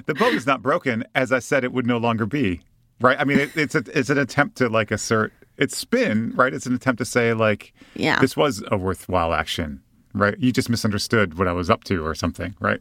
the 0.07 0.14
bone 0.14 0.35
is 0.35 0.46
not 0.46 0.62
broken. 0.62 1.05
As 1.14 1.33
I 1.33 1.38
said, 1.38 1.64
it 1.64 1.72
would 1.72 1.87
no 1.87 1.98
longer 1.98 2.26
be. 2.26 2.62
Right. 3.00 3.18
I 3.18 3.24
mean, 3.24 3.38
it, 3.38 3.57
it's 3.57 3.74
a, 3.74 3.85
it's 3.94 4.11
an 4.11 4.18
attempt 4.18 4.57
to 4.59 4.68
like 4.68 4.90
assert 4.90 5.33
it's 5.57 5.77
spin. 5.77 6.33
Right. 6.35 6.53
It's 6.53 6.67
an 6.67 6.75
attempt 6.75 6.99
to 6.99 7.05
say 7.05 7.35
like, 7.35 7.73
yeah, 7.95 8.21
this 8.21 8.37
was 8.37 8.62
a 8.71 8.77
worthwhile 8.77 9.33
action. 9.33 9.83
Right. 10.15 10.38
You 10.38 10.53
just 10.53 10.69
misunderstood 10.69 11.38
what 11.38 11.49
I 11.49 11.53
was 11.53 11.71
up 11.71 11.85
to 11.85 12.05
or 12.05 12.15
something. 12.15 12.55
Right. 12.61 12.81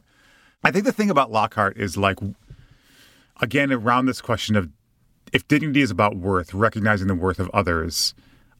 I 0.63 0.71
think 0.71 0.85
the 0.85 0.91
thing 0.91 1.09
about 1.09 1.31
Lockhart 1.31 1.77
is 1.77 1.97
like, 1.97 2.19
again, 3.41 3.71
around 3.71 4.05
this 4.05 4.21
question 4.21 4.55
of 4.55 4.69
if 5.33 5.47
dignity 5.47 5.81
is 5.81 5.91
about 5.91 6.17
worth, 6.17 6.53
recognizing 6.53 7.07
the 7.07 7.15
worth 7.15 7.39
of 7.39 7.49
others, 7.51 8.13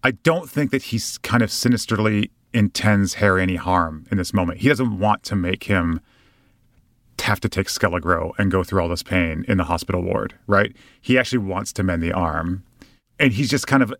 I 0.04 0.12
don't 0.12 0.50
think 0.50 0.71
that 0.71 0.84
he's 0.84 1.17
kind 1.19 1.43
of 1.43 1.52
sinisterly 1.52 2.32
intends 2.54 3.15
Harry 3.15 3.41
any 3.41 3.56
harm 3.56 4.06
in 4.10 4.17
this 4.17 4.34
moment. 4.34 4.60
He 4.60 4.69
doesn't 4.69 5.00
want 5.00 5.24
to 5.24 5.36
make 5.36 5.65
him 5.65 6.02
have 7.21 7.39
to 7.39 7.50
take 7.50 7.67
Skele-Gro 7.67 8.34
and 8.39 8.50
go 8.50 8.63
through 8.63 8.82
all 8.82 8.89
this 8.89 9.04
pain 9.04 9.45
in 9.47 9.58
the 9.58 9.65
hospital 9.65 10.02
ward, 10.02 10.34
right? 10.47 10.76
He 11.00 11.19
actually 11.19 11.38
wants 11.39 11.71
to 11.74 11.84
mend 11.84 12.02
the 12.02 12.12
arm. 12.12 12.63
And 13.21 13.31
he's 13.31 13.49
just 13.49 13.67
kind 13.67 13.84
of 13.84 13.93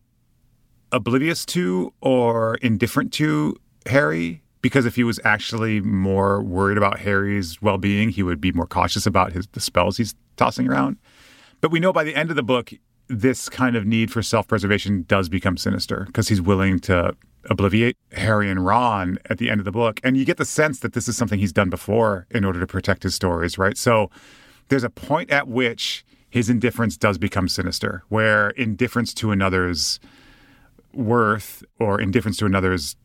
oblivious 0.91 1.45
to 1.45 1.93
or 2.01 2.55
indifferent 2.55 3.13
to 3.13 3.55
Harry 3.86 4.41
because 4.62 4.86
if 4.86 4.95
he 4.95 5.03
was 5.03 5.19
actually 5.23 5.79
more 5.79 6.41
worried 6.41 6.77
about 6.77 6.99
Harry's 6.99 7.62
well-being, 7.62 8.10
he 8.10 8.23
would 8.23 8.41
be 8.41 8.51
more 8.51 8.65
cautious 8.65 9.05
about 9.05 9.31
his 9.31 9.47
the 9.53 9.60
spells 9.60 9.97
he's 9.97 10.15
tossing 10.38 10.67
around. 10.67 10.97
But 11.62 11.71
we 11.71 11.79
know 11.79 11.93
by 11.93 12.03
the 12.03 12.15
end 12.15 12.31
of 12.31 12.36
the 12.36 12.43
book 12.43 12.73
this 13.07 13.47
kind 13.47 13.75
of 13.75 13.86
need 13.86 14.12
for 14.12 14.23
self-preservation 14.23 15.05
does 15.07 15.29
become 15.29 15.55
sinister 15.55 16.05
because 16.07 16.27
he's 16.27 16.41
willing 16.41 16.79
to 16.79 17.15
obliviate 17.45 17.93
Harry 18.13 18.49
and 18.49 18.65
Ron 18.65 19.19
at 19.29 19.38
the 19.38 19.49
end 19.49 19.60
of 19.60 19.65
the 19.65 19.71
book. 19.71 19.99
And 20.03 20.17
you 20.17 20.25
get 20.25 20.38
the 20.38 20.45
sense 20.45 20.79
that 20.79 20.93
this 20.93 21.07
is 21.07 21.15
something 21.15 21.38
he's 21.38 21.53
done 21.53 21.69
before 21.69 22.25
in 22.31 22.43
order 22.43 22.60
to 22.60 22.67
protect 22.67 23.03
his 23.03 23.13
stories, 23.13 23.57
right? 23.57 23.77
So 23.77 24.10
there's 24.69 24.84
a 24.84 24.89
point 24.89 25.29
at 25.29 25.47
which 25.47 26.05
his 26.31 26.49
indifference 26.49 26.97
does 26.97 27.19
become 27.19 27.47
sinister, 27.47 28.03
where 28.09 28.49
indifference 28.51 29.13
to 29.15 29.31
another's 29.31 29.99
worth 30.93 31.63
or 31.77 32.01
indifference 32.01 32.37
to 32.37 32.45
another's 32.45 32.95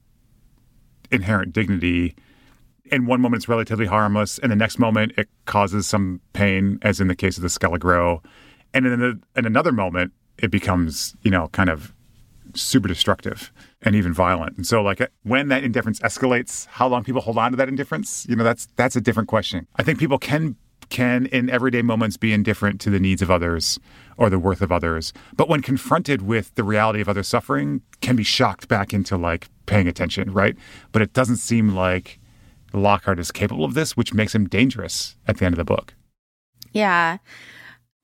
inherent 1.11 1.53
dignity 1.53 2.17
in 2.91 3.07
one 3.07 3.21
moment 3.21 3.41
it's 3.41 3.49
relatively 3.49 3.87
harmless 3.87 4.39
and 4.39 4.51
the 4.51 4.57
next 4.57 4.79
moment 4.79 5.13
it 5.17 5.29
causes 5.45 5.87
some 5.87 6.21
pain 6.33 6.79
as 6.83 7.01
in 7.01 7.09
the 7.09 7.15
case 7.15 7.37
of 7.37 7.43
the 7.43 7.49
Skele-Gro 7.49 8.23
and 8.75 8.87
in, 8.87 9.01
the, 9.01 9.21
in 9.37 9.47
another 9.47 9.73
moment 9.73 10.13
it 10.39 10.51
becomes 10.51 11.15
you 11.23 11.31
know 11.31 11.49
kind 11.49 11.71
of 11.71 11.93
super 12.55 12.89
destructive 12.89 13.53
and 13.83 13.95
even 13.95 14.13
violent. 14.13 14.57
And 14.57 14.67
so 14.67 14.83
like 14.83 15.01
when 15.25 15.49
that 15.49 15.65
indifference 15.65 16.01
escalates 16.01 16.67
how 16.67 16.89
long 16.89 17.05
people 17.05 17.21
hold 17.21 17.39
on 17.39 17.51
to 17.51 17.57
that 17.57 17.69
indifference? 17.69 18.27
You 18.29 18.37
know 18.37 18.45
that's 18.45 18.69
that's 18.77 18.97
a 18.97 19.01
different 19.01 19.29
question. 19.29 19.67
I 19.77 19.83
think 19.83 19.99
people 19.99 20.19
can 20.19 20.57
can 20.89 21.27
in 21.27 21.51
everyday 21.51 21.83
moments 21.83 22.17
be 22.17 22.33
indifferent 22.33 22.81
to 22.83 22.91
the 22.91 23.01
needs 23.01 23.23
of 23.23 23.31
others 23.31 23.79
or 24.17 24.31
the 24.31 24.39
worth 24.39 24.63
of 24.63 24.73
others. 24.73 25.13
But 25.37 25.49
when 25.49 25.63
confronted 25.63 26.23
with 26.23 26.55
the 26.55 26.65
reality 26.65 27.01
of 27.01 27.09
other 27.09 27.23
suffering 27.23 27.83
can 28.01 28.17
be 28.17 28.23
shocked 28.23 28.69
back 28.69 28.95
into 28.95 29.17
like 29.17 29.49
paying 29.67 29.89
attention 29.89 30.33
right? 30.33 30.57
But 30.93 31.03
it 31.03 31.13
doesn't 31.13 31.37
seem 31.37 31.75
like 31.75 32.19
lockhart 32.73 33.19
is 33.19 33.33
capable 33.33 33.65
of 33.65 33.75
this 33.75 33.97
which 33.97 34.13
makes 34.13 34.35
him 34.35 34.49
dangerous 34.49 35.17
at 35.27 35.39
the 35.39 35.47
end 35.47 35.55
of 35.55 35.59
the 35.59 35.65
book. 35.65 35.95
Yeah. 36.73 37.19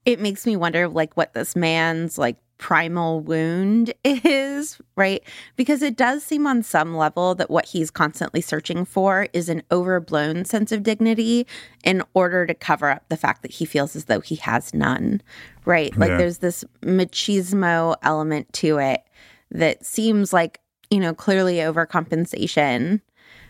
It 0.05 0.21
makes 0.21 0.47
me 0.47 0.57
wonder 0.57 0.88
like 0.88 1.16
what 1.16 1.35
this 1.35 1.55
man's 1.55 2.18
like 2.18 2.37
primal 2.62 3.18
wound 3.18 3.92
is, 4.05 4.81
right? 4.94 5.20
Because 5.57 5.83
it 5.83 5.96
does 5.96 6.22
seem 6.22 6.46
on 6.46 6.62
some 6.62 6.96
level 6.96 7.35
that 7.35 7.51
what 7.51 7.66
he's 7.66 7.90
constantly 7.90 8.40
searching 8.40 8.85
for 8.85 9.27
is 9.33 9.48
an 9.48 9.64
overblown 9.72 10.44
sense 10.44 10.70
of 10.70 10.85
dignity 10.85 11.44
in 11.83 12.05
order 12.14 12.46
to 12.46 12.55
cover 12.55 12.88
up 12.88 13.03
the 13.09 13.16
fact 13.16 13.42
that 13.42 13.51
he 13.51 13.64
feels 13.64 13.96
as 13.96 14.05
though 14.05 14.20
he 14.20 14.37
has 14.37 14.72
none, 14.72 15.20
right? 15.64 15.96
Like 15.98 16.11
Yeah. 16.11 16.18
there's 16.18 16.38
this 16.38 16.64
machismo 16.83 17.96
element 18.05 18.53
to 18.55 18.79
it 18.79 19.03
that 19.51 19.85
seems 19.85 20.33
like, 20.33 20.61
you 20.88 21.01
know, 21.01 21.14
clearly 21.14 21.57
overcompensation, 21.57 23.01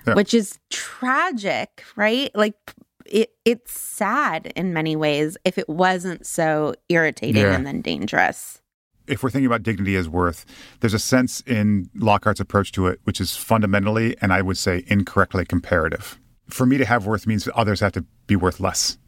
Yeah. 0.06 0.14
which 0.14 0.32
is 0.32 0.58
tragic, 0.70 1.84
right? 1.96 2.30
Like 2.34 2.54
it 3.04 3.30
it's 3.44 3.78
sad 3.78 4.46
in 4.56 4.72
many 4.72 4.96
ways 4.96 5.36
if 5.44 5.58
it 5.58 5.68
wasn't 5.68 6.24
so 6.24 6.74
irritating 6.88 7.42
Yeah. 7.42 7.54
and 7.54 7.66
then 7.66 7.82
dangerous. 7.82 8.61
If 9.06 9.22
we're 9.22 9.30
thinking 9.30 9.46
about 9.46 9.62
dignity 9.62 9.96
as 9.96 10.08
worth, 10.08 10.44
there's 10.80 10.94
a 10.94 10.98
sense 10.98 11.40
in 11.46 11.90
Lockhart's 11.94 12.40
approach 12.40 12.72
to 12.72 12.86
it 12.86 13.00
which 13.04 13.20
is 13.20 13.36
fundamentally, 13.36 14.16
and 14.20 14.32
I 14.32 14.42
would 14.42 14.58
say 14.58 14.84
incorrectly, 14.86 15.44
comparative. 15.44 16.18
For 16.48 16.66
me 16.66 16.78
to 16.78 16.84
have 16.84 17.06
worth 17.06 17.26
means 17.26 17.44
that 17.44 17.54
others 17.54 17.80
have 17.80 17.92
to 17.92 18.04
be 18.26 18.36
worth 18.36 18.60
less. 18.60 18.98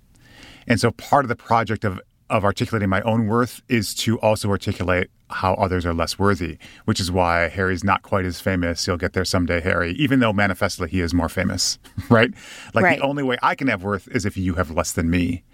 And 0.67 0.81
so 0.81 0.91
part 0.93 1.25
of 1.25 1.29
the 1.29 1.37
project 1.37 1.85
of, 1.85 2.01
of 2.31 2.45
articulating 2.45 2.89
my 2.89 3.03
own 3.03 3.27
worth 3.27 3.63
is 3.69 3.95
to 3.97 4.19
also 4.21 4.49
articulate 4.49 5.11
how 5.31 5.55
others 5.55 5.85
are 5.85 5.93
less 5.95 6.19
worthy, 6.19 6.59
which 6.85 7.01
is 7.01 7.11
why 7.11 7.49
Harry's 7.49 7.85
not 7.85 8.03
quite 8.03 8.25
as 8.25 8.41
famous. 8.41 8.87
You'll 8.87 8.97
get 8.97 9.13
there 9.13 9.25
someday, 9.25 9.61
Harry, 9.61 9.93
even 9.93 10.21
though 10.21 10.33
manifestly 10.33 10.89
he 10.89 11.01
is 11.01 11.13
more 11.13 11.29
famous, 11.29 11.79
right? 12.09 12.31
Like 12.73 12.85
Right. 12.85 12.99
the 12.99 13.05
only 13.05 13.23
way 13.23 13.37
I 13.43 13.55
can 13.55 13.69
have 13.69 13.83
worth 13.83 14.09
is 14.09 14.25
if 14.25 14.37
you 14.37 14.55
have 14.55 14.71
less 14.71 14.93
than 14.93 15.11
me 15.11 15.45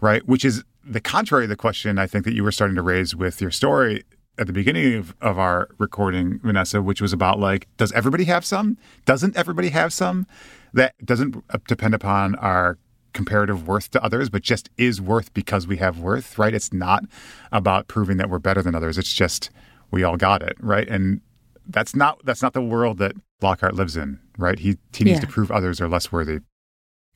right? 0.00 0.26
Which 0.28 0.44
is 0.44 0.62
the 0.88 1.00
contrary 1.00 1.44
of 1.44 1.50
the 1.50 1.56
question 1.56 1.98
I 1.98 2.06
think 2.06 2.24
that 2.24 2.34
you 2.34 2.44
were 2.44 2.52
starting 2.52 2.76
to 2.76 2.82
raise 2.82 3.14
with 3.14 3.40
your 3.40 3.50
story 3.50 4.04
at 4.38 4.46
the 4.46 4.52
beginning 4.52 4.94
of, 4.94 5.14
of 5.20 5.38
our 5.38 5.68
recording, 5.78 6.38
Vanessa, 6.42 6.82
which 6.82 7.00
was 7.00 7.12
about 7.12 7.38
like, 7.40 7.66
does 7.76 7.90
everybody 7.92 8.24
have 8.24 8.44
some? 8.44 8.76
Doesn't 9.04 9.36
everybody 9.36 9.70
have 9.70 9.92
some? 9.92 10.26
That 10.74 10.94
doesn't 11.04 11.42
depend 11.66 11.94
upon 11.94 12.34
our 12.36 12.78
comparative 13.14 13.66
worth 13.66 13.90
to 13.92 14.04
others, 14.04 14.28
but 14.28 14.42
just 14.42 14.68
is 14.76 15.00
worth 15.00 15.32
because 15.32 15.66
we 15.66 15.78
have 15.78 15.98
worth, 15.98 16.38
right? 16.38 16.52
It's 16.52 16.72
not 16.72 17.04
about 17.50 17.88
proving 17.88 18.18
that 18.18 18.28
we're 18.28 18.38
better 18.38 18.60
than 18.62 18.74
others. 18.74 18.98
It's 18.98 19.12
just 19.12 19.50
we 19.90 20.04
all 20.04 20.16
got 20.18 20.42
it, 20.42 20.56
right? 20.60 20.86
And 20.88 21.22
that's 21.66 21.96
not 21.96 22.20
that's 22.24 22.42
not 22.42 22.52
the 22.52 22.60
world 22.62 22.98
that 22.98 23.12
Lockhart 23.40 23.74
lives 23.74 23.96
in, 23.96 24.20
right? 24.36 24.58
He 24.58 24.76
he 24.94 25.04
needs 25.04 25.16
Yeah. 25.16 25.20
to 25.26 25.26
prove 25.28 25.50
others 25.50 25.80
are 25.80 25.88
less 25.88 26.12
worthy. 26.12 26.40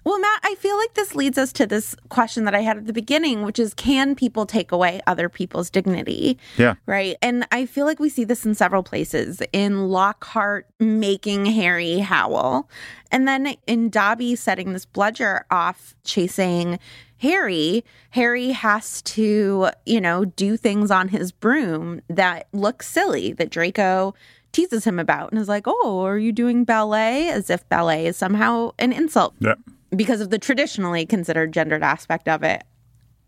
Well, 0.04 0.18
Matt, 0.18 0.40
I 0.44 0.54
feel 0.56 0.76
like 0.76 0.94
this 0.94 1.14
leads 1.14 1.36
us 1.38 1.52
to 1.54 1.66
this 1.66 1.94
question 2.08 2.44
that 2.44 2.54
I 2.54 2.60
had 2.60 2.78
at 2.78 2.86
the 2.86 2.92
beginning, 2.92 3.42
which 3.42 3.58
is 3.58 3.74
can 3.74 4.14
people 4.14 4.46
take 4.46 4.72
away 4.72 5.00
other 5.06 5.28
people's 5.28 5.70
dignity? 5.70 6.38
Yeah. 6.56 6.74
Right. 6.86 7.16
And 7.20 7.46
I 7.52 7.66
feel 7.66 7.86
like 7.86 8.00
we 8.00 8.08
see 8.08 8.24
this 8.24 8.46
in 8.46 8.54
several 8.54 8.82
places 8.82 9.42
in 9.52 9.88
Lockhart 9.88 10.66
making 10.78 11.46
Harry 11.46 11.98
howl, 11.98 12.68
and 13.10 13.28
then 13.28 13.56
in 13.66 13.90
Dobby 13.90 14.36
setting 14.36 14.72
this 14.72 14.86
bludger 14.86 15.44
off 15.50 15.94
chasing 16.04 16.78
Harry. 17.18 17.84
Harry 18.10 18.50
has 18.50 19.02
to, 19.02 19.68
you 19.84 20.00
know, 20.00 20.24
do 20.24 20.56
things 20.56 20.90
on 20.90 21.08
his 21.08 21.32
broom 21.32 22.00
that 22.08 22.48
look 22.52 22.82
silly 22.82 23.32
that 23.34 23.50
Draco 23.50 24.14
teases 24.52 24.84
him 24.84 24.98
about 24.98 25.30
and 25.30 25.40
is 25.40 25.48
like, 25.48 25.64
oh, 25.66 26.04
are 26.04 26.18
you 26.18 26.32
doing 26.32 26.64
ballet? 26.64 27.28
As 27.28 27.50
if 27.50 27.68
ballet 27.68 28.06
is 28.06 28.16
somehow 28.16 28.72
an 28.78 28.92
insult 28.92 29.34
Yeah. 29.38 29.54
Because 29.94 30.20
of 30.20 30.30
the 30.30 30.38
traditionally 30.38 31.06
considered 31.06 31.52
gendered 31.52 31.82
aspect 31.82 32.28
of 32.28 32.42
it. 32.42 32.62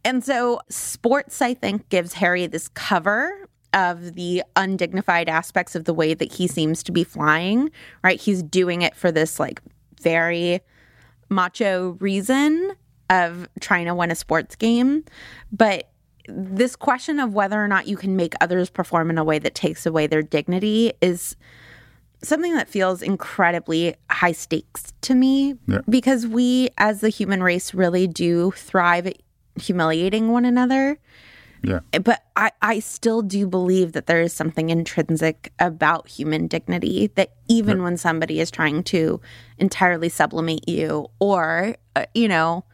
And 0.05 0.25
so, 0.25 0.61
sports, 0.68 1.40
I 1.40 1.55
think, 1.55 1.88
gives 1.88 2.14
Harry 2.14 2.46
this 2.46 2.68
cover 2.68 3.48
of 3.72 4.14
the 4.14 4.42
undignified 4.57 5.29
aspects 5.29 5.75
of 5.75 5.85
the 5.85 5.94
way 5.94 6.14
that 6.14 6.33
he 6.33 6.46
seems 6.46 6.83
to 6.83 6.92
be 6.92 7.05
flying, 7.05 7.70
right? 8.03 8.20
He's 8.20 8.42
doing 8.42 8.83
it 8.83 8.94
for 8.94 9.11
this 9.11 9.40
like 9.40 9.62
very 10.01 10.61
macho 11.31 11.96
reason 12.01 12.72
of 13.09 13.48
trying 13.61 13.87
to 13.87 13.94
win 13.94 14.11
a 14.11 14.14
sports 14.14 14.57
game. 14.57 15.05
But 15.51 15.90
this 16.29 16.77
question 16.77 17.18
of 17.18 17.35
whether 17.35 17.62
or 17.62 17.68
not 17.68 17.87
you 17.87 17.96
can 17.96 18.16
make 18.16 18.35
others 18.40 18.70
perform 18.70 19.11
in 19.11 19.18
a 19.18 19.25
way 19.25 19.38
that 19.38 19.55
takes 19.55 19.87
away 19.87 20.07
their 20.07 20.22
dignity 20.22 20.92
is 21.01 21.37
something 22.22 22.54
that 22.54 22.68
feels 22.68 23.02
incredibly 23.02 23.94
high 24.11 24.32
stakes 24.32 24.92
to 25.02 25.14
me 25.14 25.56
Yeah. 25.66 25.80
because 25.88 26.26
we 26.26 26.68
as 26.78 27.00
the 27.00 27.08
human 27.08 27.42
race 27.42 27.74
really 27.74 28.06
do 28.06 28.52
thrive 28.52 29.06
at 29.06 29.18
humiliating 29.56 30.30
one 30.32 30.44
another 30.44 30.98
Yeah. 31.62 31.80
but 32.02 32.22
I, 32.37 32.50
I 32.62 32.78
still 32.80 33.22
do 33.22 33.46
believe 33.46 33.92
that 33.92 34.06
there 34.06 34.20
is 34.22 34.32
something 34.32 34.70
intrinsic 34.70 35.52
about 35.58 36.08
human 36.08 36.46
dignity 36.46 37.11
that 37.16 37.32
even 37.48 37.82
when 37.82 37.96
somebody 37.96 38.40
is 38.40 38.50
trying 38.50 38.82
to 38.85 39.20
entirely 39.58 40.08
sublimate 40.08 40.68
you 40.68 41.08
or 41.20 41.76
uh, 41.96 42.06
you 42.14 42.28
know 42.28 42.64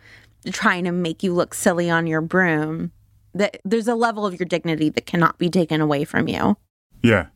trying 0.53 0.85
to 0.85 0.93
make 0.93 1.23
you 1.23 1.35
look 1.35 1.53
silly 1.55 1.91
on 1.91 2.07
your 2.07 2.21
broom 2.21 2.93
that 3.35 3.59
there's 3.65 3.89
a 3.89 3.95
level 3.95 4.25
of 4.25 4.39
your 4.39 4.47
dignity 4.47 4.89
that 4.91 5.05
cannot 5.07 5.37
be 5.39 5.49
taken 5.51 5.81
away 5.81 6.05
from 6.05 6.29
you 6.29 6.57
Yeah. 7.03 7.27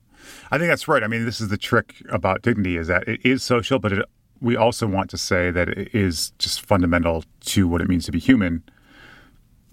I 0.50 0.58
think 0.58 0.68
that's 0.68 0.88
right. 0.88 1.02
I 1.02 1.06
mean, 1.06 1.24
this 1.24 1.40
is 1.40 1.48
the 1.48 1.56
trick 1.56 1.94
about 2.08 2.42
dignity 2.42 2.76
is 2.76 2.88
that 2.88 3.06
it 3.08 3.24
is 3.24 3.42
social, 3.42 3.78
but 3.78 3.92
it, 3.92 4.04
we 4.40 4.56
also 4.56 4.86
want 4.86 5.10
to 5.10 5.18
say 5.18 5.50
that 5.50 5.68
it 5.68 5.94
is 5.94 6.32
just 6.38 6.60
fundamental 6.60 7.24
to 7.46 7.68
what 7.68 7.80
it 7.80 7.88
means 7.88 8.04
to 8.06 8.12
be 8.12 8.18
human. 8.18 8.62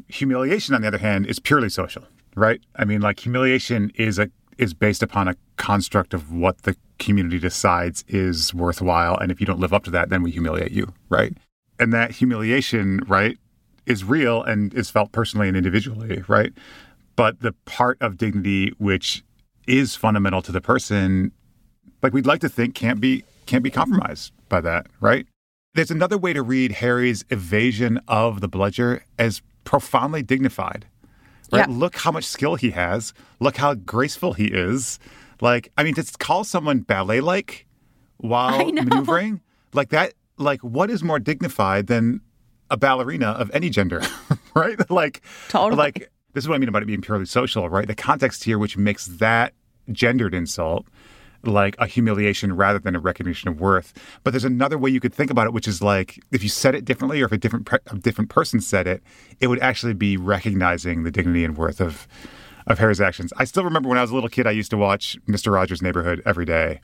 Humiliation, 0.07 0.75
on 0.75 0.81
the 0.81 0.87
other 0.87 0.97
hand, 0.97 1.25
is 1.25 1.39
purely 1.39 1.69
social, 1.69 2.03
right? 2.35 2.61
I 2.75 2.85
mean, 2.85 3.01
like 3.01 3.19
humiliation 3.19 3.91
is 3.95 4.19
a 4.19 4.29
is 4.57 4.73
based 4.73 5.01
upon 5.01 5.29
a 5.29 5.35
construct 5.55 6.13
of 6.13 6.33
what 6.33 6.63
the 6.63 6.75
community 6.97 7.39
decides 7.39 8.03
is 8.09 8.53
worthwhile, 8.53 9.17
and 9.17 9.31
if 9.31 9.39
you 9.39 9.45
don't 9.45 9.59
live 9.59 9.73
up 9.73 9.85
to 9.85 9.91
that, 9.91 10.09
then 10.09 10.21
we 10.21 10.31
humiliate 10.31 10.71
you, 10.71 10.93
right? 11.07 11.35
And 11.79 11.93
that 11.93 12.11
humiliation, 12.11 12.99
right, 13.07 13.37
is 13.85 14.03
real 14.03 14.43
and 14.43 14.73
is 14.73 14.89
felt 14.89 15.11
personally 15.11 15.47
and 15.47 15.55
individually, 15.55 16.23
right? 16.27 16.53
But 17.15 17.39
the 17.39 17.53
part 17.65 17.97
of 18.01 18.17
dignity 18.17 18.73
which 18.77 19.23
is 19.69 19.95
fundamental 19.95 20.41
to 20.41 20.51
the 20.51 20.61
person, 20.61 21.31
like 22.01 22.13
we'd 22.13 22.25
like 22.25 22.41
to 22.41 22.49
think 22.49 22.75
can't 22.75 22.99
be 22.99 23.23
can't 23.45 23.63
be 23.63 23.71
compromised 23.71 24.33
by 24.49 24.61
that, 24.61 24.87
right? 24.99 25.25
There's 25.75 25.91
another 25.91 26.17
way 26.17 26.33
to 26.33 26.41
read 26.41 26.71
Harry's 26.73 27.23
evasion 27.29 27.99
of 28.07 28.41
the 28.41 28.47
bludger 28.47 29.03
as 29.17 29.41
profoundly 29.63 30.23
dignified. 30.23 30.87
Right? 31.51 31.67
Yeah. 31.67 31.75
Look 31.75 31.95
how 31.95 32.11
much 32.11 32.25
skill 32.25 32.55
he 32.55 32.71
has. 32.71 33.13
Look 33.39 33.57
how 33.57 33.75
graceful 33.75 34.33
he 34.33 34.45
is. 34.45 34.99
Like, 35.41 35.71
I 35.77 35.83
mean, 35.83 35.95
to 35.95 36.03
call 36.17 36.43
someone 36.43 36.79
ballet 36.79 37.21
like 37.21 37.65
while 38.17 38.71
maneuvering, 38.71 39.41
like 39.73 39.89
that, 39.89 40.13
like 40.37 40.61
what 40.61 40.89
is 40.89 41.03
more 41.03 41.19
dignified 41.19 41.87
than 41.87 42.21
a 42.69 42.77
ballerina 42.77 43.27
of 43.27 43.49
any 43.53 43.69
gender, 43.69 44.01
right? 44.55 44.89
like, 44.91 45.21
Totally. 45.47 45.77
like 45.77 46.11
this 46.33 46.43
is 46.43 46.47
what 46.47 46.55
I 46.55 46.57
mean 46.59 46.69
about 46.69 46.83
it 46.83 46.85
being 46.85 47.01
purely 47.01 47.25
social, 47.25 47.69
right? 47.69 47.87
The 47.87 47.95
context 47.95 48.43
here, 48.43 48.59
which 48.59 48.77
makes 48.77 49.07
that 49.07 49.53
gendered 49.91 50.33
insult 50.33 50.85
like 51.43 51.75
a 51.79 51.87
humiliation 51.87 52.55
rather 52.55 52.79
than 52.79 52.95
a 52.95 52.99
recognition 52.99 53.49
of 53.49 53.59
worth. 53.59 53.93
But 54.23 54.31
there's 54.31 54.45
another 54.45 54.77
way 54.77 54.89
you 54.89 54.99
could 54.99 55.13
think 55.13 55.31
about 55.31 55.47
it, 55.47 55.53
which 55.53 55.67
is 55.67 55.81
like 55.81 56.19
if 56.31 56.43
you 56.43 56.49
said 56.49 56.75
it 56.75 56.85
differently, 56.85 57.21
or 57.21 57.25
if 57.25 57.31
a 57.31 57.37
different 57.37 57.69
a 57.87 57.97
different 57.97 58.29
person 58.29 58.59
said 58.59 58.87
it, 58.87 59.03
it 59.39 59.47
would 59.47 59.59
actually 59.59 59.93
be 59.93 60.17
recognizing 60.17 61.03
the 61.03 61.11
dignity 61.11 61.43
and 61.43 61.57
worth 61.57 61.79
of 61.79 62.07
of 62.67 62.79
Harry's 62.79 63.01
actions. 63.01 63.33
I 63.37 63.45
still 63.45 63.63
remember 63.63 63.89
when 63.89 63.97
I 63.97 64.01
was 64.01 64.11
a 64.11 64.15
little 64.15 64.29
kid, 64.29 64.45
I 64.47 64.51
used 64.51 64.71
to 64.71 64.77
watch 64.77 65.17
Mister 65.27 65.51
Rogers' 65.51 65.81
Neighborhood 65.81 66.21
every 66.25 66.45
day, 66.45 66.81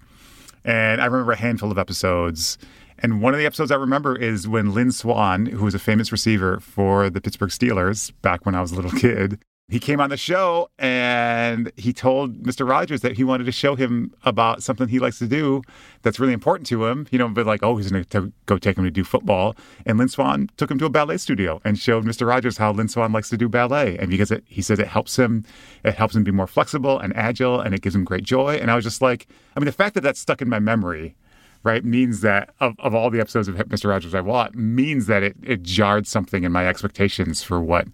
and 0.63 1.01
I 1.01 1.05
remember 1.05 1.33
a 1.33 1.37
handful 1.37 1.71
of 1.71 1.77
episodes. 1.77 2.57
And 2.99 3.21
one 3.21 3.33
of 3.33 3.39
the 3.41 3.45
episodes 3.45 3.71
I 3.71 3.75
remember 3.75 4.15
is 4.15 4.47
when 4.47 4.73
Lynn 4.73 4.89
Swann, 4.93 5.47
who 5.47 5.65
was 5.65 5.75
a 5.75 5.79
famous 5.79 6.13
receiver 6.13 6.61
for 6.61 7.09
the 7.09 7.19
Pittsburgh 7.19 7.49
Steelers 7.49 8.13
back 8.21 8.45
when 8.45 8.55
I 8.55 8.61
was 8.61 8.71
a 8.71 8.75
little 8.75 8.91
kid, 8.99 9.43
he 9.67 9.79
came 9.79 9.99
on 9.99 10.11
the 10.11 10.17
show 10.17 10.69
and 10.77 11.71
he 11.75 11.91
told 11.91 12.43
Mr. 12.43 12.69
Rogers 12.69 13.01
that 13.01 13.13
he 13.13 13.23
wanted 13.23 13.45
to 13.45 13.51
show 13.51 13.75
him 13.75 14.13
about 14.23 14.61
something 14.61 14.87
he 14.87 14.99
likes 14.99 15.17
to 15.17 15.27
do 15.27 15.63
that's 16.03 16.19
really 16.19 16.33
important 16.33 16.67
to 16.67 16.85
him. 16.85 17.07
You 17.09 17.17
know, 17.17 17.27
but 17.29 17.47
like, 17.47 17.63
oh, 17.63 17.75
he's 17.77 17.91
going 17.91 18.03
to 18.03 18.31
go 18.45 18.59
take 18.59 18.77
him 18.77 18.83
to 18.83 18.91
do 18.91 19.03
football. 19.03 19.55
And 19.87 19.97
Lynn 19.97 20.07
Swann 20.07 20.51
took 20.57 20.69
him 20.69 20.77
to 20.79 20.85
a 20.85 20.89
ballet 20.89 21.17
studio 21.17 21.61
and 21.65 21.79
showed 21.79 22.05
Mr. 22.05 22.27
Rogers 22.27 22.57
how 22.57 22.73
Lynn 22.73 22.89
Swann 22.89 23.11
likes 23.11 23.29
to 23.29 23.37
do 23.37 23.49
ballet. 23.49 23.97
And 23.97 24.11
because 24.11 24.29
it, 24.29 24.43
he 24.47 24.61
says 24.61 24.77
it 24.77 24.87
helps 24.87 25.17
him, 25.17 25.43
it 25.83 25.95
helps 25.95 26.15
him 26.15 26.23
be 26.23 26.31
more 26.31 26.47
flexible 26.47 26.99
and 26.99 27.15
agile 27.15 27.59
and 27.59 27.73
it 27.73 27.81
gives 27.81 27.95
him 27.95 28.03
great 28.03 28.23
joy. 28.23 28.55
And 28.55 28.69
I 28.69 28.75
was 28.75 28.83
just 28.83 29.01
like, 29.01 29.27
I 29.55 29.59
mean, 29.59 29.65
the 29.65 29.71
fact 29.71 29.95
that 29.95 30.01
that's 30.01 30.19
stuck 30.19 30.43
in 30.43 30.49
my 30.49 30.59
memory 30.59 31.15
right, 31.63 31.83
means 31.83 32.21
that 32.21 32.51
of, 32.59 32.75
of 32.77 32.93
all 32.93 33.09
the 33.09 33.19
episodes 33.19 33.47
of 33.47 33.55
Mr. 33.55 33.89
Rogers 33.89 34.13
I 34.13 34.21
watched, 34.21 34.53
means 34.53 35.07
that 35.07 35.23
it, 35.23 35.35
it 35.41 35.63
jarred 35.63 36.05
something 36.05 36.43
in 36.43 36.51
my 36.51 36.67
expectations 36.67 37.41
for 37.41 37.59
what 37.59 37.87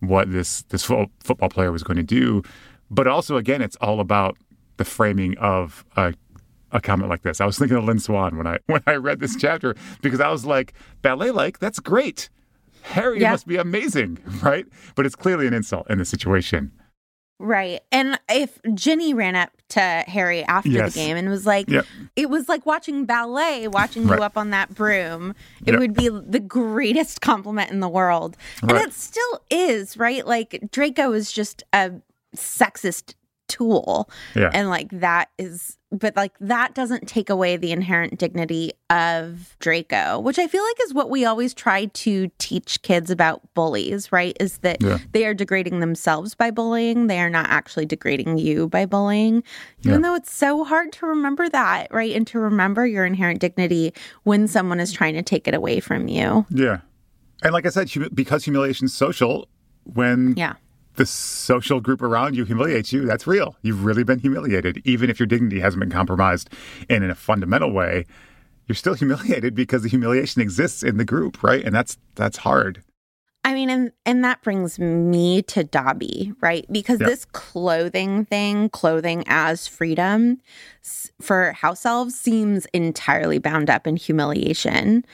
what 0.00 0.30
this 0.30 0.62
this 0.70 0.84
fo- 0.84 1.10
football 1.22 1.48
player 1.48 1.72
was 1.72 1.82
going 1.82 1.96
to 1.96 2.02
do. 2.02 2.42
But 2.90 3.06
also, 3.06 3.36
again, 3.36 3.62
it's 3.62 3.76
all 3.76 4.00
about 4.00 4.36
the 4.76 4.84
framing 4.84 5.36
of 5.38 5.84
a, 5.96 6.12
a 6.72 6.80
comment 6.80 7.08
like 7.10 7.22
this. 7.22 7.40
I 7.40 7.46
was 7.46 7.58
thinking 7.58 7.76
of 7.76 7.84
Lynn 7.84 7.98
Swann 8.00 8.36
when 8.36 8.46
I 8.46 8.58
when 8.66 8.82
I 8.86 8.94
read 8.96 9.20
this 9.20 9.36
chapter 9.36 9.74
because 10.02 10.20
I 10.20 10.28
was 10.30 10.44
like, 10.44 10.72
ballet 11.02 11.30
like 11.30 11.58
that's 11.58 11.78
great. 11.80 12.28
Harry 12.82 13.20
Yeah. 13.20 13.32
must 13.32 13.46
be 13.46 13.56
amazing, 13.56 14.18
right? 14.42 14.66
But 14.94 15.04
it's 15.06 15.14
clearly 15.14 15.46
an 15.46 15.52
insult 15.54 15.88
in 15.90 15.98
the 15.98 16.04
situation. 16.04 16.72
Right. 17.42 17.80
And 17.90 18.20
if 18.28 18.58
Ginny 18.74 19.14
ran 19.14 19.34
up 19.34 19.50
to 19.70 19.80
Harry 19.80 20.44
after 20.44 20.68
Yes. 20.68 20.92
the 20.92 20.98
game 21.00 21.16
and 21.16 21.28
was 21.30 21.46
like, 21.46 21.70
Yep. 21.70 21.86
it 22.14 22.28
was 22.28 22.50
like 22.50 22.66
watching 22.66 23.06
ballet, 23.06 23.66
watching 23.66 24.06
Right. 24.06 24.18
you 24.18 24.24
up 24.24 24.36
on 24.36 24.50
that 24.50 24.74
broom, 24.74 25.34
it 25.64 25.72
Yep. 25.72 25.78
would 25.80 25.94
be 25.94 26.08
the 26.10 26.38
greatest 26.40 27.20
compliment 27.22 27.70
in 27.70 27.80
the 27.80 27.88
world. 27.88 28.36
And 28.60 28.72
it 28.72 28.92
still 28.92 29.40
is, 29.48 29.96
right? 29.96 30.26
Like 30.26 30.68
Draco 30.70 31.12
is 31.12 31.32
just 31.32 31.62
a 31.72 31.92
sexist 32.36 33.14
tool. 33.50 34.08
Yeah. 34.34 34.50
And 34.54 34.68
like 34.70 34.88
that 35.00 35.28
is, 35.38 35.76
but 35.92 36.14
like 36.16 36.32
that 36.40 36.74
doesn't 36.74 37.08
take 37.08 37.28
away 37.28 37.56
the 37.56 37.72
inherent 37.72 38.18
dignity 38.18 38.72
of 38.90 39.56
Draco, 39.58 40.20
which 40.20 40.38
I 40.38 40.46
feel 40.46 40.62
like 40.62 40.76
is 40.84 40.94
what 40.94 41.10
we 41.10 41.24
always 41.24 41.52
try 41.52 41.86
to 41.86 42.30
teach 42.38 42.80
kids 42.82 43.10
about 43.10 43.42
bullies, 43.54 44.12
right? 44.12 44.36
Is 44.40 44.58
that 44.58 44.78
Yeah. 44.80 44.98
they 45.12 45.26
are 45.26 45.34
degrading 45.34 45.80
themselves 45.80 46.34
by 46.34 46.50
bullying. 46.50 47.08
They 47.08 47.18
are 47.18 47.28
not 47.30 47.46
actually 47.50 47.86
degrading 47.86 48.38
you 48.38 48.68
by 48.68 48.86
bullying, 48.86 49.42
even 49.80 50.00
Yeah. 50.00 50.08
though 50.08 50.14
it's 50.14 50.32
so 50.32 50.64
hard 50.64 50.92
to 50.92 51.06
remember 51.06 51.48
that, 51.48 51.88
right? 51.92 52.14
And 52.14 52.26
to 52.28 52.38
remember 52.38 52.86
your 52.86 53.04
inherent 53.04 53.40
dignity 53.40 53.92
when 54.22 54.46
someone 54.46 54.78
is 54.80 54.92
trying 54.92 55.14
to 55.14 55.22
take 55.22 55.48
it 55.48 55.54
away 55.54 55.80
from 55.80 56.06
you. 56.08 56.46
Yeah. 56.50 56.78
And 57.42 57.52
like 57.52 57.66
I 57.66 57.70
said, 57.70 57.90
because 58.14 58.44
humiliation's 58.44 58.94
social, 58.94 59.48
when 59.84 60.34
Yeah. 60.36 60.54
The 61.00 61.06
social 61.06 61.80
group 61.80 62.02
around 62.02 62.36
you 62.36 62.44
humiliates 62.44 62.92
you, 62.92 63.06
that's 63.06 63.26
real. 63.26 63.56
You've 63.62 63.86
really 63.86 64.04
been 64.04 64.18
humiliated. 64.18 64.82
Even 64.84 65.08
if 65.08 65.18
your 65.18 65.26
dignity 65.26 65.58
hasn't 65.58 65.80
been 65.80 65.90
compromised 65.90 66.50
and 66.90 67.02
in 67.02 67.08
a 67.08 67.14
fundamental 67.14 67.72
way, 67.72 68.04
you're 68.66 68.76
still 68.76 68.92
humiliated 69.02 69.54
because 69.54 69.82
the 69.82 69.88
humiliation 69.88 70.42
exists 70.42 70.82
in 70.82 70.98
the 70.98 71.06
group, 71.06 71.42
right? 71.42 71.64
And 71.64 71.74
that's 71.74 71.96
that's 72.16 72.36
hard. 72.36 72.82
I 73.44 73.54
mean, 73.54 73.70
and 73.70 73.92
and 74.04 74.22
that 74.24 74.42
brings 74.42 74.78
me 74.78 75.40
to 75.44 75.64
Dobby, 75.64 76.34
right? 76.42 76.66
Because 76.70 77.00
Yep. 77.00 77.08
this 77.08 77.24
clothing 77.24 78.26
thing, 78.26 78.68
clothing 78.68 79.24
as 79.26 79.66
freedom 79.66 80.42
for 81.22 81.52
house 81.52 81.86
elves 81.86 82.14
seems 82.14 82.66
entirely 82.74 83.38
bound 83.38 83.70
up 83.70 83.86
in 83.86 83.96
humiliation. 83.96 85.06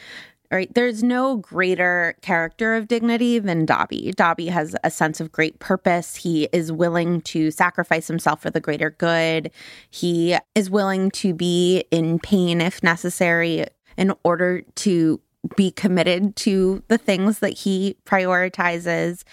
Right? 0.50 0.72
There's 0.74 1.02
no 1.02 1.37
greater 1.38 2.16
character 2.22 2.76
of 2.76 2.87
dignity 2.87 3.38
than 3.40 3.66
Dobby. 3.66 4.12
Dobby 4.16 4.46
has 4.46 4.76
a 4.85 4.90
sense 4.90 5.20
of 5.20 5.32
great 5.32 5.59
purpose. 5.59 6.14
He 6.14 6.48
is 6.52 6.70
willing 6.70 7.20
to 7.22 7.50
sacrifice 7.50 8.06
himself 8.06 8.42
for 8.42 8.50
the 8.50 8.61
greater 8.61 8.90
good. 8.90 9.50
He 9.90 10.37
is 10.54 10.70
willing 10.70 11.11
to 11.12 11.35
be 11.35 11.85
in 11.90 12.20
pain 12.20 12.61
if 12.61 12.82
necessary 12.82 13.66
in 13.96 14.12
order 14.22 14.62
to 14.76 15.20
be 15.56 15.70
committed 15.70 16.37
to 16.37 16.82
the 16.88 16.98
things 16.98 17.40
that 17.40 17.54
he 17.59 17.96
prioritizes. 18.04 19.24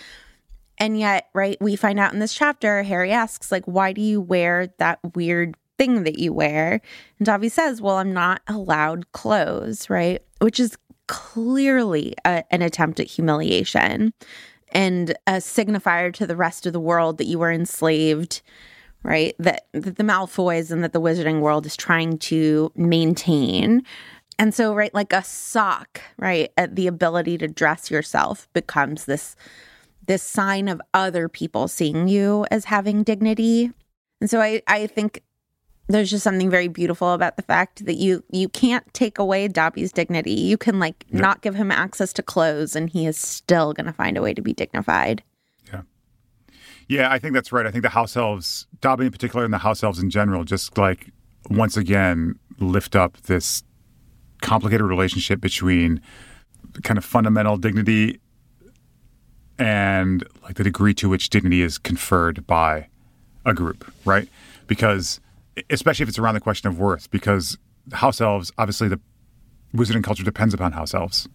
And 0.78 1.00
yet, 1.00 1.30
right, 1.34 1.58
we 1.62 1.76
find 1.76 2.00
out 2.00 2.14
in 2.14 2.20
this 2.20 2.34
chapter, 2.34 2.84
Harry 2.84 3.12
asks, 3.12 3.52
like, 3.52 3.66
why 3.66 3.94
do 3.94 4.02
you 4.02 4.20
wear 4.20 4.74
that 4.80 5.00
weird 5.16 5.56
thing 5.78 6.04
that 6.04 6.20
you 6.20 6.34
wear? 6.34 6.82
And 7.20 7.26
Dobby 7.26 7.50
says, 7.50 7.82
well, 7.82 7.98
I'm 7.98 8.14
not 8.14 8.42
allowed 8.48 9.12
clothes, 9.12 9.90
right? 9.90 10.22
Which 10.40 10.60
is 10.60 10.78
clearly 11.08 12.14
a, 12.26 12.44
an 12.52 12.62
attempt 12.62 13.00
at 13.00 13.08
humiliation 13.08 14.14
and 14.72 15.12
a 15.28 15.34
signifier 15.34 16.14
to 16.14 16.26
the 16.26 16.36
rest 16.36 16.66
of 16.66 16.74
the 16.74 16.80
world 16.80 17.18
that 17.18 17.28
you 17.28 17.40
were 17.40 17.52
enslaved 17.52 18.42
right? 19.04 19.36
That, 19.38 19.68
that 19.74 19.98
the 19.98 20.04
malfoys 20.04 20.72
and 20.72 20.84
that 20.84 20.94
the 20.94 21.02
wizarding 21.02 21.42
world 21.42 21.66
is 21.66 21.76
trying 21.76 22.18
to 22.20 22.72
maintain. 22.76 23.84
And 24.40 24.54
so 24.54 24.74
right 24.74 24.94
like 24.94 25.14
a 25.14 25.24
sock 25.24 26.02
right 26.18 26.52
at 26.58 26.76
the 26.76 26.88
ability 26.88 27.38
to 27.40 27.48
dress 27.48 27.92
yourself 27.92 28.48
becomes 28.54 29.06
this 29.06 29.36
this 30.06 30.24
sign 30.24 30.68
of 30.68 30.82
other 30.94 31.30
people 31.30 31.68
seeing 31.68 32.08
you 32.08 32.46
as 32.50 32.66
having 32.66 33.04
dignity. 33.04 33.72
And 34.22 34.30
so 34.30 34.42
i 34.42 34.62
i 34.68 34.88
think 34.88 35.22
there's 35.88 36.10
just 36.10 36.24
something 36.24 36.50
very 36.50 36.68
beautiful 36.68 37.14
about 37.14 37.36
the 37.36 37.44
fact 37.44 37.86
that 37.86 37.96
you 37.96 38.24
you 38.32 38.48
can't 38.48 38.92
take 38.94 39.20
away 39.20 39.48
Dobby's 39.48 39.92
dignity. 39.92 40.34
You 40.34 40.58
can 40.58 40.80
like 40.80 41.06
not 41.12 41.42
give 41.42 41.56
him 41.56 41.72
access 41.72 42.14
to 42.14 42.24
clothes 42.24 42.76
and 42.76 42.90
he 42.90 43.06
is 43.06 43.18
still 43.18 43.74
going 43.74 43.88
to 43.88 43.94
find 43.94 44.18
a 44.18 44.22
way 44.22 44.34
to 44.34 44.42
be 44.42 44.54
dignified. 44.54 45.24
Yeah. 45.72 45.82
Yeah, 46.88 47.12
I 47.12 47.20
think 47.20 47.34
that's 47.34 47.52
right. 47.52 47.66
I 47.66 47.72
think 47.72 47.84
the 47.84 47.90
house 47.90 48.16
elves, 48.16 48.66
Dobby 48.80 49.06
in 49.06 49.12
particular, 49.12 49.44
and 49.44 49.54
the 49.54 49.60
house 49.60 49.84
elves 49.84 50.00
in 50.00 50.10
general, 50.10 50.46
just 50.46 50.78
like 50.78 51.12
once 51.50 51.76
again 51.76 52.40
lift 52.60 52.96
up 52.96 53.18
this 53.24 53.64
complicated 54.42 54.86
relationship 54.86 55.42
between 55.42 56.02
kind 56.84 56.98
of 56.98 57.04
fundamental 57.06 57.58
dignity 57.58 58.20
and 59.60 60.24
like 60.44 60.56
the 60.56 60.64
degree 60.64 60.94
to 60.94 61.10
which 61.10 61.30
dignity 61.30 61.62
is 61.62 61.78
conferred 61.78 62.46
by 62.48 62.88
a 63.46 63.54
group, 63.54 63.92
right? 64.06 64.28
Because 64.68 65.20
especially 65.70 66.04
if 66.04 66.10
it's 66.10 66.20
around 66.20 66.36
the 66.36 66.42
question 66.42 66.68
of 66.68 66.80
worth, 66.80 67.10
because 67.12 67.58
house 67.92 68.22
elves, 68.22 68.52
obviously 68.58 68.88
the 68.88 69.00
wizarding 69.76 70.04
culture 70.04 70.24
depends 70.24 70.54
upon 70.54 70.72
house 70.72 70.94
elves. 70.94 71.28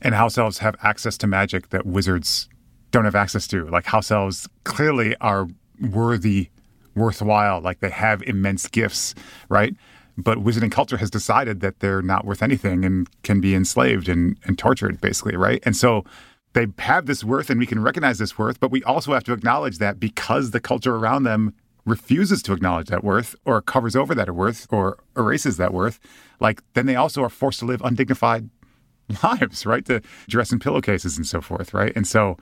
And 0.00 0.14
house 0.14 0.36
elves 0.36 0.58
have 0.58 0.76
access 0.82 1.16
to 1.18 1.26
magic 1.26 1.70
that 1.70 1.86
wizards 1.86 2.48
don't 2.90 3.04
have 3.04 3.14
access 3.14 3.46
to. 3.48 3.64
Like 3.66 3.86
house 3.86 4.10
elves 4.10 4.48
clearly 4.64 5.16
are 5.20 5.48
worthy, 5.80 6.50
worthwhile, 6.94 7.60
like 7.60 7.80
they 7.80 7.90
have 7.90 8.22
immense 8.22 8.66
gifts, 8.68 9.14
right? 9.48 9.74
But 10.16 10.38
wizarding 10.38 10.70
culture 10.70 10.98
has 10.98 11.10
decided 11.10 11.60
that 11.60 11.80
they're 11.80 12.02
not 12.02 12.24
worth 12.24 12.42
anything 12.42 12.84
and 12.84 13.08
can 13.22 13.40
be 13.40 13.54
enslaved 13.54 14.08
and, 14.08 14.38
and 14.44 14.58
tortured, 14.58 15.00
basically, 15.00 15.36
right? 15.36 15.62
And 15.64 15.76
so 15.76 16.04
they 16.52 16.66
have 16.78 17.06
this 17.06 17.24
worth 17.24 17.50
and 17.50 17.58
we 17.58 17.66
can 17.66 17.82
recognize 17.82 18.18
this 18.18 18.38
worth, 18.38 18.60
but 18.60 18.70
we 18.70 18.82
also 18.84 19.12
have 19.12 19.24
to 19.24 19.32
acknowledge 19.32 19.78
that 19.78 19.98
because 19.98 20.52
the 20.52 20.60
culture 20.60 20.94
around 20.94 21.24
them 21.24 21.52
refuses 21.84 22.42
to 22.42 22.52
acknowledge 22.52 22.88
that 22.88 23.04
worth 23.04 23.34
or 23.44 23.60
covers 23.60 23.94
over 23.94 24.14
that 24.14 24.34
worth 24.34 24.66
or 24.70 24.98
erases 25.16 25.56
that 25.56 25.72
worth, 25.72 26.00
like 26.40 26.62
then 26.74 26.86
they 26.86 26.96
also 26.96 27.22
are 27.22 27.28
forced 27.28 27.60
to 27.60 27.66
live 27.66 27.82
undignified 27.82 28.48
lives, 29.22 29.66
right? 29.66 29.84
To 29.86 30.00
dress 30.28 30.52
in 30.52 30.58
pillowcases 30.58 31.16
and 31.16 31.26
so 31.26 31.40
forth, 31.40 31.74
right? 31.74 31.92
And 31.94 32.06
so, 32.06 32.36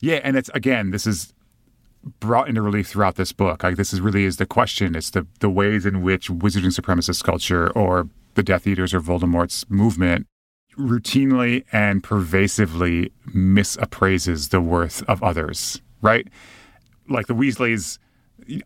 yeah, 0.00 0.20
and 0.22 0.36
it's 0.36 0.50
again, 0.54 0.90
this 0.90 1.06
is 1.06 1.32
brought 2.20 2.48
into 2.48 2.62
relief 2.62 2.88
throughout 2.88 3.16
this 3.16 3.32
book. 3.32 3.62
Like 3.62 3.76
this 3.76 3.92
is 3.92 4.00
really 4.00 4.24
is 4.24 4.36
the 4.36 4.46
question. 4.46 4.94
It's 4.94 5.10
the 5.10 5.26
the 5.40 5.50
ways 5.50 5.86
in 5.86 6.02
which 6.02 6.28
wizarding 6.28 6.78
supremacist 6.78 7.24
culture 7.24 7.70
or 7.70 8.08
the 8.34 8.42
Death 8.42 8.66
Eaters 8.66 8.94
or 8.94 9.00
Voldemort's 9.00 9.68
movement 9.68 10.26
routinely 10.76 11.64
and 11.72 12.04
pervasively 12.04 13.10
misappraises 13.34 14.50
the 14.50 14.60
worth 14.60 15.02
of 15.08 15.22
others, 15.22 15.82
right? 16.02 16.28
Like 17.08 17.26
the 17.26 17.34
Weasleys 17.34 17.98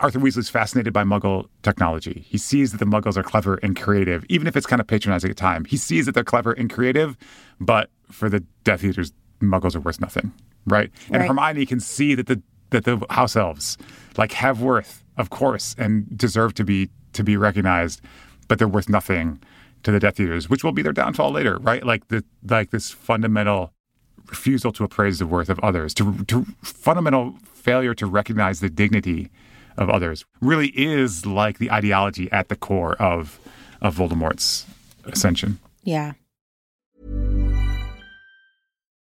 Arthur 0.00 0.20
Weasley's 0.20 0.48
fascinated 0.48 0.92
by 0.92 1.04
Muggle 1.04 1.48
technology. 1.62 2.24
He 2.26 2.38
sees 2.38 2.72
that 2.72 2.78
the 2.78 2.84
Muggles 2.84 3.16
are 3.16 3.22
clever 3.22 3.56
and 3.62 3.78
creative, 3.78 4.24
even 4.28 4.46
if 4.46 4.56
it's 4.56 4.66
kind 4.66 4.80
of 4.80 4.86
patronizing 4.86 5.30
at 5.30 5.36
time. 5.36 5.64
He 5.64 5.76
sees 5.76 6.06
that 6.06 6.12
they're 6.14 6.24
clever 6.24 6.52
and 6.52 6.70
creative, 6.70 7.16
but 7.60 7.90
for 8.10 8.28
the 8.28 8.40
Death 8.64 8.84
Eaters, 8.84 9.12
Muggles 9.40 9.74
are 9.74 9.80
worth 9.80 10.00
nothing, 10.00 10.32
right? 10.66 10.90
And 11.10 11.22
Hermione 11.22 11.66
can 11.66 11.80
see 11.80 12.14
that 12.14 12.26
the 12.26 12.42
that 12.70 12.84
the 12.84 13.04
House 13.10 13.36
Elves 13.36 13.76
like 14.16 14.32
have 14.32 14.62
worth, 14.62 15.04
of 15.16 15.30
course, 15.30 15.74
and 15.78 16.16
deserve 16.16 16.54
to 16.54 16.64
be 16.64 16.90
to 17.12 17.24
be 17.24 17.36
recognized, 17.36 18.00
but 18.48 18.58
they're 18.58 18.68
worth 18.68 18.88
nothing 18.88 19.40
to 19.82 19.90
the 19.90 19.98
Death 19.98 20.20
Eaters, 20.20 20.48
which 20.48 20.62
will 20.62 20.72
be 20.72 20.82
their 20.82 20.92
downfall 20.92 21.32
later, 21.32 21.58
right? 21.58 21.84
Like 21.84 22.08
the 22.08 22.24
like 22.48 22.70
this 22.70 22.90
fundamental 22.90 23.72
refusal 24.28 24.72
to 24.72 24.84
appraise 24.84 25.18
the 25.18 25.26
worth 25.26 25.48
of 25.48 25.58
others, 25.60 25.92
to, 25.94 26.24
to 26.24 26.46
fundamental 26.62 27.34
failure 27.52 27.94
to 27.94 28.06
recognize 28.06 28.60
the 28.60 28.70
dignity 28.70 29.30
of 29.76 29.90
others, 29.90 30.24
really 30.40 30.68
is 30.68 31.26
like 31.26 31.58
the 31.58 31.70
ideology 31.70 32.30
at 32.32 32.48
the 32.48 32.56
core 32.56 32.94
of 32.94 33.38
of 33.80 33.96
Voldemort's 33.96 34.66
ascension. 35.04 35.58
Yeah. 35.82 36.12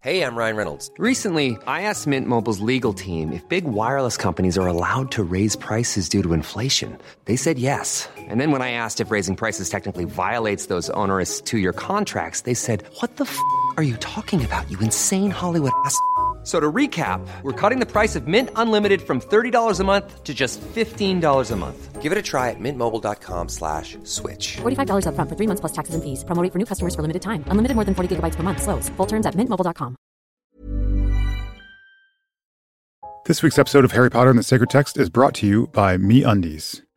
Hey, 0.02 0.22
I'm 0.22 0.36
Ryan 0.36 0.56
Reynolds. 0.56 0.92
Recently, 1.00 1.58
I 1.66 1.82
asked 1.82 2.06
Mint 2.06 2.28
Mobile's 2.28 2.60
legal 2.60 2.94
team 2.94 3.34
if 3.34 3.48
big 3.50 3.66
wireless 3.66 4.16
companies 4.16 4.58
are 4.58 4.68
allowed 4.68 5.12
to 5.12 5.24
raise 5.24 5.56
prices 5.56 6.08
due 6.08 6.22
to 6.22 6.34
inflation. 6.34 6.98
They 7.26 7.36
said 7.36 7.58
yes. 7.58 8.08
And 8.16 8.40
then 8.40 8.52
when 8.52 8.62
I 8.62 8.72
asked 8.72 9.02
if 9.02 9.10
raising 9.12 9.36
prices 9.36 9.70
technically 9.70 10.06
violates 10.06 10.68
those 10.68 10.90
onerous 10.92 11.42
two 11.42 11.58
year 11.58 11.74
contracts, 11.74 12.42
they 12.42 12.54
said, 12.54 12.84
What 13.02 13.18
the 13.18 13.26
f 13.26 13.38
are 13.76 13.84
you 13.84 13.98
talking 13.98 14.46
about, 14.46 14.70
you 14.70 14.80
insane 14.80 15.32
Hollywood 15.32 15.74
ass? 15.84 16.00
F- 16.48 16.54
So 16.54 16.62
to 16.62 16.72
recap, 16.72 17.20
we're 17.44 17.52
cutting 17.52 17.80
the 17.80 17.86
price 17.86 18.16
of 18.16 18.26
Mint 18.26 18.50
Unlimited 18.56 19.02
from 19.02 19.20
$30 19.20 19.80
a 19.82 19.84
month 19.84 20.24
to 20.24 20.34
just 20.34 20.62
$15 20.62 21.52
a 21.52 21.56
month. 21.58 22.02
Give 22.02 22.14
it 22.14 22.18
a 22.18 22.22
try 22.22 22.52
at 22.52 22.56
mintmobile.com 22.60 23.50
slash 23.50 23.98
switch. 24.06 24.56
$45 24.62 25.04
upfront 25.08 25.28
for 25.28 25.36
three 25.36 25.48
months 25.48 25.60
plus 25.60 25.74
taxes 25.74 25.94
and 25.96 26.02
fees. 26.02 26.24
Promo 26.24 26.42
rate 26.42 26.54
for 26.54 26.60
new 26.60 26.66
customers 26.66 26.96
for 26.96 27.02
limited 27.02 27.22
time. 27.22 27.44
Unlimited 27.52 27.76
more 27.76 27.84
than 27.84 27.94
40 27.96 28.16
gigabytes 28.16 28.38
per 28.38 28.44
month. 28.44 28.62
Slows. 28.64 28.88
Full 28.96 29.08
terms 29.08 29.26
at 29.26 29.36
mintmobile.com. 29.36 29.98
This 33.26 33.44
week's 33.44 33.60
episode 33.60 33.84
of 33.84 33.92
Harry 33.92 34.10
Potter 34.10 34.30
and 34.30 34.40
the 34.40 34.44
Sacred 34.44 34.70
Text 34.70 34.96
is 34.96 35.10
brought 35.10 35.34
to 35.36 35.46
you 35.46 35.68
by 35.68 35.98
Me 35.98 36.24
Undies. 36.24 36.87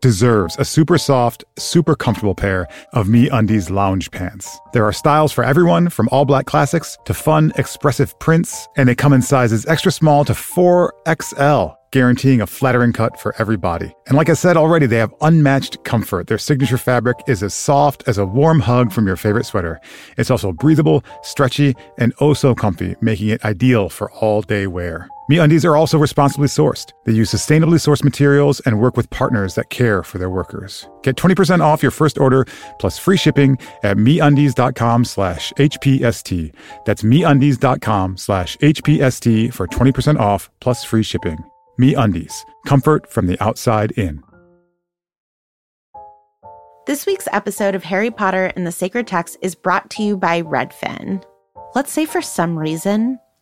deserves 0.00 0.56
a 0.58 0.64
super 0.64 0.98
soft, 0.98 1.44
super 1.58 1.94
comfortable 1.94 2.34
pair 2.34 2.66
of 2.92 3.08
Me 3.08 3.28
Undies 3.28 3.70
lounge 3.70 4.10
pants. 4.10 4.58
There 4.72 4.84
are 4.84 4.92
styles 4.92 5.32
for 5.32 5.44
everyone, 5.44 5.88
from 5.88 6.08
all 6.10 6.24
black 6.24 6.46
classics 6.46 6.96
to 7.04 7.14
fun, 7.14 7.52
expressive 7.56 8.18
prints, 8.18 8.68
and 8.76 8.88
they 8.88 8.94
come 8.94 9.12
in 9.12 9.22
sizes 9.22 9.66
extra 9.66 9.92
small 9.92 10.24
to 10.24 10.32
4XL. 10.32 11.76
Guaranteeing 11.92 12.40
a 12.40 12.46
flattering 12.46 12.92
cut 12.92 13.18
for 13.18 13.34
every 13.40 13.56
body. 13.56 13.92
And 14.06 14.16
like 14.16 14.28
I 14.28 14.34
said 14.34 14.56
already, 14.56 14.86
they 14.86 14.98
have 14.98 15.12
unmatched 15.22 15.82
comfort. 15.82 16.28
Their 16.28 16.38
signature 16.38 16.78
fabric 16.78 17.16
is 17.26 17.42
as 17.42 17.52
soft 17.52 18.04
as 18.06 18.16
a 18.16 18.24
warm 18.24 18.60
hug 18.60 18.92
from 18.92 19.08
your 19.08 19.16
favorite 19.16 19.44
sweater. 19.44 19.80
It's 20.16 20.30
also 20.30 20.52
breathable, 20.52 21.02
stretchy, 21.22 21.74
and 21.98 22.14
oh 22.20 22.32
so 22.32 22.54
comfy, 22.54 22.94
making 23.00 23.30
it 23.30 23.44
ideal 23.44 23.88
for 23.88 24.08
all 24.12 24.40
day 24.40 24.68
wear. 24.68 25.08
MeUndies 25.30 25.64
are 25.64 25.76
also 25.76 25.96
responsibly 25.96 26.48
sourced. 26.48 26.92
They 27.04 27.12
use 27.12 27.32
sustainably 27.32 27.78
sourced 27.78 28.02
materials 28.02 28.58
and 28.66 28.80
work 28.80 28.96
with 28.96 29.08
partners 29.10 29.54
that 29.54 29.70
care 29.70 30.02
for 30.02 30.18
their 30.18 30.28
workers. 30.28 30.88
Get 31.02 31.14
20% 31.14 31.60
off 31.60 31.82
your 31.82 31.92
first 31.92 32.18
order 32.18 32.46
plus 32.80 32.98
free 32.98 33.16
shipping 33.16 33.56
at 33.84 33.96
MeUndies.com 33.96 35.04
slash 35.04 35.52
HPST. 35.52 36.52
That's 36.84 37.04
MeUndies.com 37.04 38.16
slash 38.16 38.56
HPST 38.56 39.54
for 39.54 39.68
20% 39.68 40.18
off 40.18 40.50
plus 40.58 40.82
free 40.82 41.04
shipping. 41.04 41.38
MeUndies. 41.80 42.34
Comfort 42.66 43.08
from 43.08 43.28
the 43.28 43.40
outside 43.40 43.92
in. 43.92 44.24
This 46.88 47.06
week's 47.06 47.28
episode 47.30 47.76
of 47.76 47.84
Harry 47.84 48.10
Potter 48.10 48.50
and 48.56 48.66
the 48.66 48.72
Sacred 48.72 49.06
Text 49.06 49.36
is 49.42 49.54
brought 49.54 49.90
to 49.90 50.02
you 50.02 50.16
by 50.16 50.42
Redfin. 50.42 51.22
Let's 51.76 51.92
say 51.92 52.04
for 52.04 52.20
some 52.20 52.58
reason 52.58 53.20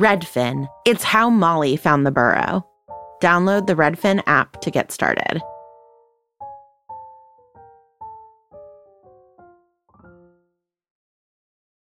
Redfin. 0.00 0.66
It's 0.86 1.04
how 1.04 1.28
Molly 1.28 1.76
found 1.76 2.06
the 2.06 2.10
burrow. 2.10 2.66
Download 3.20 3.66
the 3.66 3.74
Redfin 3.74 4.22
app 4.26 4.58
to 4.62 4.70
get 4.70 4.90
started. 4.90 5.42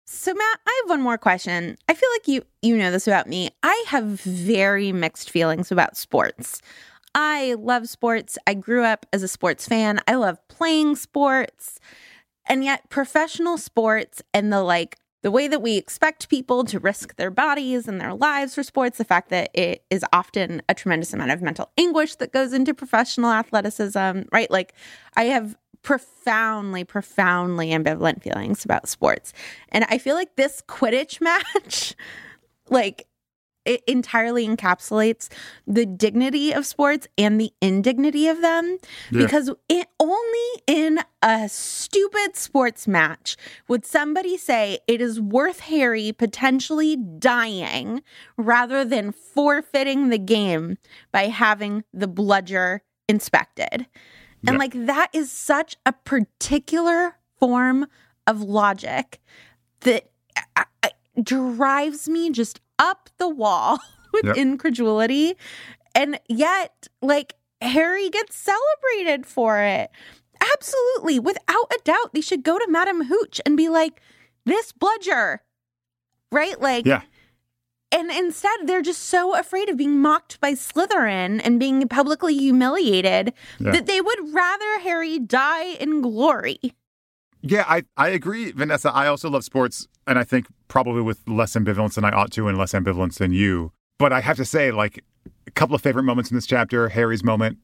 So 0.05 0.35
Matt, 0.35 0.59
I 0.67 0.81
have 0.83 0.89
one 0.91 1.01
more 1.01 1.17
question. 1.17 1.77
I 1.89 1.95
feel 1.95 2.09
like 2.13 2.27
you 2.27 2.43
you 2.61 2.77
know 2.77 2.91
this 2.91 3.07
about 3.07 3.27
me. 3.27 3.49
I 3.63 3.85
have 3.87 4.21
very 4.21 4.91
mixed 4.91 5.31
feelings 5.31 5.71
about 5.71 5.97
sports. 5.97 6.61
I 7.15 7.55
love 7.57 7.89
sports. 7.89 8.37
I 8.45 8.53
grew 8.53 8.83
up 8.83 9.07
as 9.13 9.23
a 9.23 9.27
sports 9.27 9.67
fan. 9.67 9.99
I 10.07 10.13
love 10.13 10.37
playing 10.47 10.95
sports. 10.95 11.79
And 12.47 12.63
yet 12.63 12.87
professional 12.89 13.57
sports 13.57 14.21
and 14.31 14.53
the 14.53 14.61
like 14.61 14.97
the 15.25 15.31
way 15.31 15.47
that 15.47 15.63
we 15.63 15.75
expect 15.75 16.29
people 16.29 16.63
to 16.63 16.77
risk 16.79 17.15
their 17.15 17.31
bodies 17.31 17.87
and 17.87 17.99
their 17.99 18.13
lives 18.13 18.53
for 18.53 18.61
sports, 18.61 18.99
the 18.99 19.03
fact 19.03 19.29
that 19.29 19.49
it 19.55 19.83
is 19.89 20.05
often 20.13 20.61
a 20.69 20.75
tremendous 20.75 21.11
amount 21.13 21.31
of 21.31 21.41
mental 21.41 21.71
anguish 21.79 22.13
that 22.17 22.31
goes 22.31 22.53
into 22.53 22.75
professional 22.75 23.31
athleticism, 23.31 24.19
right? 24.31 24.51
Like, 24.51 24.75
I 25.15 25.23
have 25.23 25.57
profoundly, 25.81 26.83
profoundly 26.83 27.69
ambivalent 27.69 28.21
feelings 28.21 28.63
about 28.65 28.87
sports. 28.87 29.33
And 29.69 29.83
I 29.89 29.97
feel 29.97 30.13
like 30.13 30.35
this 30.35 30.61
Quidditch 30.67 31.19
match, 31.55 31.95
like, 32.69 33.07
it 33.65 33.83
entirely 33.87 34.47
encapsulates 34.47 35.29
the 35.67 35.85
dignity 35.85 36.53
of 36.53 36.65
sports 36.65 37.07
and 37.17 37.39
the 37.41 37.51
indignity 37.61 38.27
of 38.27 38.41
them 38.41 38.77
Yeah. 39.11 39.23
because 39.25 39.49
it 39.67 39.87
only 39.99 40.61
in 40.67 40.99
a 41.21 41.49
stupid 41.49 42.35
sports 42.35 42.87
match 42.87 43.35
would 43.67 43.85
somebody 43.85 44.37
say 44.37 44.79
it 44.87 45.01
is 45.01 45.19
worth 45.19 45.61
Harry 45.61 46.11
potentially 46.11 46.95
dying 46.95 48.03
rather 48.37 48.85
than 48.85 49.11
forfeiting 49.11 50.09
the 50.09 50.19
game 50.19 50.77
by 51.11 51.23
having 51.27 51.83
the 51.93 52.07
bludger 52.07 52.81
inspected. 53.09 53.87
And 54.47 54.59
like 54.59 54.73
that 54.85 55.09
is 55.11 55.31
such 55.31 55.75
a 55.87 55.91
particular 55.91 57.17
form 57.39 57.87
of 58.27 58.41
logic 58.41 59.19
that 59.79 60.11
I- 60.55 60.65
I- 60.83 60.91
drives 61.23 62.07
me 62.07 62.29
just 62.29 62.59
up 62.79 63.09
the 63.17 63.29
wall 63.29 63.79
with 64.13 64.25
Yep. 64.25 64.37
incredulity. 64.37 65.35
And 65.93 66.19
yet, 66.27 66.87
like, 67.01 67.33
Harry 67.61 68.09
gets 68.09 68.35
celebrated 68.35 69.25
for 69.25 69.59
it. 69.59 69.89
Absolutely. 70.53 71.19
Without 71.19 71.71
a 71.73 71.79
doubt, 71.83 72.13
they 72.13 72.21
should 72.21 72.43
go 72.43 72.59
to 72.59 72.67
Madame 72.69 73.05
Hooch 73.05 73.39
and 73.45 73.55
be 73.55 73.69
like, 73.69 74.01
this 74.45 74.71
bludger, 74.73 75.41
right? 76.31 76.59
Like, 76.59 76.85
Yeah. 76.85 77.01
and 77.91 78.11
instead, 78.11 78.51
they're 78.65 78.81
just 78.81 79.03
so 79.03 79.35
afraid 79.35 79.69
of 79.69 79.77
being 79.77 79.99
mocked 79.99 80.39
by 80.41 80.51
Slytherin 80.53 81.41
and 81.43 81.59
being 81.59 81.87
publicly 81.87 82.37
humiliated 82.37 83.33
Yeah. 83.59 83.71
that 83.71 83.85
they 83.85 84.01
would 84.01 84.33
rather 84.33 84.79
Harry 84.81 85.17
die 85.17 85.63
in 85.79 86.01
glory. 86.01 86.59
Yeah, 87.47 87.63
I, 87.67 87.83
I 87.95 88.09
agree, 88.09 88.51
Vanessa. 88.51 88.91
I 88.91 89.05
also 89.05 89.29
love 89.29 89.43
sports, 89.43 89.87
and 90.07 90.17
I 90.17 90.23
think 90.23 90.47
probably 90.67 91.03
with 91.03 91.21
less 91.27 91.53
ambivalence 91.53 91.93
than 91.93 92.03
I 92.03 92.09
ought 92.09 92.31
to 92.31 92.47
and 92.47 92.57
less 92.57 92.73
ambivalence 92.73 93.19
than 93.19 93.33
you. 93.33 93.71
But 93.99 94.11
I 94.11 94.21
have 94.21 94.35
to 94.37 94.45
say, 94.45 94.71
like, 94.71 95.03
a 95.45 95.51
couple 95.51 95.75
of 95.75 95.81
favorite 95.81 96.03
moments 96.03 96.31
in 96.31 96.35
this 96.35 96.47
chapter 96.47 96.89
Harry's 96.89 97.23
moment 97.23 97.59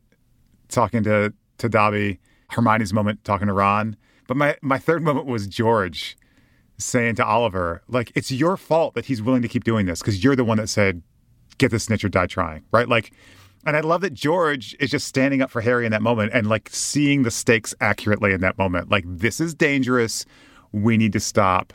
talking 0.67 1.01
to, 1.03 1.33
to 1.57 1.67
Dobby, 1.67 2.19
Hermione's 2.51 2.93
moment 2.93 3.23
talking 3.23 3.47
to 3.47 3.53
Ron. 3.53 3.97
But 4.27 4.37
my, 4.37 4.55
my 4.61 4.77
third 4.77 5.01
moment 5.01 5.25
was 5.25 5.47
George 5.47 6.15
saying 6.77 7.15
to 7.15 7.25
Oliver, 7.25 7.81
like, 7.87 8.11
it's 8.13 8.31
your 8.31 8.57
fault 8.57 8.93
that 8.93 9.05
he's 9.05 9.21
willing 9.21 9.41
to 9.41 9.47
keep 9.47 9.63
doing 9.63 9.87
this 9.87 9.99
because 9.99 10.23
you're 10.23 10.35
the 10.35 10.45
one 10.45 10.57
that 10.57 10.67
said, 10.67 11.01
get 11.57 11.71
the 11.71 11.79
snitch 11.79 12.05
or 12.05 12.09
die 12.09 12.27
trying, 12.27 12.63
right? 12.71 12.87
Like, 12.87 13.13
and 13.65 13.77
I 13.77 13.81
love 13.81 14.01
that 14.01 14.13
George 14.13 14.75
is 14.79 14.89
just 14.89 15.07
standing 15.07 15.41
up 15.41 15.49
for 15.49 15.61
Harry 15.61 15.85
in 15.85 15.91
that 15.91 16.01
moment 16.01 16.31
and 16.33 16.47
like 16.47 16.69
seeing 16.71 17.23
the 17.23 17.31
stakes 17.31 17.75
accurately 17.81 18.33
in 18.33 18.41
that 18.41 18.57
moment. 18.57 18.89
Like, 18.89 19.03
this 19.07 19.39
is 19.39 19.53
dangerous. 19.53 20.25
We 20.71 20.97
need 20.97 21.13
to 21.13 21.19
stop. 21.19 21.73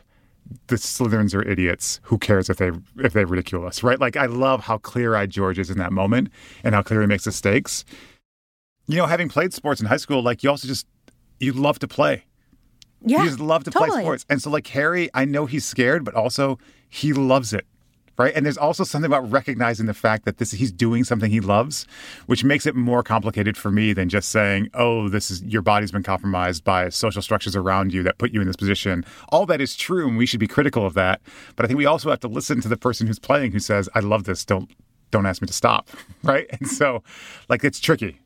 The 0.68 0.76
Slytherins 0.76 1.34
are 1.34 1.46
idiots. 1.46 2.00
Who 2.04 2.18
cares 2.18 2.48
if 2.48 2.58
they 2.58 2.70
if 2.98 3.12
they 3.12 3.24
ridicule 3.24 3.66
us, 3.66 3.82
right? 3.82 4.00
Like, 4.00 4.16
I 4.16 4.26
love 4.26 4.62
how 4.62 4.78
clear-eyed 4.78 5.30
George 5.30 5.58
is 5.58 5.70
in 5.70 5.78
that 5.78 5.92
moment 5.92 6.28
and 6.62 6.74
how 6.74 6.82
clear 6.82 7.00
he 7.00 7.06
makes 7.06 7.24
the 7.24 7.32
stakes. 7.32 7.84
You 8.86 8.96
know, 8.96 9.06
having 9.06 9.28
played 9.28 9.52
sports 9.52 9.80
in 9.80 9.86
high 9.86 9.96
school, 9.96 10.22
like 10.22 10.44
you 10.44 10.50
also 10.50 10.68
just 10.68 10.86
you 11.40 11.52
love 11.52 11.78
to 11.80 11.88
play. 11.88 12.24
Yeah. 13.02 13.22
You 13.22 13.28
just 13.28 13.40
love 13.40 13.64
to 13.64 13.70
totally. 13.70 13.90
play 13.90 14.02
sports. 14.02 14.26
And 14.30 14.40
so, 14.40 14.50
like 14.50 14.66
Harry, 14.68 15.10
I 15.14 15.24
know 15.24 15.46
he's 15.46 15.64
scared, 15.64 16.04
but 16.04 16.14
also 16.14 16.58
he 16.88 17.12
loves 17.12 17.52
it. 17.52 17.66
Right. 18.18 18.32
And 18.34 18.46
there's 18.46 18.56
also 18.56 18.82
something 18.82 19.06
about 19.06 19.30
recognizing 19.30 19.86
the 19.86 19.94
fact 19.94 20.24
that 20.24 20.38
this 20.38 20.52
he's 20.52 20.72
doing 20.72 21.04
something 21.04 21.30
he 21.30 21.40
loves, 21.40 21.86
which 22.26 22.44
makes 22.44 22.64
it 22.64 22.74
more 22.74 23.02
complicated 23.02 23.56
for 23.56 23.70
me 23.70 23.92
than 23.92 24.08
just 24.08 24.30
saying, 24.30 24.70
oh, 24.72 25.08
this 25.08 25.30
is 25.30 25.42
your 25.42 25.60
body's 25.60 25.92
been 25.92 26.02
compromised 26.02 26.64
by 26.64 26.88
social 26.88 27.20
structures 27.20 27.54
around 27.54 27.92
you 27.92 28.02
that 28.04 28.16
put 28.16 28.32
you 28.32 28.40
in 28.40 28.46
this 28.46 28.56
position. 28.56 29.04
All 29.28 29.44
that 29.46 29.60
is 29.60 29.76
true, 29.76 30.08
and 30.08 30.16
we 30.16 30.24
should 30.24 30.40
be 30.40 30.48
critical 30.48 30.86
of 30.86 30.94
that. 30.94 31.20
But 31.56 31.64
I 31.64 31.68
think 31.68 31.76
we 31.76 31.86
also 31.86 32.08
have 32.08 32.20
to 32.20 32.28
listen 32.28 32.60
to 32.62 32.68
the 32.68 32.76
person 32.76 33.06
who's 33.06 33.18
playing 33.18 33.52
who 33.52 33.60
says, 33.60 33.88
I 33.94 34.00
love 34.00 34.24
this. 34.24 34.44
Don't 34.44 34.70
don't 35.10 35.26
ask 35.26 35.40
me 35.40 35.46
to 35.46 35.54
stop. 35.54 35.88
Right. 36.22 36.46
And 36.50 36.68
so 36.68 37.04
like 37.48 37.62
it's 37.62 37.78
tricky. 37.78 38.18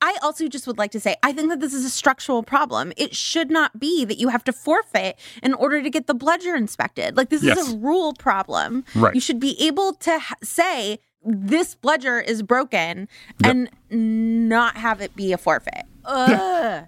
I 0.00 0.16
also 0.22 0.46
just 0.48 0.66
would 0.66 0.78
like 0.78 0.92
to 0.92 1.00
say, 1.00 1.16
I 1.22 1.32
think 1.32 1.48
that 1.50 1.60
this 1.60 1.74
is 1.74 1.84
a 1.84 1.90
structural 1.90 2.42
problem. 2.42 2.92
It 2.96 3.16
should 3.16 3.50
not 3.50 3.80
be 3.80 4.04
that 4.04 4.18
you 4.18 4.28
have 4.28 4.44
to 4.44 4.52
forfeit 4.52 5.18
in 5.42 5.54
order 5.54 5.82
to 5.82 5.90
get 5.90 6.06
the 6.06 6.14
bludger 6.14 6.54
inspected. 6.54 7.16
Like, 7.16 7.30
this 7.30 7.42
Yes. 7.42 7.58
is 7.58 7.72
a 7.74 7.76
rule 7.78 8.12
problem. 8.14 8.84
Right. 8.94 9.14
You 9.14 9.20
should 9.20 9.40
be 9.40 9.60
able 9.60 9.94
to 9.94 10.18
ha- 10.18 10.36
say, 10.42 11.00
this 11.24 11.74
bludger 11.74 12.20
is 12.20 12.42
broken 12.44 13.08
and 13.42 13.68
not 13.90 14.76
have 14.76 15.00
it 15.00 15.16
be 15.16 15.32
a 15.32 15.38
forfeit. 15.38 15.84
Ugh. 16.04 16.86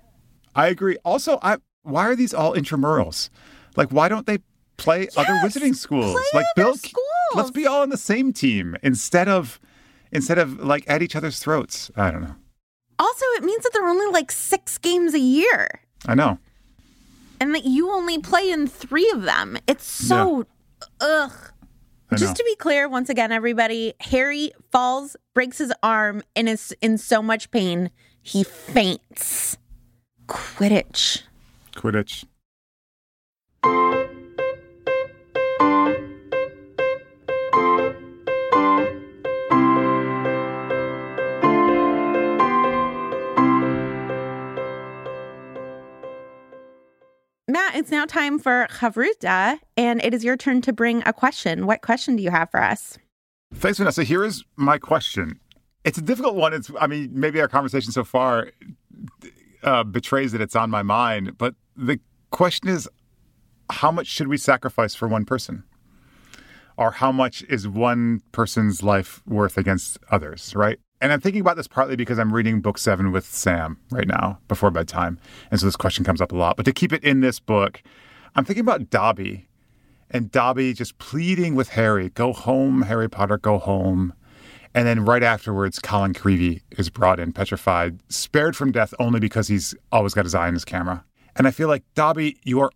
I 0.54 0.66
agree. 0.68 0.96
Also, 1.04 1.38
I 1.42 1.56
why 1.82 2.06
are 2.06 2.14
these 2.14 2.32
all 2.34 2.54
intramurals? 2.54 3.28
Like, 3.76 3.90
why 3.90 4.08
don't 4.08 4.26
they 4.26 4.38
play 4.76 5.08
other 5.16 5.34
Yes, 5.34 5.56
wizarding 5.56 5.74
schools? 5.74 6.16
like, 6.34 6.46
build. 6.54 6.78
schools. 6.78 7.06
Let's 7.34 7.50
be 7.50 7.66
all 7.66 7.82
on 7.82 7.88
the 7.90 7.96
same 7.96 8.32
team 8.32 8.76
instead 8.82 9.28
of 9.28 9.58
instead 10.12 10.38
of 10.38 10.60
like 10.60 10.84
at 10.88 11.02
each 11.02 11.16
other's 11.16 11.38
throats. 11.40 11.90
I 11.96 12.10
don't 12.10 12.22
know. 12.22 12.34
Also, 13.00 13.24
it 13.36 13.42
means 13.42 13.62
that 13.64 13.72
there 13.72 13.84
are 13.84 13.88
only 13.88 14.06
like 14.12 14.30
six 14.30 14.78
games 14.78 15.14
a 15.14 15.18
year 15.18 15.80
I 16.06 16.14
know. 16.14 16.38
and 17.40 17.54
that 17.54 17.64
you 17.64 17.90
only 17.90 18.18
play 18.18 18.50
in 18.50 18.66
three 18.68 19.10
of 19.10 19.22
them. 19.22 19.56
It's 19.66 19.84
so, 19.84 20.46
ugh. 21.00 21.32
Just 22.16 22.36
to 22.36 22.44
be 22.44 22.56
clear, 22.56 22.88
once 22.88 23.08
again, 23.08 23.30
everybody, 23.32 23.94
Harry 24.00 24.50
falls, 24.72 25.16
breaks 25.32 25.58
his 25.58 25.72
arm, 25.82 26.22
and 26.34 26.48
is 26.48 26.74
in 26.82 26.98
so 26.98 27.22
much 27.22 27.50
pain, 27.52 27.90
he 28.22 28.42
faints. 28.42 29.56
Quidditch. 30.26 31.22
Quidditch. 31.76 32.24
Matt, 47.50 47.74
it's 47.74 47.90
now 47.90 48.06
time 48.06 48.38
for 48.38 48.68
Chavruta, 48.70 49.58
and 49.76 50.00
it 50.04 50.14
is 50.14 50.22
your 50.22 50.36
turn 50.36 50.60
to 50.62 50.72
bring 50.72 51.02
a 51.04 51.12
question. 51.12 51.66
What 51.66 51.82
question 51.82 52.16
do 52.16 52.22
you 52.22 52.30
have 52.30 52.50
for 52.50 52.62
us? 52.62 52.96
Thanks, 53.54 53.78
Vanessa. 53.78 54.04
Here 54.04 54.24
is 54.24 54.44
my 54.56 54.78
question. 54.78 55.40
It's 55.84 55.98
a 55.98 56.02
difficult 56.02 56.36
one. 56.36 56.52
It's 56.52 56.70
I 56.80 56.86
mean, 56.86 57.10
maybe 57.12 57.40
our 57.40 57.48
conversation 57.48 57.90
so 57.90 58.04
far 58.04 58.52
uh, 59.62 59.82
betrays 59.84 60.32
that 60.32 60.40
it's 60.40 60.54
on 60.54 60.70
my 60.70 60.82
mind, 60.82 61.38
but 61.38 61.54
the 61.76 61.98
question 62.30 62.68
is, 62.68 62.88
how 63.70 63.90
much 63.90 64.06
should 64.06 64.28
we 64.28 64.36
sacrifice 64.36 64.94
for 64.94 65.08
one 65.08 65.24
person? 65.24 65.64
Or 66.76 66.92
how 66.92 67.12
much 67.12 67.42
is 67.48 67.66
one 67.68 68.22
person's 68.32 68.82
life 68.82 69.22
worth 69.26 69.58
against 69.58 69.98
others, 70.10 70.54
right? 70.54 70.78
And 71.00 71.12
I'm 71.12 71.20
thinking 71.20 71.40
about 71.40 71.56
this 71.56 71.66
partly 71.66 71.96
because 71.96 72.18
I'm 72.18 72.32
reading 72.32 72.60
book 72.60 72.76
seven 72.76 73.10
with 73.10 73.24
Sam 73.24 73.78
right 73.90 74.06
now 74.06 74.38
before 74.48 74.70
bedtime. 74.70 75.18
And 75.50 75.58
so 75.58 75.66
this 75.66 75.76
question 75.76 76.04
comes 76.04 76.20
up 76.20 76.32
a 76.32 76.36
lot. 76.36 76.56
But 76.56 76.66
to 76.66 76.72
keep 76.72 76.92
it 76.92 77.02
in 77.02 77.20
this 77.20 77.40
book, 77.40 77.82
I'm 78.34 78.44
thinking 78.44 78.60
about 78.60 78.90
Dobby 78.90 79.48
and 80.10 80.30
Dobby 80.30 80.74
just 80.74 80.98
pleading 80.98 81.54
with 81.54 81.70
Harry, 81.70 82.10
go 82.10 82.32
home, 82.32 82.82
Harry 82.82 83.08
Potter, 83.08 83.38
go 83.38 83.58
home. 83.58 84.12
And 84.74 84.86
then 84.86 85.04
right 85.04 85.22
afterwards, 85.22 85.78
Colin 85.78 86.12
Creevey 86.12 86.60
is 86.72 86.90
brought 86.90 87.18
in, 87.18 87.32
petrified, 87.32 88.00
spared 88.08 88.54
from 88.54 88.70
death 88.70 88.92
only 88.98 89.20
because 89.20 89.48
he's 89.48 89.74
always 89.90 90.14
got 90.14 90.24
his 90.24 90.34
eye 90.34 90.48
on 90.48 90.54
his 90.54 90.64
camera. 90.64 91.04
And 91.34 91.46
I 91.48 91.50
feel 91.50 91.68
like, 91.68 91.82
Dobby, 91.94 92.36
you 92.44 92.60
are 92.60 92.70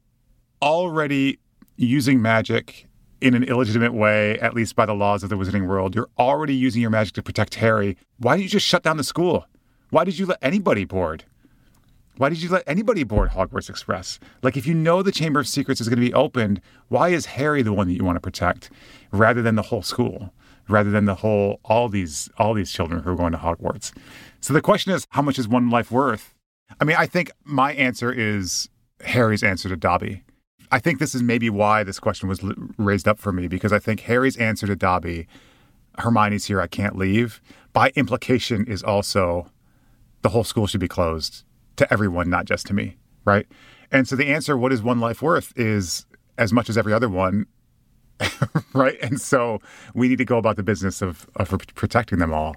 already 0.62 1.38
using 1.76 2.22
magic 2.22 2.86
in 3.24 3.34
an 3.34 3.44
illegitimate 3.44 3.94
way, 3.94 4.38
at 4.40 4.52
least 4.52 4.76
by 4.76 4.84
the 4.84 4.92
laws 4.92 5.22
of 5.22 5.30
the 5.30 5.36
wizarding 5.36 5.66
world. 5.66 5.94
You're 5.94 6.10
already 6.18 6.54
using 6.54 6.82
your 6.82 6.90
magic 6.90 7.14
to 7.14 7.22
protect 7.22 7.54
Harry. 7.54 7.96
Why 8.18 8.34
didn't 8.34 8.44
you 8.44 8.50
just 8.50 8.66
shut 8.66 8.82
down 8.82 8.98
the 8.98 9.04
school? 9.04 9.46
Why 9.88 10.04
did 10.04 10.18
you 10.18 10.26
let 10.26 10.38
anybody 10.42 10.84
board? 10.84 11.24
Why 12.18 12.28
did 12.28 12.42
you 12.42 12.50
let 12.50 12.64
anybody 12.66 13.02
board 13.02 13.30
Hogwarts 13.30 13.70
Express? 13.70 14.20
Like, 14.42 14.58
if 14.58 14.66
you 14.66 14.74
know 14.74 15.02
the 15.02 15.10
Chamber 15.10 15.40
of 15.40 15.48
Secrets 15.48 15.80
is 15.80 15.88
going 15.88 15.98
to 15.98 16.04
be 16.04 16.12
opened, 16.12 16.60
why 16.88 17.08
is 17.08 17.24
Harry 17.26 17.62
the 17.62 17.72
one 17.72 17.88
that 17.88 17.94
you 17.94 18.04
want 18.04 18.16
to 18.16 18.20
protect 18.20 18.68
rather 19.10 19.40
than 19.40 19.54
the 19.54 19.62
whole 19.62 19.82
school, 19.82 20.30
rather 20.68 20.90
than 20.90 21.06
the 21.06 21.16
whole, 21.16 21.60
all 21.64 21.88
these, 21.88 22.28
all 22.36 22.52
these 22.52 22.70
children 22.70 23.02
who 23.02 23.10
are 23.10 23.16
going 23.16 23.32
to 23.32 23.38
Hogwarts? 23.38 23.92
So 24.40 24.52
the 24.52 24.60
question 24.60 24.92
is, 24.92 25.06
how 25.10 25.22
much 25.22 25.38
is 25.38 25.48
one 25.48 25.70
life 25.70 25.90
worth? 25.90 26.34
I 26.78 26.84
mean, 26.84 26.96
I 26.98 27.06
think 27.06 27.30
my 27.42 27.72
answer 27.72 28.12
is 28.12 28.68
Harry's 29.00 29.42
answer 29.42 29.70
to 29.70 29.76
Dobby. 29.76 30.23
I 30.74 30.80
think 30.80 30.98
this 30.98 31.14
is 31.14 31.22
maybe 31.22 31.48
why 31.50 31.84
this 31.84 32.00
question 32.00 32.28
was 32.28 32.42
l- 32.42 32.52
raised 32.78 33.06
up 33.06 33.20
for 33.20 33.32
me 33.32 33.46
because 33.46 33.72
I 33.72 33.78
think 33.78 34.00
Harry's 34.00 34.36
answer 34.36 34.66
to 34.66 34.74
Dobby, 34.74 35.28
Hermione's 35.98 36.46
here, 36.46 36.60
I 36.60 36.66
can't 36.66 36.96
leave, 36.96 37.40
by 37.72 37.92
implication 37.94 38.66
is 38.66 38.82
also 38.82 39.52
the 40.22 40.30
whole 40.30 40.42
school 40.42 40.66
should 40.66 40.80
be 40.80 40.88
closed 40.88 41.44
to 41.76 41.92
everyone, 41.92 42.28
not 42.28 42.44
just 42.44 42.66
to 42.66 42.74
me, 42.74 42.96
right? 43.24 43.46
And 43.92 44.08
so 44.08 44.16
the 44.16 44.26
answer, 44.26 44.58
what 44.58 44.72
is 44.72 44.82
one 44.82 44.98
life 44.98 45.22
worth, 45.22 45.52
is 45.54 46.06
as 46.38 46.52
much 46.52 46.68
as 46.68 46.76
every 46.76 46.92
other 46.92 47.08
one, 47.08 47.46
right? 48.72 48.98
And 49.00 49.20
so 49.20 49.60
we 49.94 50.08
need 50.08 50.18
to 50.18 50.24
go 50.24 50.38
about 50.38 50.56
the 50.56 50.64
business 50.64 51.00
of, 51.00 51.28
of 51.36 51.50
protecting 51.76 52.18
them 52.18 52.32
all. 52.32 52.56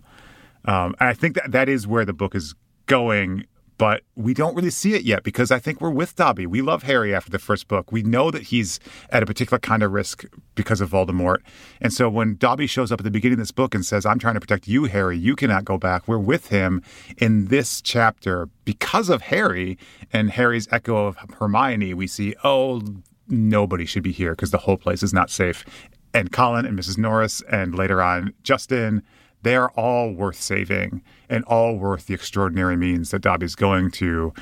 Um, 0.66 0.96
and 1.00 1.08
I 1.08 1.14
think 1.14 1.36
that 1.36 1.52
that 1.52 1.70
is 1.70 1.86
where 1.86 2.04
the 2.04 2.14
book 2.14 2.34
is 2.34 2.56
going, 2.88 3.46
but 3.78 4.02
we 4.16 4.34
don't 4.34 4.56
really 4.56 4.70
see 4.70 4.94
it 4.94 5.04
yet 5.04 5.24
because 5.24 5.52
I 5.52 5.60
think 5.60 5.80
we're 5.80 5.92
with 5.92 6.16
Dobby. 6.16 6.46
We 6.46 6.62
love 6.62 6.84
Harry 6.84 7.14
after 7.14 7.30
the 7.30 7.40
first 7.40 7.68
book. 7.68 7.92
We 7.92 8.04
know 8.04 8.32
that 8.32 8.44
he's 8.44 8.80
at 9.10 9.24
a 9.24 9.26
particular 9.26 9.60
kind 9.60 9.84
of 9.84 9.92
risk 9.92 10.26
because 10.56 10.82
of 10.82 10.90
Voldemort. 10.90 11.40
And 11.80 11.94
so 11.94 12.10
when 12.10 12.38
Dobby 12.38 12.68
shows 12.68 12.92
up 12.92 13.00
at 13.00 13.04
the 13.04 13.12
beginning 13.12 13.36
of 13.36 13.40
this 13.40 13.52
book 13.52 13.76
and 13.76 13.86
says, 13.86 14.06
I'm 14.06 14.20
trying 14.20 14.34
to 14.34 14.40
protect 14.40 14.68
you, 14.68 14.86
Harry, 14.86 15.18
you 15.18 15.36
cannot 15.36 15.66
go 15.66 15.78
back, 15.78 16.08
we're 16.08 16.18
with 16.18 16.48
him 16.48 16.82
in 17.18 17.48
this 17.48 17.82
chapter 17.82 18.50
because 18.66 19.10
of 19.10 19.24
Harry 19.24 19.78
and 20.12 20.32
Harry's 20.32 20.68
echo 20.72 21.06
of 21.06 21.18
Hermione. 21.40 21.94
We 21.94 22.08
see, 22.08 22.36
oh, 22.44 22.82
nobody 23.28 23.86
should 23.86 24.04
be 24.04 24.12
here 24.12 24.32
because 24.32 24.52
the 24.52 24.58
whole 24.60 24.78
place 24.78 25.04
is 25.04 25.14
not 25.14 25.30
safe. 25.30 25.66
And 26.14 26.32
Colin 26.32 26.66
and 26.66 26.78
Mrs. 26.80 26.98
Norris, 26.98 27.42
and 27.52 27.76
later 27.76 28.02
on, 28.02 28.34
Justin, 28.42 29.04
they 29.48 29.56
are 29.56 29.70
all 29.72 30.12
worth 30.12 30.36
saving 30.40 31.02
and 31.30 31.44
all 31.46 31.78
worth 31.78 32.06
the 32.08 32.14
extraordinary 32.14 32.76
means 32.76 33.12
that 33.12 33.20
Dobby's 33.22 33.56
going 33.56 33.90
to. 33.92 34.34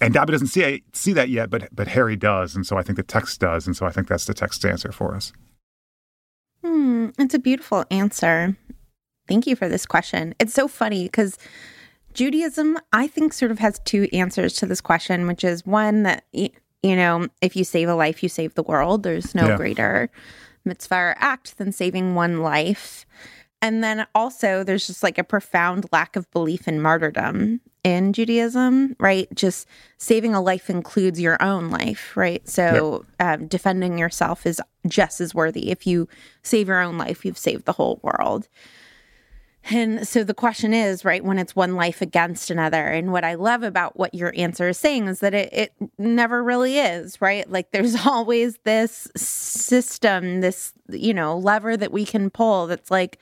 And 0.00 0.14
Dobby 0.14 0.32
doesn't 0.32 0.48
see 0.48 0.82
see 0.92 1.12
that 1.14 1.28
yet, 1.30 1.50
but 1.50 1.68
but 1.74 1.88
Harry 1.88 2.16
does, 2.16 2.54
and 2.54 2.66
so 2.66 2.76
I 2.76 2.82
think 2.82 2.96
the 2.96 3.02
text 3.02 3.40
does, 3.40 3.66
and 3.66 3.76
so 3.76 3.86
I 3.86 3.90
think 3.90 4.06
that's 4.08 4.26
the 4.26 4.34
text 4.34 4.64
answer 4.64 4.92
for 4.92 5.14
us. 5.14 5.32
Hmm, 6.64 7.08
it's 7.18 7.34
a 7.34 7.38
beautiful 7.38 7.84
answer. 7.90 8.56
Thank 9.28 9.46
you 9.46 9.56
for 9.56 9.68
this 9.68 9.86
question. 9.86 10.34
It's 10.38 10.54
so 10.54 10.68
funny 10.68 11.04
because 11.04 11.38
Judaism, 12.14 12.78
I 12.92 13.06
think, 13.06 13.32
sort 13.32 13.50
of 13.50 13.58
has 13.60 13.80
two 13.84 14.08
answers 14.12 14.54
to 14.54 14.66
this 14.66 14.80
question, 14.80 15.26
which 15.26 15.44
is 15.44 15.64
one 15.64 16.02
that, 16.02 16.24
you 16.32 16.50
know, 16.96 17.28
if 17.40 17.54
you 17.56 17.64
save 17.64 17.88
a 17.88 17.94
life, 17.94 18.22
you 18.22 18.28
save 18.28 18.54
the 18.54 18.62
world. 18.62 19.02
There's 19.04 19.34
no 19.34 19.48
Yeah. 19.48 19.56
greater 19.56 20.10
mitzvah 20.64 20.94
or 20.94 21.14
act 21.18 21.56
than 21.58 21.72
saving 21.72 22.14
one 22.14 22.42
life. 22.42 23.06
And 23.62 23.84
then 23.84 24.06
also, 24.14 24.64
there's 24.64 24.86
just 24.86 25.02
like 25.02 25.18
a 25.18 25.24
profound 25.24 25.86
lack 25.92 26.16
of 26.16 26.30
belief 26.30 26.66
in 26.66 26.80
martyrdom 26.80 27.60
in 27.84 28.12
Judaism, 28.12 28.96
right? 28.98 29.28
Just 29.34 29.66
saving 29.98 30.34
a 30.34 30.40
life 30.40 30.70
includes 30.70 31.20
your 31.20 31.42
own 31.42 31.70
life, 31.70 32.16
right? 32.16 32.46
So 32.48 33.04
um, 33.18 33.46
defending 33.48 33.98
yourself 33.98 34.46
is 34.46 34.60
just 34.86 35.20
as 35.20 35.34
worthy. 35.34 35.70
If 35.70 35.86
you 35.86 36.08
save 36.42 36.68
your 36.68 36.80
own 36.80 36.98
life, 36.98 37.24
you've 37.24 37.38
saved 37.38 37.66
the 37.66 37.72
whole 37.72 38.00
world. 38.02 38.48
And 39.64 40.08
so 40.08 40.24
the 40.24 40.34
question 40.34 40.72
is, 40.72 41.04
right, 41.04 41.22
when 41.22 41.38
it's 41.38 41.54
one 41.54 41.74
life 41.74 42.00
against 42.00 42.50
another. 42.50 42.86
And 42.86 43.12
what 43.12 43.24
I 43.24 43.34
love 43.34 43.62
about 43.62 43.98
what 43.98 44.14
your 44.14 44.32
answer 44.36 44.70
is 44.70 44.78
saying 44.78 45.06
is 45.06 45.20
that 45.20 45.34
it, 45.34 45.52
it 45.52 45.72
never 45.98 46.42
really 46.42 46.78
is, 46.78 47.20
right? 47.20 47.48
Like 47.48 47.70
there's 47.70 47.94
always 48.06 48.58
this 48.64 49.08
system, 49.16 50.40
this, 50.40 50.72
you 50.88 51.12
know, 51.12 51.36
lever 51.36 51.76
that 51.76 51.92
we 51.92 52.06
can 52.06 52.30
pull 52.30 52.66
that's 52.66 52.90
like, 52.90 53.18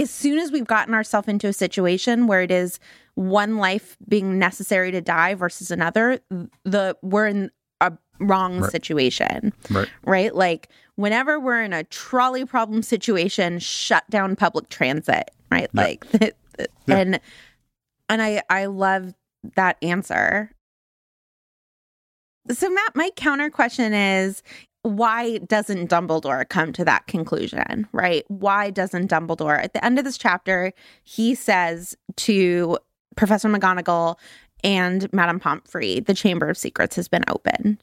as 0.00 0.10
soon 0.10 0.38
as 0.38 0.50
we've 0.50 0.66
gotten 0.66 0.94
ourselves 0.94 1.28
into 1.28 1.46
a 1.48 1.52
situation 1.52 2.26
where 2.26 2.42
it 2.42 2.50
is 2.50 2.78
one 3.14 3.56
life 3.58 3.96
being 4.08 4.38
necessary 4.38 4.90
to 4.90 5.00
die 5.00 5.34
versus 5.34 5.70
another, 5.70 6.20
the 6.64 6.96
we're 7.02 7.26
in 7.26 7.50
a 7.80 7.92
wrong 8.18 8.60
Right. 8.60 8.70
situation. 8.72 9.52
Right. 9.70 9.88
Right? 10.04 10.34
Like 10.34 10.68
whenever 10.96 11.38
we're 11.40 11.62
in 11.62 11.72
a 11.72 11.84
trolley 11.84 12.44
problem 12.44 12.82
situation, 12.82 13.58
shut 13.58 14.08
down 14.10 14.36
public 14.36 14.68
transit, 14.68 15.30
right? 15.50 15.68
Yeah. 15.74 15.80
Like 15.82 16.04
Yeah. 16.86 16.96
and 16.96 17.20
and 18.08 18.20
I 18.22 18.42
I 18.50 18.66
love 18.66 19.14
that 19.56 19.76
answer. 19.82 20.50
So 22.50 22.68
Matt, 22.70 22.96
my 22.96 23.10
counter 23.16 23.50
question 23.50 23.92
is 23.94 24.42
why 24.82 25.38
doesn't 25.38 25.90
Dumbledore 25.90 26.48
come 26.48 26.72
to 26.72 26.84
that 26.84 27.06
conclusion, 27.06 27.86
right? 27.92 28.24
Why 28.28 28.70
doesn't 28.70 29.10
Dumbledore 29.10 29.62
at 29.62 29.74
the 29.74 29.84
end 29.84 29.98
of 29.98 30.04
this 30.04 30.18
chapter 30.18 30.72
he 31.02 31.34
says 31.34 31.96
to 32.16 32.78
Professor 33.16 33.48
McGonagall 33.48 34.16
and 34.62 35.12
Madame 35.12 35.40
Pomfrey, 35.40 36.00
the 36.00 36.14
Chamber 36.14 36.48
of 36.48 36.58
Secrets 36.58 36.96
has 36.96 37.08
been 37.08 37.24
opened. 37.28 37.82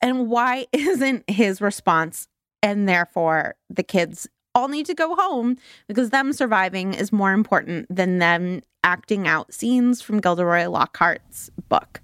And 0.00 0.28
why 0.28 0.66
isn't 0.72 1.28
his 1.28 1.60
response 1.60 2.28
and 2.62 2.88
therefore 2.88 3.54
the 3.70 3.82
kids 3.82 4.28
all 4.54 4.68
need 4.68 4.86
to 4.86 4.94
go 4.94 5.14
home 5.14 5.56
because 5.86 6.10
them 6.10 6.32
surviving 6.32 6.94
is 6.94 7.12
more 7.12 7.32
important 7.32 7.94
than 7.94 8.18
them 8.18 8.62
acting 8.82 9.28
out 9.28 9.52
scenes 9.52 10.00
from 10.00 10.20
Gilderoy 10.20 10.64
Lockhart's 10.64 11.50
book. 11.68 12.00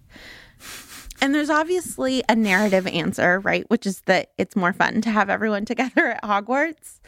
And 1.23 1.33
there's 1.33 1.51
obviously 1.51 2.25
a 2.29 2.35
narrative 2.35 2.85
answer, 2.89 3.39
right? 3.39 3.65
Which 3.71 3.87
is 3.87 4.01
that 4.03 4.33
it's 4.39 4.57
more 4.57 4.73
fun 4.73 5.01
to 5.03 5.11
have 5.11 5.31
everyone 5.31 5.65
together 5.65 6.09
at 6.09 6.23
Hogwarts. 6.25 6.99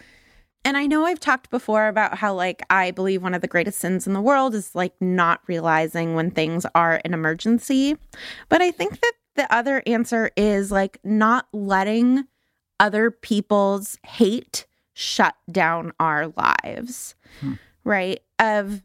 And 0.64 0.76
I 0.76 0.86
know 0.86 1.04
I've 1.04 1.20
talked 1.20 1.50
before 1.50 1.88
about 1.88 2.16
how, 2.16 2.32
like, 2.32 2.62
I 2.70 2.92
believe 2.92 3.22
one 3.22 3.34
of 3.34 3.42
the 3.42 3.48
greatest 3.48 3.80
sins 3.80 4.06
in 4.06 4.14
the 4.14 4.20
world 4.20 4.54
is 4.54 4.74
like 4.74 4.94
not 5.00 5.40
realizing 5.46 6.14
when 6.14 6.30
things 6.30 6.64
are 6.74 7.02
an 7.04 7.12
emergency. 7.12 7.96
But 8.48 8.62
I 8.62 8.70
think 8.70 9.00
that 9.00 9.12
the 9.34 9.52
other 9.52 9.82
answer 9.84 10.30
is 10.36 10.70
like 10.70 10.98
not 11.02 11.48
letting 11.52 12.24
other 12.78 13.10
people's 13.10 13.98
hate 14.06 14.64
shut 14.94 15.34
down 15.50 15.92
our 15.98 16.28
lives, 16.28 17.16
hmm. 17.40 17.54
right? 17.82 18.20
Of, 18.38 18.80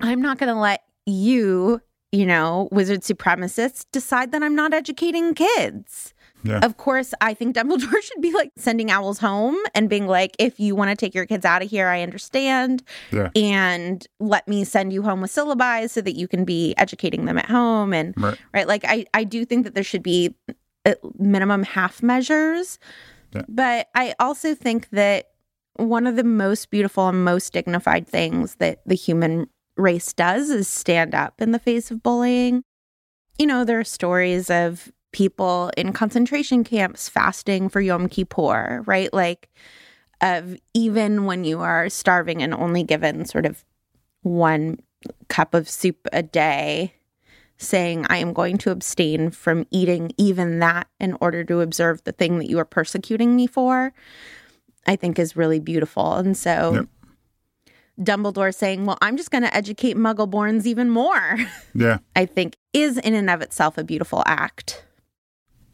I'm 0.00 0.22
not 0.22 0.38
going 0.38 0.52
to 0.52 0.58
let 0.58 0.82
you, 1.04 1.82
you 2.12 2.24
know, 2.26 2.68
wizard 2.72 3.02
supremacists 3.02 3.84
decide 3.92 4.32
that 4.32 4.42
I'm 4.42 4.54
not 4.54 4.72
educating 4.72 5.34
kids. 5.34 6.14
Yeah. 6.44 6.60
Of 6.62 6.76
course, 6.76 7.12
I 7.20 7.34
think 7.34 7.56
Dumbledore 7.56 8.02
should 8.02 8.20
be 8.22 8.32
like 8.32 8.52
sending 8.56 8.90
owls 8.90 9.18
home 9.18 9.56
and 9.74 9.90
being 9.90 10.06
like, 10.06 10.36
if 10.38 10.60
you 10.60 10.74
want 10.74 10.90
to 10.90 10.96
take 10.96 11.14
your 11.14 11.26
kids 11.26 11.44
out 11.44 11.62
of 11.62 11.70
here, 11.70 11.88
I 11.88 12.02
understand. 12.02 12.82
Yeah. 13.10 13.30
And 13.34 14.06
let 14.20 14.46
me 14.46 14.64
send 14.64 14.92
you 14.92 15.02
home 15.02 15.20
with 15.20 15.32
syllabi 15.32 15.90
so 15.90 16.00
that 16.00 16.16
you 16.16 16.28
can 16.28 16.44
be 16.44 16.74
educating 16.78 17.24
them 17.24 17.38
at 17.38 17.46
home. 17.46 17.92
And 17.92 18.14
Right. 18.16 18.38
right, 18.54 18.68
like 18.68 18.84
I, 18.86 19.06
I 19.14 19.24
do 19.24 19.44
think 19.44 19.64
that 19.64 19.74
there 19.74 19.84
should 19.84 20.02
be 20.02 20.34
at 20.84 20.98
minimum 21.18 21.64
half 21.64 22.02
measures. 22.02 22.78
Yeah. 23.34 23.42
But 23.48 23.88
I 23.94 24.14
also 24.20 24.54
think 24.54 24.88
that 24.90 25.30
one 25.74 26.06
of 26.06 26.16
the 26.16 26.24
most 26.24 26.70
beautiful 26.70 27.08
and 27.08 27.24
most 27.24 27.52
dignified 27.52 28.06
things 28.06 28.54
that 28.56 28.80
the 28.86 28.94
human 28.94 29.48
race 29.78 30.12
does 30.12 30.50
is 30.50 30.68
stand 30.68 31.14
up 31.14 31.40
in 31.40 31.52
the 31.52 31.58
face 31.58 31.90
of 31.90 32.02
bullying. 32.02 32.64
You 33.38 33.46
know, 33.46 33.64
there 33.64 33.78
are 33.78 33.84
stories 33.84 34.50
of 34.50 34.92
people 35.12 35.70
in 35.76 35.92
concentration 35.92 36.64
camps 36.64 37.08
fasting 37.08 37.68
for 37.68 37.80
Yom 37.80 38.08
Kippur, 38.08 38.82
right? 38.86 39.12
Like, 39.14 39.48
of 40.20 40.56
even 40.74 41.24
when 41.24 41.44
you 41.44 41.60
are 41.60 41.88
starving 41.88 42.42
and 42.42 42.52
only 42.52 42.82
given 42.82 43.24
sort 43.24 43.46
of 43.46 43.64
one 44.22 44.80
cup 45.28 45.54
of 45.54 45.68
soup 45.68 46.08
a 46.12 46.22
day, 46.22 46.94
saying, 47.56 48.04
I 48.08 48.18
am 48.18 48.32
going 48.32 48.58
to 48.58 48.70
abstain 48.70 49.30
from 49.30 49.66
eating 49.70 50.12
even 50.18 50.58
that 50.58 50.88
in 50.98 51.16
order 51.20 51.44
to 51.44 51.60
observe 51.60 52.02
the 52.04 52.12
thing 52.12 52.38
that 52.38 52.50
you 52.50 52.58
are 52.58 52.64
persecuting 52.64 53.36
me 53.36 53.46
for, 53.46 53.92
I 54.86 54.96
think 54.96 55.18
is 55.18 55.36
really 55.36 55.60
beautiful. 55.60 56.14
And 56.14 56.36
so. 56.36 56.88
Dumbledore 57.98 58.54
saying, 58.54 58.86
Well, 58.86 58.98
I'm 59.02 59.16
just 59.16 59.30
going 59.30 59.42
to 59.42 59.54
educate 59.54 59.96
Muggleborns 59.96 60.66
even 60.66 60.90
more, 60.90 61.38
Yeah. 61.74 61.98
I 62.16 62.26
think 62.26 62.56
is 62.72 62.98
in 62.98 63.14
and 63.14 63.30
of 63.30 63.42
itself 63.42 63.78
a 63.78 63.84
beautiful 63.84 64.22
act. 64.26 64.84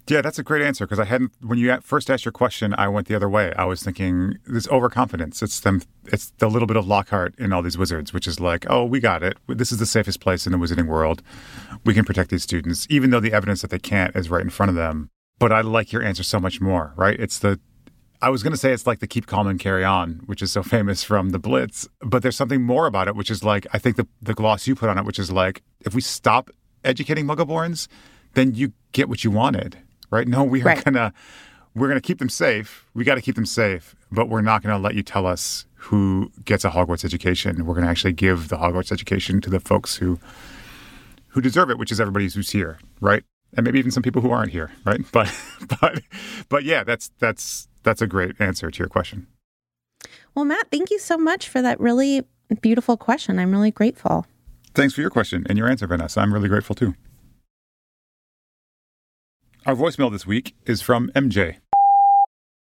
Yeah, 0.06 0.20
that's 0.20 0.38
a 0.38 0.42
great 0.42 0.60
answer 0.60 0.84
because 0.84 0.98
I 0.98 1.06
hadn't. 1.06 1.32
When 1.40 1.58
you 1.58 1.74
first 1.80 2.10
asked 2.10 2.26
your 2.26 2.32
question, 2.32 2.74
I 2.76 2.88
went 2.88 3.06
the 3.06 3.14
other 3.14 3.28
way. 3.28 3.54
I 3.54 3.64
was 3.64 3.82
thinking 3.82 4.36
this 4.46 4.68
overconfidence. 4.68 5.42
It's 5.42 5.60
them. 5.60 5.80
It's 6.06 6.30
the 6.38 6.48
little 6.48 6.66
bit 6.66 6.76
of 6.76 6.86
Lockhart 6.86 7.34
in 7.38 7.54
all 7.54 7.62
these 7.62 7.78
wizards, 7.78 8.12
which 8.12 8.26
is 8.26 8.38
like, 8.38 8.66
oh, 8.68 8.84
we 8.84 9.00
got 9.00 9.22
it. 9.22 9.38
This 9.48 9.72
is 9.72 9.78
the 9.78 9.86
safest 9.86 10.20
place 10.20 10.44
in 10.46 10.52
the 10.52 10.58
wizarding 10.58 10.88
world. 10.88 11.22
We 11.86 11.94
can 11.94 12.04
protect 12.04 12.28
these 12.28 12.42
students, 12.42 12.86
even 12.90 13.10
though 13.10 13.20
the 13.20 13.32
evidence 13.32 13.62
that 13.62 13.70
they 13.70 13.78
can't 13.78 14.14
is 14.14 14.28
right 14.28 14.42
in 14.42 14.50
front 14.50 14.68
of 14.68 14.76
them. 14.76 15.08
But 15.38 15.52
I 15.52 15.62
like 15.62 15.90
your 15.90 16.02
answer 16.02 16.22
so 16.22 16.38
much 16.38 16.60
more. 16.60 16.92
Right? 16.96 17.18
It's 17.18 17.38
the. 17.38 17.58
I 18.22 18.30
was 18.30 18.42
going 18.42 18.52
to 18.52 18.56
say 18.56 18.72
it's 18.72 18.86
like 18.86 19.00
the 19.00 19.06
keep 19.06 19.26
calm 19.26 19.46
and 19.46 19.58
carry 19.60 19.84
on, 19.84 20.20
which 20.26 20.40
is 20.40 20.50
so 20.52 20.62
famous 20.62 21.02
from 21.04 21.30
the 21.30 21.38
Blitz. 21.38 21.86
But 22.00 22.22
there's 22.22 22.36
something 22.36 22.62
more 22.62 22.86
about 22.86 23.06
it, 23.08 23.16
which 23.16 23.30
is 23.30 23.44
like 23.44 23.66
I 23.72 23.78
think 23.78 23.96
the 23.96 24.06
the 24.22 24.34
gloss 24.34 24.66
you 24.66 24.74
put 24.74 24.88
on 24.88 24.98
it, 24.98 25.04
which 25.04 25.18
is 25.18 25.30
like 25.30 25.62
if 25.80 25.94
we 25.94 26.00
stop 26.00 26.50
educating 26.84 27.26
Muggleborns, 27.26 27.88
then 28.34 28.54
you 28.54 28.72
get 28.92 29.08
what 29.08 29.24
you 29.24 29.30
wanted, 29.30 29.78
right? 30.10 30.26
No, 30.28 30.42
we 30.44 30.62
are 30.62 30.66
Right. 30.66 30.84
gonna 30.84 31.12
we're 31.74 31.88
gonna 31.88 32.00
keep 32.00 32.18
them 32.18 32.28
safe. 32.30 32.86
We 32.94 33.04
got 33.04 33.16
to 33.16 33.20
keep 33.22 33.34
them 33.34 33.46
safe, 33.46 33.94
but 34.12 34.28
we're 34.28 34.42
not 34.42 34.62
gonna 34.62 34.78
let 34.78 34.94
you 34.94 35.02
tell 35.02 35.26
us 35.26 35.66
who 35.74 36.30
gets 36.44 36.64
a 36.64 36.70
Hogwarts 36.70 37.04
education. 37.04 37.66
We're 37.66 37.74
gonna 37.74 37.88
actually 37.88 38.12
give 38.14 38.48
the 38.48 38.56
Hogwarts 38.56 38.90
education 38.92 39.40
to 39.42 39.50
the 39.50 39.60
folks 39.60 39.96
who 39.96 40.18
who 41.28 41.40
deserve 41.40 41.68
it, 41.70 41.78
which 41.78 41.90
is 41.92 42.00
everybody 42.00 42.28
who's 42.28 42.50
here, 42.50 42.78
right? 43.00 43.24
And 43.56 43.64
maybe 43.64 43.78
even 43.78 43.90
some 43.90 44.02
people 44.02 44.22
who 44.22 44.30
aren't 44.30 44.52
here, 44.52 44.70
right? 44.86 45.00
But 45.12 45.32
but 45.80 46.02
but 46.48 46.64
yeah, 46.64 46.84
that's 46.84 47.10
that's 47.18 47.68
that's 47.84 48.02
a 48.02 48.06
great 48.06 48.40
answer 48.40 48.70
to 48.70 48.78
your 48.78 48.88
question. 48.88 49.26
Well, 50.34 50.44
Matt, 50.44 50.70
thank 50.70 50.90
you 50.90 50.98
so 50.98 51.16
much 51.16 51.48
for 51.48 51.62
that 51.62 51.78
really 51.78 52.24
beautiful 52.60 52.96
question. 52.96 53.38
I'm 53.38 53.52
really 53.52 53.70
grateful. 53.70 54.26
Thanks 54.74 54.94
for 54.94 55.00
your 55.00 55.10
question 55.10 55.46
and 55.48 55.56
your 55.56 55.68
answer, 55.68 55.86
Vanessa. 55.86 56.20
I'm 56.20 56.34
really 56.34 56.48
grateful 56.48 56.74
too. 56.74 56.94
Our 59.66 59.74
voicemail 59.74 60.10
this 60.10 60.26
week 60.26 60.54
is 60.66 60.82
from 60.82 61.10
MJ. 61.14 61.56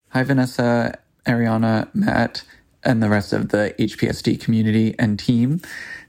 Hi, 0.10 0.24
Vanessa, 0.24 0.97
Ariana, 1.26 1.93
Matt, 1.95 2.43
and 2.84 3.01
the 3.01 3.10
rest 3.10 3.34
of 3.34 3.49
the 3.49 3.74
HPST 3.80 4.39
community 4.39 4.93
and 4.99 5.18
team. 5.18 5.62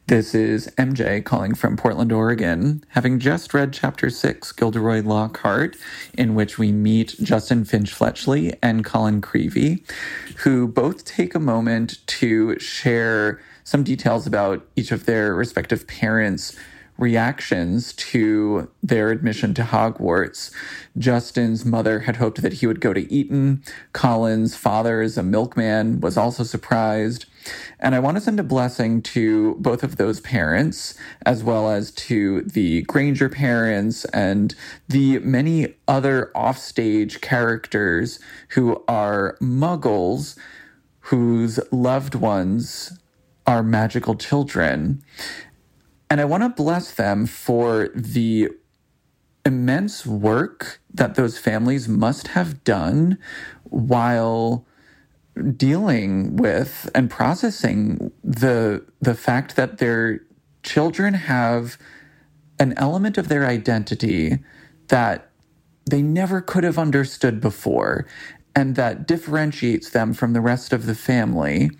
This 0.08 0.36
is 0.36 0.68
MJ 0.78 1.24
calling 1.24 1.56
from 1.56 1.76
Portland, 1.76 2.12
Oregon, 2.12 2.84
having 2.90 3.18
just 3.18 3.52
read 3.52 3.72
Chapter 3.72 4.08
6, 4.08 4.52
Gilderoy 4.52 5.02
Lockhart, 5.02 5.76
in 6.16 6.36
which 6.36 6.58
we 6.58 6.70
meet 6.70 7.16
Justin 7.20 7.64
Finch 7.64 7.92
Fletchley 7.92 8.54
and 8.62 8.84
Colin 8.84 9.20
Creevey, 9.20 9.82
who 10.44 10.68
both 10.68 11.04
take 11.04 11.34
a 11.34 11.40
moment 11.40 12.06
to 12.06 12.56
share 12.60 13.40
some 13.64 13.82
details 13.82 14.28
about 14.28 14.64
each 14.76 14.92
of 14.92 15.06
their 15.06 15.34
respective 15.34 15.88
parents' 15.88 16.56
reactions 16.98 17.92
to 17.94 18.70
their 18.82 19.10
admission 19.10 19.54
to 19.54 19.62
Hogwarts. 19.62 20.50
Justin's 20.96 21.64
mother 21.64 22.00
had 22.00 22.16
hoped 22.16 22.42
that 22.42 22.54
he 22.54 22.66
would 22.66 22.80
go 22.80 22.92
to 22.92 23.12
Eton. 23.12 23.62
Colin's 23.92 24.56
father, 24.56 25.00
as 25.00 25.18
a 25.18 25.22
milkman, 25.22 26.00
was 26.00 26.16
also 26.16 26.42
surprised. 26.42 27.26
And 27.78 27.94
I 27.94 28.00
want 28.00 28.16
to 28.16 28.20
send 28.20 28.40
a 28.40 28.44
blessing 28.44 29.02
to 29.02 29.54
both 29.58 29.82
of 29.82 29.96
those 29.96 30.20
parents, 30.20 30.94
as 31.24 31.44
well 31.44 31.70
as 31.70 31.90
to 31.92 32.42
the 32.42 32.82
Granger 32.82 33.28
parents 33.28 34.04
and 34.06 34.54
the 34.88 35.18
many 35.20 35.74
other 35.86 36.32
offstage 36.34 37.20
characters 37.20 38.18
who 38.50 38.82
are 38.88 39.36
muggles 39.40 40.36
whose 41.00 41.60
loved 41.70 42.16
ones 42.16 42.98
are 43.46 43.62
magical 43.62 44.16
children. 44.16 45.02
And 46.10 46.20
I 46.20 46.24
want 46.24 46.42
to 46.42 46.48
bless 46.50 46.92
them 46.92 47.26
for 47.26 47.90
the 47.94 48.50
immense 49.44 50.06
work 50.06 50.80
that 50.92 51.14
those 51.14 51.38
families 51.38 51.88
must 51.88 52.28
have 52.28 52.64
done 52.64 53.18
while 53.64 54.66
dealing 55.56 56.36
with 56.36 56.90
and 56.94 57.10
processing 57.10 58.10
the 58.24 58.84
the 59.00 59.14
fact 59.14 59.56
that 59.56 59.78
their 59.78 60.20
children 60.62 61.14
have 61.14 61.78
an 62.58 62.74
element 62.78 63.18
of 63.18 63.28
their 63.28 63.46
identity 63.46 64.38
that 64.88 65.30
they 65.88 66.02
never 66.02 66.40
could 66.40 66.64
have 66.64 66.78
understood 66.78 67.40
before 67.40 68.06
and 68.54 68.76
that 68.76 69.06
differentiates 69.06 69.90
them 69.90 70.14
from 70.14 70.32
the 70.32 70.40
rest 70.40 70.72
of 70.72 70.86
the 70.86 70.94
family. 70.94 71.70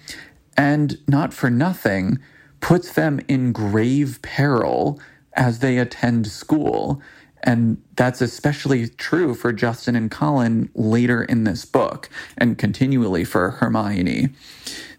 And 0.57 0.99
not 1.09 1.35
for 1.35 1.51
nothing 1.51 2.19
puts 2.61 2.93
them 2.93 3.21
in 3.29 3.53
grave 3.53 4.21
peril 4.23 5.01
as 5.35 5.59
they 5.61 5.79
attend 5.79 6.27
school 6.27 7.03
and 7.47 7.81
that's 7.95 8.21
especially 8.21 8.89
true 8.89 9.35
for 9.35 9.53
Justin 9.53 9.95
and 9.95 10.11
Colin 10.11 10.69
later 10.75 11.23
in 11.23 11.45
this 11.45 11.65
book 11.65 12.11
and 12.37 12.59
continually 12.59 13.25
for 13.25 13.53
Hermione. 13.53 14.31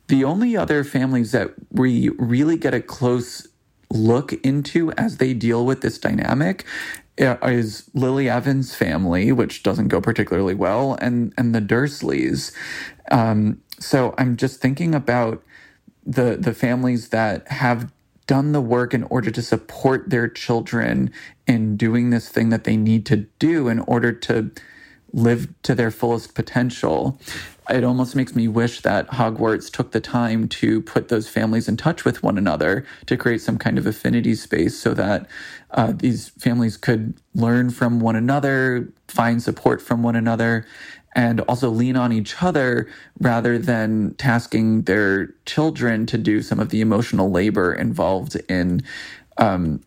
The 0.07 0.23
only 0.23 0.55
other 0.55 0.85
families 0.85 1.33
that 1.33 1.53
we 1.71 2.09
really 2.17 2.55
get 2.55 2.73
a 2.73 2.79
close 2.79 3.47
look 3.89 4.33
into 4.45 4.91
as 4.93 5.17
they 5.17 5.33
deal 5.33 5.65
with 5.65 5.81
this 5.81 5.97
dynamic 5.97 6.65
uh, 7.19 7.35
is 7.43 7.89
Lily 7.93 8.29
Evans' 8.29 8.73
family, 8.73 9.31
which 9.33 9.63
doesn't 9.63 9.89
go 9.89 9.99
particularly 9.99 10.53
well, 10.53 10.97
and 11.01 11.33
and 11.37 11.53
the 11.53 11.61
Dursleys. 11.61 12.53
Um, 13.11 13.61
so 13.79 14.13
I'm 14.17 14.37
just 14.37 14.61
thinking 14.61 14.93
about 14.93 15.43
the 16.07 16.37
the 16.39 16.55
families 16.55 17.09
that 17.09 17.47
have 17.49 17.91
done 18.27 18.53
the 18.53 18.61
work 18.61 18.93
in 18.95 19.03
order 19.05 19.31
to 19.31 19.43
support 19.43 20.09
their 20.09 20.29
children 20.29 21.11
in 21.47 21.77
doing 21.77 22.11
this 22.11 22.29
thing 22.29 22.49
that 22.49 22.65
they 22.65 22.77
need 22.77 23.05
to 23.07 23.17
do 23.39 23.69
in 23.69 23.79
order 23.81 24.13
to 24.13 24.51
live 25.13 25.49
to 25.63 25.75
their 25.75 25.91
fullest 25.91 26.35
potential. 26.35 27.19
It 27.69 27.83
almost 27.83 28.15
makes 28.15 28.35
me 28.35 28.47
wish 28.47 28.81
that 28.81 29.07
Hogwarts 29.09 29.71
took 29.71 29.91
the 29.91 30.01
time 30.01 30.49
to 30.49 30.81
put 30.81 31.09
those 31.09 31.29
families 31.29 31.69
in 31.69 31.77
touch 31.77 32.05
with 32.05 32.23
one 32.23 32.37
another 32.37 32.85
to 33.07 33.17
create 33.17 33.41
some 33.41 33.57
kind 33.57 33.77
of 33.77 33.87
affinity 33.87 34.35
space 34.35 34.79
so 34.79 34.93
that 34.95 35.27
uh, 35.71 35.93
these 35.95 36.29
families 36.29 36.77
could 36.77 37.15
learn 37.35 37.71
from 37.71 37.99
one 37.99 38.15
another, 38.17 38.89
find 39.07 39.43
support 39.43 39.81
from 39.81 40.03
one 40.03 40.15
another, 40.15 40.65
and 41.17 41.41
also 41.41 41.69
lean 41.69 41.97
on 41.97 42.13
each 42.13 42.41
other 42.43 42.87
rather 43.19 43.57
than 43.57 44.13
tasking 44.19 44.83
their 44.83 45.33
children 45.45 46.05
to 46.05 46.17
do 46.17 46.43
some 46.43 46.59
of 46.59 46.69
the 46.69 46.79
emotional 46.79 47.31
labor 47.31 47.73
involved 47.73 48.37
in 48.47 48.81
um, 49.39 49.81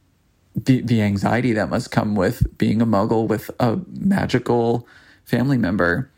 the 0.56 0.80
the 0.82 1.00
anxiety 1.00 1.52
that 1.52 1.70
must 1.70 1.92
come 1.92 2.16
with 2.16 2.58
being 2.58 2.82
a 2.82 2.86
muggle 2.86 3.28
with 3.28 3.48
a 3.60 3.78
magical 3.88 4.86
family 5.24 5.56
member. 5.56 6.10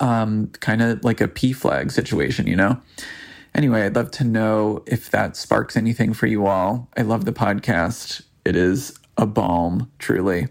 Um, 0.00 0.46
kind 0.60 0.80
of 0.80 1.04
like 1.04 1.20
a 1.20 1.28
flag 1.52 1.90
situation, 1.90 2.46
you 2.46 2.54
know? 2.54 2.80
Anyway, 3.52 3.82
I'd 3.82 3.96
love 3.96 4.12
to 4.12 4.24
know 4.24 4.84
if 4.86 5.10
that 5.10 5.36
sparks 5.36 5.76
anything 5.76 6.14
for 6.14 6.26
you 6.26 6.46
all. 6.46 6.88
I 6.96 7.02
love 7.02 7.24
the 7.24 7.32
podcast. 7.32 8.22
It 8.44 8.54
is 8.54 8.96
a 9.18 9.26
balm, 9.26 9.90
truly. 9.98 10.46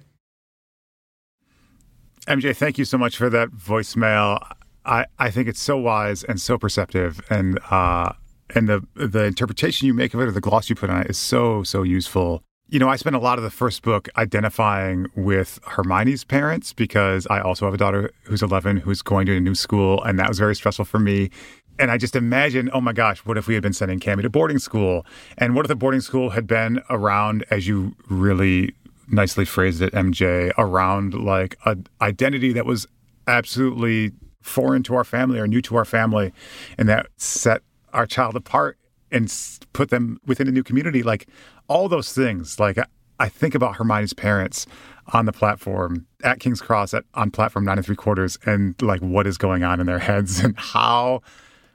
MJ, 2.31 2.55
thank 2.55 2.77
you 2.77 2.85
so 2.85 2.97
much 2.97 3.17
for 3.17 3.29
that 3.29 3.49
voicemail. 3.49 4.41
I, 4.85 5.05
I 5.19 5.29
think 5.29 5.49
it's 5.49 5.59
so 5.59 5.77
wise 5.77 6.23
and 6.23 6.39
so 6.39 6.57
perceptive, 6.57 7.19
and 7.29 7.59
uh, 7.69 8.13
and 8.55 8.69
the 8.69 8.87
the 8.95 9.25
interpretation 9.25 9.85
you 9.85 9.93
make 9.93 10.13
of 10.13 10.21
it 10.21 10.27
or 10.27 10.31
the 10.31 10.39
gloss 10.39 10.69
you 10.69 10.75
put 10.77 10.89
on 10.89 11.01
it 11.01 11.09
is 11.09 11.17
so 11.17 11.61
so 11.63 11.83
useful. 11.83 12.41
You 12.69 12.79
know, 12.79 12.87
I 12.87 12.95
spent 12.95 13.17
a 13.17 13.19
lot 13.19 13.37
of 13.37 13.43
the 13.43 13.49
first 13.49 13.81
book 13.81 14.07
identifying 14.15 15.07
with 15.13 15.59
Hermione's 15.63 16.23
parents 16.23 16.71
because 16.71 17.27
I 17.27 17.41
also 17.41 17.65
have 17.65 17.73
a 17.73 17.77
daughter 17.77 18.13
who's 18.23 18.41
11 18.41 18.77
who's 18.77 19.01
going 19.01 19.25
to 19.25 19.35
a 19.35 19.41
new 19.41 19.53
school, 19.53 20.01
and 20.01 20.17
that 20.17 20.29
was 20.29 20.39
very 20.39 20.55
stressful 20.55 20.85
for 20.85 20.99
me. 20.99 21.31
And 21.79 21.91
I 21.91 21.97
just 21.97 22.15
imagine, 22.15 22.69
oh 22.73 22.79
my 22.79 22.93
gosh, 22.93 23.19
what 23.25 23.37
if 23.37 23.47
we 23.47 23.55
had 23.55 23.63
been 23.63 23.73
sending 23.73 23.99
Cami 23.99 24.21
to 24.21 24.29
boarding 24.29 24.59
school? 24.59 25.05
And 25.37 25.53
what 25.53 25.65
if 25.65 25.67
the 25.67 25.75
boarding 25.75 25.99
school 25.99 26.29
had 26.29 26.47
been 26.47 26.81
around, 26.89 27.43
as 27.51 27.67
you 27.67 27.93
really 28.07 28.73
nicely 29.11 29.45
phrased 29.45 29.81
it, 29.81 29.93
MJ, 29.93 30.51
around 30.57 31.13
like 31.13 31.57
an 31.65 31.87
identity 32.01 32.53
that 32.53 32.65
was 32.65 32.87
absolutely 33.27 34.11
foreign 34.41 34.83
to 34.83 34.95
our 34.95 35.03
family 35.03 35.39
or 35.39 35.47
new 35.47 35.61
to 35.61 35.75
our 35.75 35.85
family, 35.85 36.33
and 36.77 36.89
that 36.89 37.07
set 37.17 37.61
our 37.93 38.05
child 38.05 38.35
apart 38.35 38.77
and 39.11 39.31
put 39.73 39.89
them 39.89 40.19
within 40.25 40.47
a 40.47 40.51
new 40.51 40.63
community. 40.63 41.03
Like 41.03 41.27
all 41.67 41.87
those 41.87 42.13
things. 42.13 42.59
Like 42.59 42.77
I 43.19 43.29
think 43.29 43.55
about 43.55 43.75
Hermione's 43.75 44.13
parents 44.13 44.65
on 45.13 45.25
the 45.25 45.31
platform 45.31 46.07
at 46.23 46.39
King's 46.39 46.61
Cross 46.61 46.93
at 46.93 47.05
on 47.13 47.31
platform 47.31 47.65
nine 47.65 47.77
and 47.77 47.85
three 47.85 47.95
quarters, 47.95 48.37
and 48.45 48.79
like 48.81 49.01
what 49.01 49.27
is 49.27 49.37
going 49.37 49.63
on 49.63 49.79
in 49.79 49.85
their 49.85 49.99
heads 49.99 50.39
and 50.43 50.57
how 50.57 51.21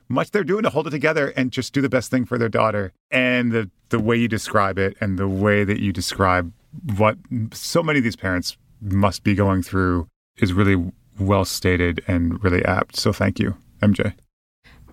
much 0.09 0.30
they're 0.30 0.45
doing 0.45 0.62
to 0.62 0.70
hold 0.70 0.87
it 0.87 0.91
together 0.91 1.32
and 1.37 1.51
just 1.51 1.72
do 1.72 1.80
the 1.80 1.89
best 1.89 2.11
thing 2.11 2.24
for 2.24 2.39
their 2.39 2.49
daughter. 2.49 2.93
And 3.11 3.53
the 3.53 3.70
the 3.89 3.99
way 3.99 4.16
you 4.16 4.28
describe 4.28 4.78
it 4.78 4.97
and 5.01 5.18
the 5.18 5.28
way 5.28 5.64
that 5.64 5.80
you 5.80 5.93
describe 5.93 6.53
what 6.97 7.17
so 7.53 7.83
many 7.83 7.99
of 7.99 8.05
these 8.05 8.17
parents 8.17 8.57
must 8.81 9.23
be 9.23 9.35
going 9.35 9.62
through 9.62 10.07
is 10.39 10.53
really 10.53 10.93
well 11.19 11.45
stated 11.45 12.03
and 12.07 12.43
really 12.45 12.64
apt. 12.64 12.97
So 12.97 13.12
thank 13.12 13.39
you, 13.39 13.57
MJ. 13.83 14.14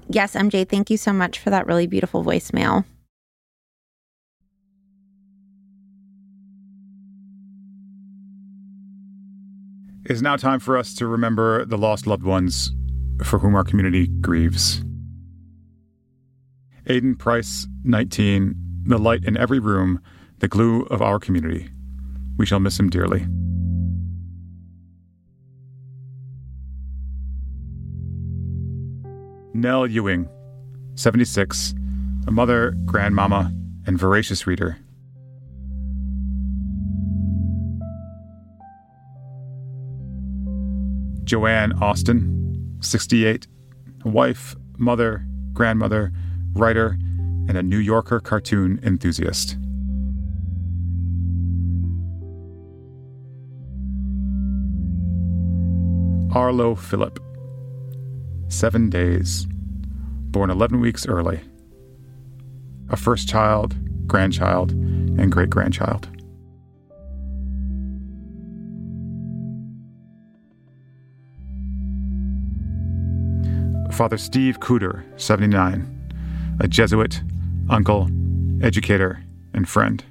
Yes, 0.09 0.35
MJ, 0.35 0.67
thank 0.67 0.89
you 0.89 0.97
so 0.97 1.13
much 1.13 1.39
for 1.39 1.49
that 1.49 1.65
really 1.65 1.87
beautiful 1.87 2.23
voicemail. 2.23 2.85
It 10.05 10.11
is 10.11 10.21
now 10.21 10.35
time 10.35 10.59
for 10.59 10.77
us 10.77 10.93
to 10.95 11.07
remember 11.07 11.63
the 11.63 11.77
lost 11.77 12.05
loved 12.05 12.23
ones 12.23 12.71
for 13.23 13.39
whom 13.39 13.55
our 13.55 13.63
community 13.63 14.07
grieves. 14.07 14.83
Aiden 16.87 17.17
Price, 17.17 17.65
19, 17.85 18.55
the 18.85 18.97
light 18.97 19.23
in 19.23 19.37
every 19.37 19.59
room, 19.59 20.01
the 20.43 20.49
glue 20.49 20.81
of 20.91 21.01
our 21.01 21.19
community. 21.19 21.69
We 22.35 22.45
shall 22.45 22.59
miss 22.59 22.77
him 22.77 22.89
dearly. 22.89 23.25
Nell 29.53 29.87
Ewing, 29.87 30.27
76, 30.95 31.73
a 32.27 32.31
mother, 32.31 32.75
grandmama, 32.83 33.53
and 33.87 33.97
voracious 33.97 34.45
reader. 34.45 34.77
Joanne 41.23 41.71
Austin, 41.81 42.77
68, 42.81 43.47
a 44.03 44.09
wife, 44.09 44.57
mother, 44.77 45.25
grandmother, 45.53 46.11
writer, 46.51 46.97
and 47.47 47.55
a 47.55 47.63
New 47.63 47.77
Yorker 47.77 48.19
cartoon 48.19 48.81
enthusiast. 48.83 49.55
Arlo 56.35 56.73
Philip. 56.73 57.19
Seven 58.47 58.89
days. 58.89 59.45
Born 60.31 60.49
11 60.49 60.79
weeks 60.79 61.05
early. 61.05 61.41
A 62.89 62.97
first 62.97 63.29
child, 63.29 63.75
grandchild, 64.07 64.71
and 64.71 65.31
great 65.31 65.51
grandchild. 65.51 66.07
Father 73.91 74.17
Steve 74.17 74.59
Cooter, 74.59 75.03
79, 75.21 76.57
a 76.59 76.67
Jesuit, 76.67 77.21
uncle, 77.69 78.09
educator, 78.59 79.23
and 79.53 79.69
friend. 79.69 80.03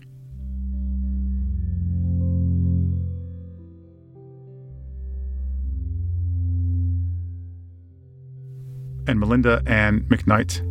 And 9.06 9.18
Melinda 9.18 9.62
Ann 9.66 10.02
McKnight, 10.02 10.62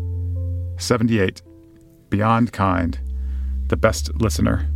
78, 0.80 1.42
beyond 2.10 2.54
kind, 2.54 3.00
the 3.68 3.78
best 3.78 4.14
listener. 4.16 4.68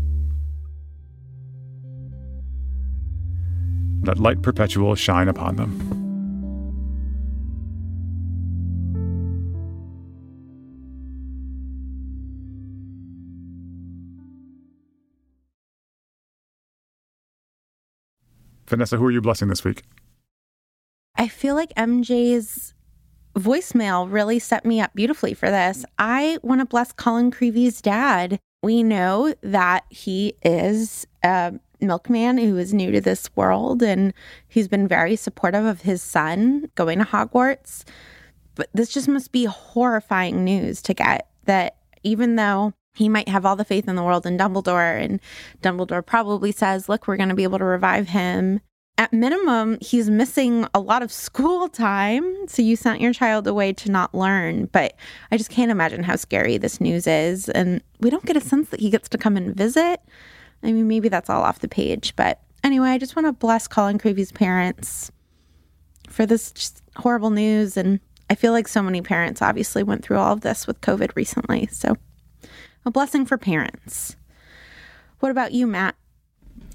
Let 4.04 4.20
light 4.20 4.42
perpetual 4.42 4.96
shine 4.96 5.28
upon 5.28 5.56
them. 5.56 6.04
Vanessa, 18.68 18.98
who 18.98 19.06
are 19.06 19.12
you 19.12 19.22
blessing 19.22 19.48
this 19.48 19.64
week? 19.64 19.84
I 21.16 21.28
feel 21.28 21.56
like 21.56 21.74
MJ's 21.76 22.74
voicemail 23.36 24.12
really 24.12 24.40
set 24.40 24.66
me 24.66 24.80
up 24.80 24.94
beautifully 24.94 25.34
for 25.34 25.50
this. 25.50 25.86
I 25.98 26.40
want 26.42 26.62
to 26.62 26.66
bless 26.66 26.92
Colin 26.92 27.32
Creevey's 27.32 27.82
dad. 27.82 28.40
We 28.64 28.82
know 28.82 29.34
that 29.42 29.86
he 29.90 30.36
is 30.44 31.06
a 31.24 31.54
milkman 31.82 32.38
who 32.38 32.58
is 32.58 32.74
new 32.74 32.92
to 32.92 33.02
this 33.02 33.30
world 33.36 33.84
and 33.84 34.14
he's 34.48 34.68
been 34.68 34.88
very 34.88 35.16
supportive 35.16 35.66
of 35.66 35.82
his 35.82 36.02
son 36.02 36.70
going 36.76 37.00
to 37.00 37.06
Hogwarts. 37.06 37.84
but 38.56 38.70
this 38.74 38.90
just 38.90 39.08
must 39.08 39.32
be 39.32 39.46
horrifying 39.46 40.44
news 40.44 40.82
to 40.82 40.94
get 40.94 41.28
that 41.44 41.76
even 42.04 42.38
though 42.38 42.74
he 42.96 43.10
might 43.10 43.28
have 43.28 43.46
all 43.46 43.56
the 43.56 43.66
faith 43.66 43.88
in 43.88 43.96
the 43.96 44.04
world 44.04 44.26
in 44.26 44.38
Dumbledore, 44.38 45.04
and 45.04 45.20
Dumbledore 45.62 46.06
probably 46.06 46.52
says, 46.52 46.88
Look, 46.88 47.08
we're 47.08 47.18
going 47.18 47.30
to 47.30 47.36
be 47.36 47.44
able 47.44 47.60
to 47.60 47.66
revive 47.66 48.08
him. 48.08 48.62
At 48.98 49.12
minimum, 49.12 49.78
he's 49.82 50.10
missing 50.10 50.66
a 50.74 50.80
lot 50.80 51.04
of 51.04 51.12
school 51.12 51.68
time. 51.68 52.48
So 52.48 52.62
you 52.62 52.78
sent 52.78 53.02
your 53.02 53.12
child 53.12 53.46
away 53.46 53.74
to 53.74 53.92
not 53.92 54.16
learn. 54.16 54.68
But 54.68 54.96
I 55.32 55.38
just 55.38 55.50
can't 55.50 55.72
imagine 55.72 56.04
how 56.04 56.16
scary 56.16 56.58
this 56.58 56.80
news 56.80 57.06
is. 57.06 57.50
And 57.50 57.82
we 58.00 58.10
don't 58.10 58.26
get 58.26 58.38
a 58.38 58.42
sense 58.42 58.70
that 58.70 58.80
he 58.80 58.90
gets 58.90 59.10
to 59.10 59.18
come 59.18 59.36
and 59.36 59.54
visit. 59.56 60.00
I 60.64 60.72
mean, 60.72 60.88
maybe 60.88 61.10
that's 61.10 61.30
all 61.30 61.44
off 61.44 61.60
the 61.60 61.68
page. 61.68 62.16
But 62.16 62.40
anyway, 62.64 62.90
I 62.90 62.98
just 62.98 63.18
want 63.18 63.28
to 63.28 63.34
bless 63.34 63.68
Colin 63.68 64.00
Creevey's 64.00 64.32
parents 64.32 65.12
for 66.08 66.26
this 66.26 66.54
horrible 66.96 67.32
news. 67.32 67.76
And 67.76 68.00
I 68.30 68.36
feel 68.36 68.54
like 68.54 68.68
so 68.70 68.82
many 68.82 69.02
parents 69.02 69.42
obviously 69.42 69.84
went 69.84 70.06
through 70.06 70.18
all 70.18 70.32
of 70.32 70.42
this 70.42 70.68
with 70.68 70.80
COVID 70.80 71.14
recently. 71.18 71.68
So 71.68 71.98
a 72.86 72.92
blessing 72.92 73.26
for 73.26 73.38
parents. 73.38 74.16
What 75.20 75.32
about 75.32 75.52
you, 75.52 75.68
Matt? 75.68 75.96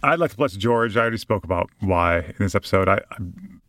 I'd 0.02 0.18
like 0.18 0.30
to 0.30 0.36
bless 0.36 0.54
George. 0.54 0.96
I 0.96 1.00
already 1.00 1.18
spoke 1.18 1.44
about 1.44 1.68
why 1.80 2.20
in 2.20 2.34
this 2.38 2.54
episode. 2.54 2.88
I, 2.88 3.02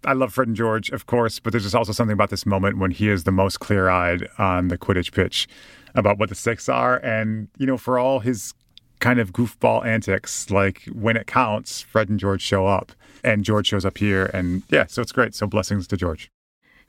I, 0.06 0.14
love 0.14 0.34
Fred 0.34 0.48
and 0.48 0.56
George, 0.56 0.90
of 0.90 1.06
course, 1.06 1.40
but 1.40 1.52
there's 1.52 1.64
just 1.64 1.76
also 1.76 1.92
something 1.92 2.14
about 2.14 2.30
this 2.30 2.46
moment 2.46 2.78
when 2.78 2.92
he 2.92 3.10
is 3.10 3.26
the 3.26 3.32
most 3.32 3.60
clear-eyed 3.60 4.30
on 4.38 4.70
the 4.70 4.78
Quidditch 4.78 5.12
pitch 5.12 5.48
about 5.94 6.18
what 6.20 6.30
the 6.30 6.36
stakes 6.36 6.70
are, 6.70 6.98
and 7.00 7.50
you 7.58 7.66
know, 7.66 7.78
for 7.78 8.00
all 8.00 8.20
his 8.20 8.54
kind 9.00 9.20
of 9.20 9.34
goofball 9.34 9.86
antics, 9.86 10.50
like 10.50 10.84
when 10.94 11.18
it 11.18 11.28
counts, 11.28 11.82
Fred 11.82 12.08
and 12.08 12.20
George 12.20 12.42
show 12.42 12.66
up, 12.66 12.94
and 13.26 13.44
George 13.44 13.68
shows 13.68 13.84
up 13.84 13.98
here, 13.98 14.28
and 14.34 14.64
yeah, 14.70 14.86
so 14.86 15.02
it's 15.02 15.12
great. 15.12 15.36
So 15.36 15.48
blessings 15.48 15.86
to 15.88 15.98
George. 15.98 16.32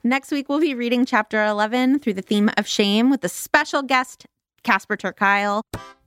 Next 0.05 0.31
week, 0.31 0.47
we'll 0.47 0.59
be 0.59 0.73
reading 0.73 1.05
chapter 1.05 1.43
11 1.43 1.99
through 1.99 2.13
the 2.13 2.21
theme 2.21 2.49
of 2.57 2.67
shame 2.67 3.09
with 3.09 3.23
a 3.25 3.29
special 3.29 3.81
guest, 3.81 4.25
Casper 4.63 4.95
ter 4.95 5.11
Kuile. 5.11 5.63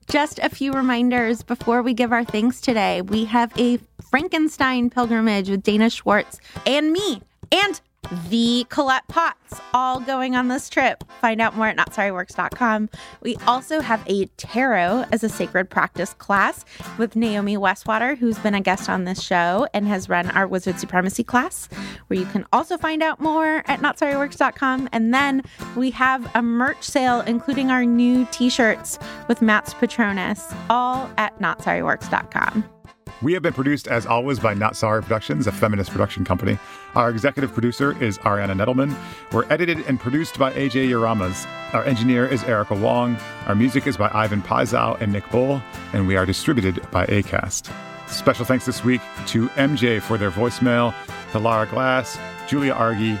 Just 0.09 0.39
a 0.39 0.47
few 0.47 0.71
reminders 0.71 1.43
before 1.43 1.81
we 1.81 1.93
give 1.93 2.13
our 2.13 2.23
thanks 2.23 2.61
today. 2.61 3.01
We 3.01 3.25
have 3.25 3.51
a 3.59 3.77
Frankenstein 4.09 4.89
pilgrimage 4.89 5.49
with 5.49 5.63
Dana 5.63 5.89
Schwartz 5.89 6.39
and 6.65 6.93
me 6.93 7.21
and 7.51 7.81
the 8.29 8.65
Colette 8.69 9.07
Potts 9.07 9.59
all 9.73 9.99
going 9.99 10.35
on 10.35 10.47
this 10.47 10.69
trip. 10.69 11.03
Find 11.21 11.41
out 11.41 11.55
more 11.55 11.67
at 11.67 11.77
notsorryworks.com. 11.77 12.89
We 13.21 13.35
also 13.47 13.81
have 13.81 14.03
a 14.07 14.25
tarot 14.37 15.05
as 15.11 15.23
a 15.23 15.29
sacred 15.29 15.69
practice 15.69 16.13
class 16.13 16.65
with 16.97 17.15
Naomi 17.15 17.57
Westwater, 17.57 18.17
who's 18.17 18.39
been 18.39 18.55
a 18.55 18.61
guest 18.61 18.89
on 18.89 19.03
this 19.03 19.21
show 19.21 19.67
and 19.73 19.87
has 19.87 20.09
run 20.09 20.29
our 20.31 20.47
Wizard 20.47 20.79
Supremacy 20.79 21.23
class, 21.23 21.69
where 22.07 22.19
you 22.19 22.25
can 22.27 22.45
also 22.53 22.77
find 22.77 23.03
out 23.03 23.19
more 23.19 23.63
at 23.67 23.79
notsorryworks.com. 23.81 24.89
And 24.91 25.13
then 25.13 25.43
we 25.75 25.91
have 25.91 26.29
a 26.35 26.41
merch 26.41 26.83
sale, 26.83 27.21
including 27.21 27.71
our 27.71 27.85
new 27.85 28.25
t 28.31 28.49
shirts 28.49 28.99
with 29.27 29.41
Matt's 29.41 29.73
Patronus, 29.73 30.53
all 30.69 31.09
at 31.17 31.37
notsorryworks.com. 31.39 32.76
We 33.21 33.33
have 33.33 33.41
been 33.41 33.53
produced, 33.53 33.87
as 33.87 34.05
always, 34.05 34.39
by 34.39 34.53
Not 34.53 34.75
Sorry 34.75 35.01
Productions, 35.01 35.47
a 35.47 35.51
feminist 35.51 35.89
production 35.89 36.23
company. 36.23 36.59
Our 36.93 37.09
executive 37.09 37.51
producer 37.51 37.99
is 38.01 38.19
Ariana 38.19 38.53
Nedelman. 38.55 38.95
We're 39.31 39.51
edited 39.51 39.79
and 39.87 39.99
produced 39.99 40.37
by 40.37 40.53
AJ 40.53 40.89
Yaramas. 40.89 41.47
Our 41.73 41.83
engineer 41.83 42.27
is 42.27 42.43
Erica 42.43 42.75
Wong. 42.75 43.17
Our 43.47 43.55
music 43.55 43.87
is 43.87 43.97
by 43.97 44.11
Ivan 44.13 44.43
Paizow 44.43 45.01
and 45.01 45.11
Nick 45.11 45.27
Bull, 45.31 45.63
and 45.93 46.05
we 46.05 46.15
are 46.15 46.27
distributed 46.27 46.79
by 46.91 47.07
ACAST. 47.07 47.73
Special 48.07 48.45
thanks 48.45 48.67
this 48.67 48.83
week 48.83 49.01
to 49.27 49.49
MJ 49.49 49.99
for 49.99 50.19
their 50.19 50.31
voicemail, 50.31 50.93
to 51.31 51.39
Lara 51.39 51.65
Glass, 51.65 52.19
Julia 52.47 52.73
Argy, 52.73 53.19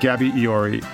Gabby 0.00 0.30
Iori, 0.32 0.84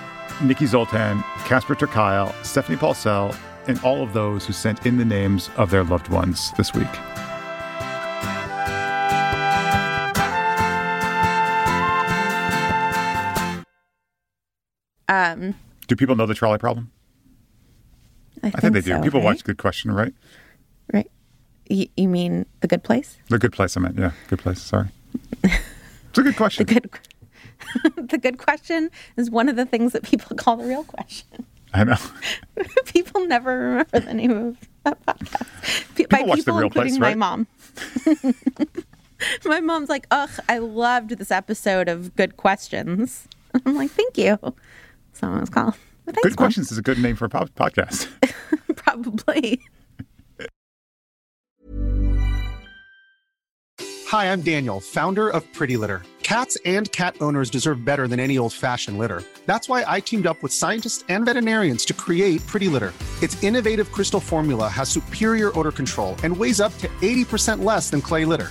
Nikki 0.43 0.67
Zoltan, 0.67 1.23
Casper 1.45 1.75
ter 1.75 1.89
Kuile, 1.89 2.33
Stephanie 2.45 2.79
Paulsell, 2.79 3.37
and 3.67 3.81
all 3.81 4.03
of 4.03 4.13
those 4.13 4.47
who 4.47 4.53
sent 4.53 4.87
in 4.87 4.97
the 4.97 5.05
names 5.05 5.51
of 5.57 5.71
their 5.71 5.83
loved 5.83 6.09
ones 6.09 6.53
this 6.57 6.73
week. 6.73 6.87
Um, 15.09 15.55
Do 15.87 15.97
people 15.97 16.17
know 16.17 16.27
the 16.27 16.35
trolley 16.35 16.59
problem? 16.59 16.91
I, 18.43 18.49
I 18.49 18.51
think 18.61 18.73
they 18.75 18.81
do. 18.81 18.91
so, 18.91 19.03
people 19.03 19.21
right? 19.21 19.27
watch 19.27 19.45
Good 19.45 19.59
Question, 19.59 19.93
right? 19.93 20.13
Right. 20.93 21.11
Y- 21.71 21.89
you 21.97 22.09
mean 22.09 22.47
The 22.61 22.69
Good 22.69 22.83
Place? 22.83 23.17
The 23.29 23.39
Good 23.39 23.53
Place, 23.53 23.77
I 23.77 23.81
meant. 23.81 23.99
Yeah, 23.99 24.13
Good 24.29 24.39
Place. 24.41 24.61
Sorry. 24.61 24.89
it's 25.43 26.19
a 26.19 26.23
good 26.23 26.37
question. 26.37 26.67
The 26.67 26.75
good, 26.75 26.91
the 28.11 28.19
good 28.19 28.39
question 28.39 28.91
is 29.17 29.31
one 29.31 29.49
of 29.49 29.57
the 29.57 29.65
things 29.67 29.93
that 29.93 30.03
people 30.03 30.37
call 30.37 30.57
the 30.57 30.65
real 30.65 30.85
question. 30.85 31.47
I 31.73 31.85
know. 31.85 31.97
people 32.87 33.27
never 33.27 33.59
remember 33.59 34.01
the 34.01 34.15
name 34.15 34.31
of 34.31 34.57
that 34.85 35.05
podcast. 35.07 35.95
Pe- 35.97 36.05
By 36.07 36.19
People 36.19 36.31
The 36.31 36.37
people, 36.37 36.55
Real 36.59 36.71
Place, 36.71 36.93
including 36.95 37.03
right? 37.03 37.17
my 37.19 37.37
mom. 37.37 37.47
my 39.45 39.61
mom's 39.61 39.89
like, 39.89 40.07
"Ugh, 40.11 40.31
I 40.49 40.59
loved 40.59 41.11
this 41.19 41.31
episode 41.31 41.89
of 41.89 42.15
Good 42.15 42.37
Questions." 42.37 43.27
I'm 43.67 43.75
like, 43.77 43.91
"Thank 43.91 44.19
you." 44.19 44.39
So 45.25 45.35
it 45.35 45.41
was 45.41 45.51
called. 45.51 45.75
Thanks, 46.05 46.23
Good 46.23 46.31
Mom. 46.33 46.37
Questions 46.37 46.71
is 46.71 46.77
a 46.77 46.83
good 46.83 46.99
name 46.99 47.17
for 47.17 47.25
a 47.25 47.29
po- 47.31 47.47
podcast. 47.47 48.09
Probably. 48.77 49.59
Hi, 54.09 54.31
I'm 54.31 54.43
Daniel, 54.43 54.81
founder 54.81 55.31
of 55.31 55.51
Pretty 55.55 55.79
Litter. 55.79 56.03
Cats 56.23 56.59
and 56.67 56.91
cat 56.93 57.17
owners 57.23 57.49
deserve 57.49 57.85
better 57.85 58.07
than 58.07 58.21
any 58.21 58.37
old 58.37 58.53
fashioned 58.53 58.99
litter. 58.99 59.23
That's 59.47 59.69
why 59.69 59.85
I 59.87 60.01
teamed 60.01 60.27
up 60.27 60.43
with 60.43 60.53
scientists 60.53 61.05
and 61.09 61.25
veterinarians 61.25 61.85
to 61.87 61.95
create 61.95 62.47
Pretty 62.47 62.69
Litter. 62.69 62.93
Its 63.23 63.43
innovative 63.43 63.93
crystal 63.93 64.21
formula 64.21 64.69
has 64.69 64.91
superior 64.91 65.59
odor 65.59 65.73
control 65.73 66.17
and 66.23 66.37
weighs 66.37 66.61
up 66.61 66.77
to 66.79 66.89
80% 67.01 67.65
less 67.65 67.89
than 67.89 68.03
clay 68.03 68.25
litter. 68.27 68.51